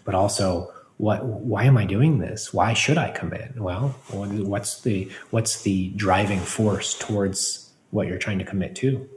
but 0.05 0.15
also 0.17 0.73
what 0.97 1.25
why 1.25 1.65
am 1.65 1.79
I 1.79 1.85
doing 1.85 2.19
this? 2.19 2.53
Why 2.53 2.75
should 2.75 2.99
I 2.99 3.13
commit? 3.13 3.57
Well, 3.57 3.91
what's 4.11 4.81
the 4.81 5.11
what's 5.31 5.63
the 5.63 5.91
driving 5.91 6.41
force 6.41 6.99
towards 6.99 7.68
what 7.91 8.07
you're 8.07 8.18
trying 8.18 8.39
to 8.39 8.45
commit 8.45 8.74
to? 8.76 9.09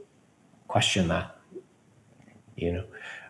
Question 0.68 1.08
that. 1.08 1.36
You 2.56 2.72
know, 2.72 2.84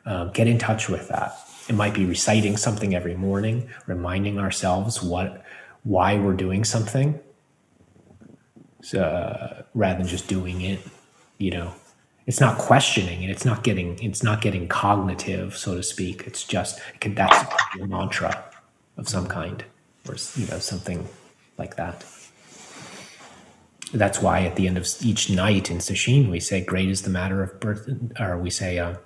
um, 0.05 0.31
get 0.33 0.47
in 0.47 0.59
touch 0.59 0.89
with 0.89 1.09
that 1.09 1.37
it 1.69 1.75
might 1.75 1.95
be 1.95 2.05
reciting 2.05 2.57
something 2.57 2.95
every 2.95 3.15
morning, 3.15 3.69
reminding 3.87 4.39
ourselves 4.39 5.03
what 5.03 5.45
why 5.85 6.19
we're 6.19 6.35
doing 6.35 6.65
something, 6.65 7.19
so, 8.83 9.03
uh, 9.03 9.63
rather 9.75 9.99
than 9.99 10.07
just 10.07 10.29
doing 10.29 10.61
it. 10.61 10.81
You 11.39 11.51
know, 11.53 11.75
it's 12.27 12.41
not 12.41 12.59
questioning 12.59 13.23
and 13.23 13.31
it's 13.31 13.45
not 13.45 13.63
getting 13.65 13.99
it's 14.03 14.23
not 14.23 14.41
getting 14.41 14.69
cognitive, 14.69 15.57
so 15.57 15.77
to 15.77 15.83
speak. 15.83 16.25
It's 16.27 16.45
just 16.45 16.81
that's 17.01 17.55
a 17.81 17.87
mantra 17.87 18.45
of 18.97 19.09
some 19.09 19.27
kind, 19.27 19.65
or 20.09 20.17
you 20.37 20.47
know 20.47 20.59
something 20.59 21.09
like 21.59 21.77
that. 21.77 22.05
That's 23.93 24.23
why 24.23 24.43
at 24.45 24.57
the 24.57 24.67
end 24.67 24.79
of 24.79 24.87
each 25.03 25.29
night 25.29 25.71
in 25.71 25.79
Sesshin 25.79 26.31
we 26.31 26.41
say, 26.41 26.65
"Great 26.65 26.89
is 26.89 27.03
the 27.03 27.11
matter 27.11 27.43
of 27.43 27.61
birth," 27.61 27.89
or 28.19 28.39
we 28.39 28.51
say. 28.51 28.79
Uh, 28.79 28.97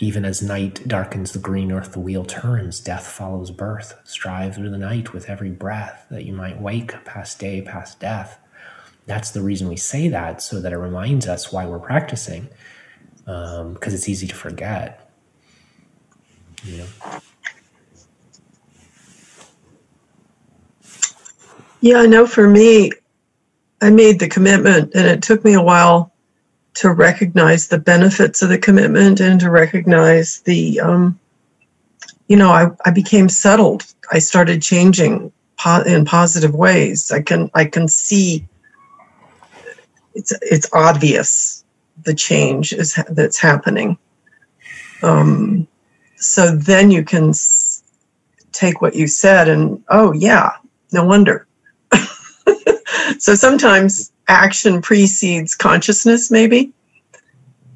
even 0.00 0.24
as 0.24 0.42
night 0.42 0.86
darkens 0.86 1.32
the 1.32 1.38
green 1.40 1.72
earth, 1.72 1.92
the 1.92 1.98
wheel 1.98 2.24
turns, 2.24 2.78
death 2.78 3.06
follows 3.06 3.50
birth. 3.50 3.98
Strive 4.04 4.54
through 4.54 4.70
the 4.70 4.78
night 4.78 5.12
with 5.12 5.28
every 5.28 5.50
breath 5.50 6.06
that 6.10 6.24
you 6.24 6.32
might 6.32 6.60
wake 6.60 6.92
past 7.04 7.40
day, 7.40 7.62
past 7.62 7.98
death. 7.98 8.38
That's 9.06 9.30
the 9.30 9.42
reason 9.42 9.68
we 9.68 9.76
say 9.76 10.08
that, 10.08 10.40
so 10.42 10.60
that 10.60 10.72
it 10.72 10.76
reminds 10.76 11.26
us 11.26 11.50
why 11.50 11.66
we're 11.66 11.80
practicing, 11.80 12.48
because 13.24 13.60
um, 13.60 13.76
it's 13.82 14.08
easy 14.08 14.26
to 14.28 14.34
forget. 14.34 15.10
You 16.62 16.78
know? 16.78 17.20
Yeah, 21.80 22.00
I 22.00 22.06
know 22.06 22.26
for 22.26 22.48
me, 22.48 22.92
I 23.80 23.90
made 23.90 24.18
the 24.18 24.28
commitment 24.28 24.94
and 24.94 25.06
it 25.06 25.22
took 25.22 25.44
me 25.44 25.54
a 25.54 25.62
while 25.62 26.12
to 26.74 26.90
recognize 26.92 27.66
the 27.66 27.78
benefits 27.78 28.40
of 28.40 28.48
the 28.50 28.58
commitment 28.58 29.20
and 29.20 29.40
to 29.40 29.50
recognize 29.50 30.40
the 30.42 30.78
um, 30.80 31.18
you 32.28 32.36
know 32.36 32.50
I, 32.50 32.68
I 32.84 32.92
became 32.92 33.28
settled. 33.28 33.84
I 34.12 34.20
started 34.20 34.62
changing 34.62 35.32
po- 35.58 35.82
in 35.82 36.04
positive 36.04 36.54
ways. 36.54 37.10
I 37.10 37.20
can 37.20 37.50
i 37.54 37.64
can 37.64 37.88
see 37.88 38.46
it's 40.14 40.32
it's 40.42 40.72
obvious 40.72 41.64
the 42.04 42.14
change 42.14 42.72
is 42.72 42.94
ha- 42.94 43.04
that's 43.10 43.40
happening. 43.40 43.98
Um, 45.02 45.66
so 46.16 46.54
then 46.54 46.92
you 46.92 47.04
can 47.04 47.30
s- 47.30 47.82
take 48.52 48.80
what 48.80 48.94
you 48.94 49.08
said 49.08 49.48
and 49.48 49.82
oh 49.88 50.12
yeah 50.12 50.52
no 50.92 51.04
wonder 51.04 51.47
so 53.18 53.34
sometimes 53.34 54.12
action 54.28 54.82
precedes 54.82 55.54
consciousness, 55.54 56.30
maybe. 56.30 56.72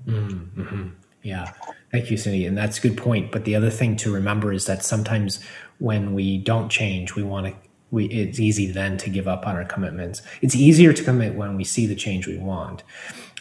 Mm-hmm. 0.07 0.89
Yeah. 1.23 1.53
Thank 1.91 2.11
you, 2.11 2.17
Cindy. 2.17 2.47
And 2.47 2.57
that's 2.57 2.79
a 2.79 2.81
good 2.81 2.97
point. 2.97 3.31
But 3.31 3.45
the 3.45 3.55
other 3.55 3.71
thing 3.71 3.97
to 3.97 4.13
remember 4.13 4.53
is 4.53 4.67
that 4.67 4.83
sometimes 4.85 5.41
when 5.79 6.15
we 6.15 6.39
don't 6.39 6.69
change, 6.69 7.15
we 7.15 7.23
want 7.23 7.47
to, 7.47 7.55
we, 7.91 8.07
it's 8.07 8.41
easy 8.41 8.71
then 8.71 8.97
to 8.99 9.11
give 9.11 9.29
up 9.29 9.47
on 9.47 9.57
our 9.57 9.65
commitments. 9.65 10.23
It's 10.41 10.55
easier 10.55 10.93
to 10.93 11.05
commit 11.05 11.35
when 11.35 11.57
we 11.57 11.65
see 11.65 11.87
the 11.87 11.95
change 11.95 12.27
we 12.27 12.39
want. 12.39 12.83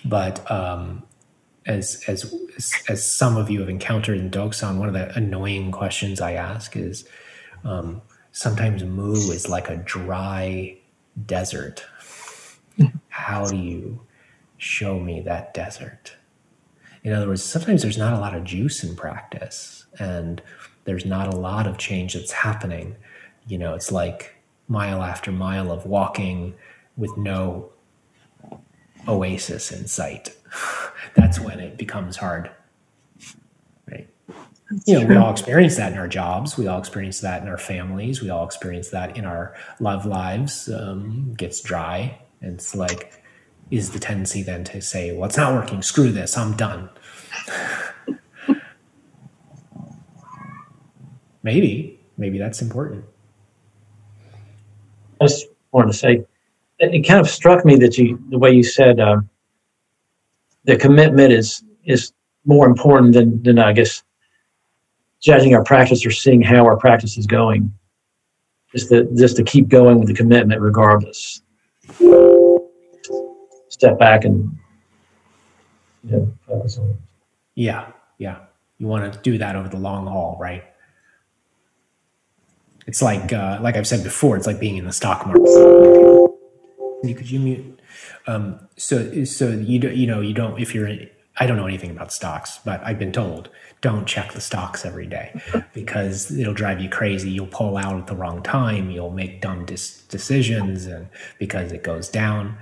But 0.04 0.50
um, 0.52 1.04
as, 1.66 2.04
as, 2.08 2.36
as 2.90 3.10
some 3.10 3.38
of 3.38 3.50
you 3.50 3.62
have 3.62 3.70
encountered 3.70 4.18
in 4.18 4.30
Dokusan, 4.30 4.78
one 4.78 4.90
of 4.90 4.94
the 4.94 5.16
annoying 5.16 5.72
questions 5.72 6.20
I 6.20 6.34
ask 6.34 6.76
is 6.76 7.08
um, 7.64 8.02
sometimes 8.34 8.84
Mu 8.84 9.14
is 9.14 9.48
like 9.48 9.70
a 9.70 9.78
dry 9.78 10.78
desert 11.26 11.86
how 13.10 13.48
do 13.48 13.58
you 13.58 14.00
show 14.62 15.00
me 15.00 15.22
that 15.22 15.56
desert. 15.56 16.16
In 17.04 17.14
other 17.14 17.28
words, 17.28 17.42
sometimes 17.42 17.82
there's 17.82 17.98
not 17.98 18.14
a 18.14 18.20
lot 18.20 18.36
of 18.36 18.44
juice 18.44 18.84
in 18.84 18.96
practice 18.96 19.86
and 19.98 20.40
there's 20.86 21.04
not 21.04 21.34
a 21.34 21.36
lot 21.36 21.66
of 21.66 21.80
change 21.80 22.14
that's 22.14 22.32
happening. 22.32 22.96
You 23.48 23.58
know, 23.58 23.74
it's 23.74 23.92
like 23.92 24.36
mile 24.68 25.02
after 25.02 25.32
mile 25.32 25.72
of 25.72 25.88
walking 25.88 26.54
with 26.96 27.18
no 27.18 27.72
oasis 29.08 29.72
in 29.72 29.88
sight. 29.88 30.30
That's 31.16 31.40
when 31.40 31.60
it 31.60 31.76
becomes 31.76 32.18
hard. 32.18 32.52
Right. 33.90 34.08
That's 34.70 34.88
you 34.88 34.94
know, 34.94 35.06
true. 35.06 35.16
we 35.16 35.16
all 35.16 35.32
experience 35.32 35.76
that 35.78 35.92
in 35.92 35.98
our 35.98 36.08
jobs. 36.08 36.56
We 36.56 36.68
all 36.68 36.78
experience 36.78 37.20
that 37.22 37.42
in 37.42 37.48
our 37.48 37.58
families. 37.58 38.22
We 38.22 38.30
all 38.30 38.46
experience 38.46 38.90
that 38.90 39.18
in 39.18 39.26
our 39.26 39.56
love 39.80 40.06
lives. 40.06 40.70
Um, 40.70 41.34
gets 41.34 41.62
dry. 41.62 42.21
It's 42.42 42.76
like, 42.76 43.24
is 43.70 43.92
the 43.92 44.00
tendency 44.00 44.44
then 44.44 44.64
to 44.66 44.82
say, 44.82 45.12
well, 45.12 45.26
it's 45.26 45.38
not 45.38 45.54
working. 45.54 45.82
Screw 45.82 46.12
this. 46.12 46.38
I'm 46.38 46.56
done. 46.56 46.90
maybe, 51.44 52.00
maybe 52.18 52.38
that's 52.38 52.62
important. 52.62 53.06
I 55.20 55.26
just 55.26 55.48
wanted 55.72 55.92
to 55.92 55.98
say, 55.98 56.26
it 56.80 57.08
kind 57.08 57.20
of 57.20 57.30
struck 57.30 57.64
me 57.64 57.76
that 57.78 57.98
you, 57.98 58.20
the 58.30 58.40
way 58.40 58.52
you 58.52 58.64
said, 58.64 59.00
um, 59.00 59.30
the 60.66 60.76
commitment 60.76 61.32
is 61.32 61.64
is 61.86 62.14
more 62.46 62.68
important 62.68 63.14
than 63.14 63.42
than 63.44 63.60
I 63.60 63.74
guess 63.74 64.04
judging 65.20 65.54
our 65.56 65.64
practice 65.64 66.06
or 66.06 66.12
seeing 66.12 66.42
how 66.42 66.66
our 66.66 66.78
practice 66.78 67.18
is 67.18 67.26
going. 67.26 67.74
Just 68.72 68.90
to 68.90 69.06
just 69.16 69.38
to 69.38 69.44
keep 69.44 69.68
going 69.68 70.00
with 70.00 70.08
the 70.08 70.14
commitment 70.14 70.62
regardless. 70.62 71.42
Step 73.82 73.98
back 73.98 74.26
and 74.26 74.60
you 76.04 76.12
know, 76.12 76.34
Yeah, 77.56 77.92
yeah. 78.20 78.38
You 78.78 78.86
want 78.86 79.12
to 79.12 79.20
do 79.22 79.40
that 79.40 79.56
over 79.56 79.70
the 79.70 79.80
long 79.80 80.06
haul, 80.06 80.38
right? 80.40 80.64
It's 82.86 83.02
like 83.02 83.34
uh, 83.34 83.58
like 83.60 83.78
I've 83.78 83.88
said 83.88 84.04
before, 84.04 84.38
it's 84.38 84.46
like 84.46 84.60
being 84.60 84.78
in 84.78 84.86
the 84.86 84.92
stock 84.92 85.26
market. 85.26 85.48
Could 87.02 87.32
you 87.32 87.40
mute? 87.40 87.80
Um, 88.28 88.60
so 88.78 89.24
so 89.24 89.50
you 89.50 89.80
do, 89.80 89.90
you 89.90 90.06
know 90.06 90.22
you 90.22 90.36
don't 90.36 90.62
if 90.62 90.76
you're 90.76 90.86
in, 90.86 91.10
I 91.40 91.48
don't 91.48 91.58
know 91.58 91.66
anything 91.66 91.90
about 91.90 92.14
stocks, 92.14 92.60
but 92.64 92.86
I've 92.86 93.00
been 93.00 93.12
told 93.12 93.50
don't 93.82 94.06
check 94.06 94.34
the 94.34 94.42
stocks 94.42 94.86
every 94.86 95.08
day 95.08 95.42
because 95.74 96.30
it'll 96.38 96.54
drive 96.54 96.80
you 96.82 96.88
crazy. 96.88 97.32
You'll 97.32 97.48
pull 97.48 97.78
out 97.78 97.98
at 97.98 98.06
the 98.06 98.16
wrong 98.16 98.44
time. 98.44 98.92
You'll 98.92 99.10
make 99.10 99.42
dumb 99.42 99.66
dis- 99.66 100.04
decisions, 100.04 100.86
and 100.86 101.08
because 101.40 101.72
it 101.72 101.82
goes 101.82 102.10
down 102.10 102.58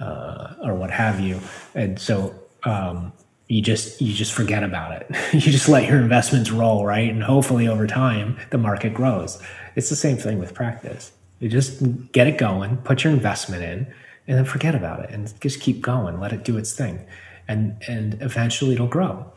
uh, 0.00 0.54
or 0.62 0.74
what 0.74 0.90
have 0.90 1.20
you. 1.20 1.40
And 1.74 1.98
so 1.98 2.34
um, 2.64 3.12
you 3.48 3.62
just 3.62 4.00
you 4.00 4.12
just 4.12 4.32
forget 4.32 4.62
about 4.62 4.92
it. 4.92 5.10
you 5.32 5.40
just 5.40 5.68
let 5.68 5.88
your 5.88 5.98
investments 5.98 6.50
roll, 6.50 6.84
right? 6.84 7.10
And 7.10 7.22
hopefully 7.22 7.68
over 7.68 7.86
time 7.86 8.38
the 8.50 8.58
market 8.58 8.94
grows. 8.94 9.40
It's 9.76 9.90
the 9.90 9.96
same 9.96 10.16
thing 10.16 10.38
with 10.38 10.54
practice. 10.54 11.12
You 11.40 11.48
just 11.48 12.12
get 12.12 12.26
it 12.26 12.38
going, 12.38 12.78
put 12.78 13.04
your 13.04 13.12
investment 13.12 13.62
in, 13.62 13.92
and 14.26 14.38
then 14.38 14.44
forget 14.44 14.74
about 14.74 15.00
it 15.00 15.10
and 15.10 15.32
just 15.40 15.60
keep 15.60 15.80
going. 15.80 16.18
Let 16.20 16.32
it 16.32 16.44
do 16.44 16.56
its 16.56 16.72
thing. 16.72 17.04
And 17.46 17.76
and 17.86 18.20
eventually 18.22 18.74
it'll 18.74 18.86
grow. 18.86 19.30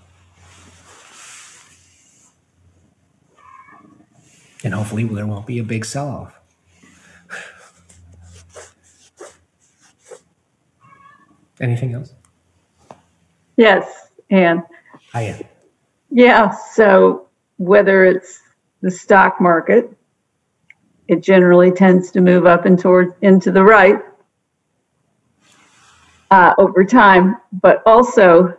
And 4.64 4.74
hopefully 4.74 5.04
there 5.04 5.28
won't 5.28 5.46
be 5.46 5.60
a 5.60 5.64
big 5.64 5.86
sell-off. 5.86 6.37
Anything 11.60 11.94
else? 11.94 12.14
Yes, 13.56 14.10
Anne. 14.30 14.64
Hi, 15.12 15.22
Anne. 15.24 15.46
Yeah, 16.12 16.52
so 16.74 17.28
whether 17.58 18.06
it's 18.06 18.42
the 18.82 18.92
stock 18.92 19.42
market 19.42 19.98
it 21.08 21.24
generally 21.24 21.72
tends 21.72 22.12
to 22.12 22.22
move 22.22 22.46
up 22.46 22.66
and 22.66 22.78
toward 22.78 23.14
into 23.22 23.52
the 23.52 23.64
right 23.64 24.02
uh, 26.32 26.54
over 26.58 26.84
time. 26.84 27.38
But 27.62 27.82
also 27.86 28.58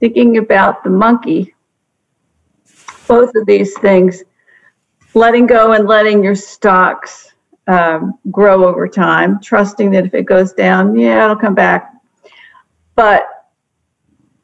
thinking 0.00 0.36
about 0.36 0.84
the 0.84 0.90
monkey, 0.90 1.54
both 3.08 3.34
of 3.34 3.46
these 3.46 3.76
things, 3.78 4.22
letting 5.14 5.46
go 5.46 5.72
and 5.72 5.86
letting 5.86 6.22
your 6.22 6.34
stocks 6.34 7.32
um, 7.68 8.18
grow 8.30 8.64
over 8.64 8.86
time, 8.88 9.40
trusting 9.40 9.90
that 9.92 10.04
if 10.04 10.14
it 10.14 10.24
goes 10.24 10.52
down, 10.52 10.98
yeah, 10.98 11.24
it'll 11.24 11.36
come 11.36 11.54
back. 11.54 11.91
But 12.94 13.26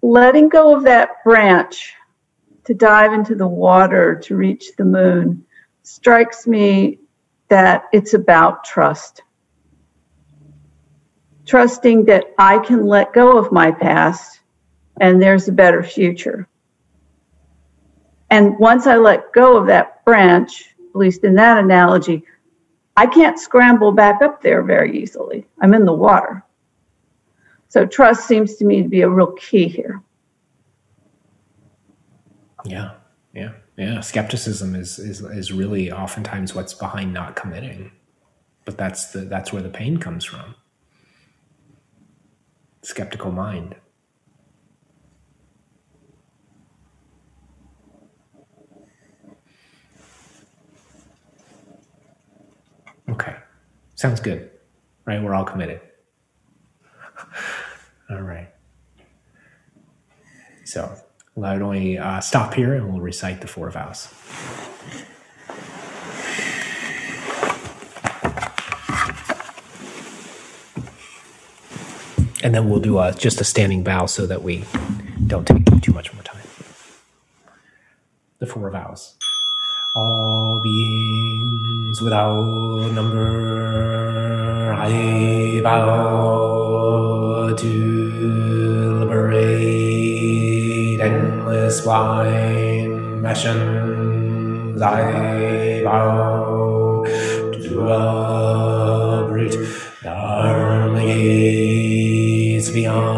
letting 0.03 0.49
go 0.49 0.77
of 0.77 0.85
that 0.85 1.23
branch 1.25 1.95
to 2.65 2.75
dive 2.75 3.13
into 3.13 3.35
the 3.35 3.49
water 3.49 4.15
to 4.25 4.37
reach 4.37 4.77
the 4.77 4.85
moon 4.85 5.45
strikes 5.83 6.47
me 6.47 7.01
that 7.49 7.85
it's 7.93 8.15
about 8.15 8.65
trust. 8.65 9.23
Trusting 11.47 12.05
that 12.05 12.27
I 12.39 12.59
can 12.59 12.87
let 12.87 13.15
go 13.15 13.39
of 13.39 13.53
my 13.53 13.71
past 13.71 14.41
and 15.01 15.21
there's 15.21 15.49
a 15.49 15.53
better 15.53 15.83
future. 15.83 16.47
And 18.31 18.59
once 18.59 18.87
I 18.87 18.97
let 18.97 19.33
go 19.33 19.57
of 19.57 19.67
that 19.69 20.05
branch, 20.05 20.75
at 20.91 20.97
least 20.97 21.25
in 21.25 21.35
that 21.37 21.57
analogy, 21.57 22.25
I 22.97 23.07
can't 23.07 23.39
scramble 23.39 23.93
back 23.93 24.21
up 24.23 24.43
there 24.43 24.63
very 24.63 24.99
easily. 24.99 25.47
I'm 25.61 25.73
in 25.73 25.85
the 25.85 25.93
water. 25.93 26.45
So 27.69 27.87
trust 27.87 28.27
seems 28.27 28.57
to 28.57 28.65
me 28.65 28.83
to 28.83 28.89
be 28.89 29.03
a 29.03 29.09
real 29.09 29.33
key 29.33 29.69
here. 29.69 30.03
Yeah, 32.65 32.93
yeah 33.35 33.53
yeah. 33.77 34.01
Skepticism 34.01 34.75
is 34.75 34.99
is 34.99 35.21
is 35.21 35.53
really 35.53 35.93
oftentimes 35.93 36.55
what's 36.55 36.75
behind 36.75 37.13
not 37.15 37.37
committing. 37.37 37.93
But 38.65 38.77
that's 38.77 39.13
the 39.13 39.21
that's 39.21 39.53
where 39.53 39.63
the 39.63 39.69
pain 39.71 39.99
comes 39.99 40.25
from. 40.25 40.55
Skeptical 42.83 43.33
mind. 43.33 43.77
Okay. 53.11 53.37
Sounds 53.95 54.21
good 54.21 54.51
right? 55.09 55.23
We're 55.23 55.35
all 55.35 55.45
committed 55.45 55.81
all 58.11 58.23
right 58.23 58.49
so 60.65 60.95
why 61.39 61.57
don't 61.57 61.71
we 61.71 61.97
uh, 61.97 62.21
stop 62.21 62.53
here 62.53 62.75
and 62.75 62.91
we'll 62.91 63.01
recite 63.01 63.41
the 63.41 63.47
four 63.47 63.71
vows. 63.71 64.13
And 72.43 72.55
then 72.55 72.69
we'll 72.69 72.81
do 72.81 72.99
a, 72.99 73.13
just 73.13 73.41
a 73.41 73.45
standing 73.45 73.85
bow 73.85 74.07
so 74.07 74.27
that 74.27 74.43
we 74.43 74.65
don't 75.27 75.47
take 75.47 75.65
too 75.81 75.93
much 75.93 76.13
more 76.13 76.25
time. 76.25 76.43
The 78.41 78.47
four 78.47 78.69
vows. 78.71 79.15
All 79.95 80.61
beings 80.63 82.03
without 82.03 82.91
number, 82.93 84.73
I 84.73 85.61
vow 85.63 86.58
to 87.59 89.01
liberate 89.01 91.01
endless 91.01 91.81
blind 91.81 93.25
passions 93.25 94.81
I 94.81 95.83
vow 95.83 97.05
to 97.53 97.89
uproot. 97.89 99.57
Dharma 100.03 101.01
gates 101.01 102.71
beyond 102.71 103.18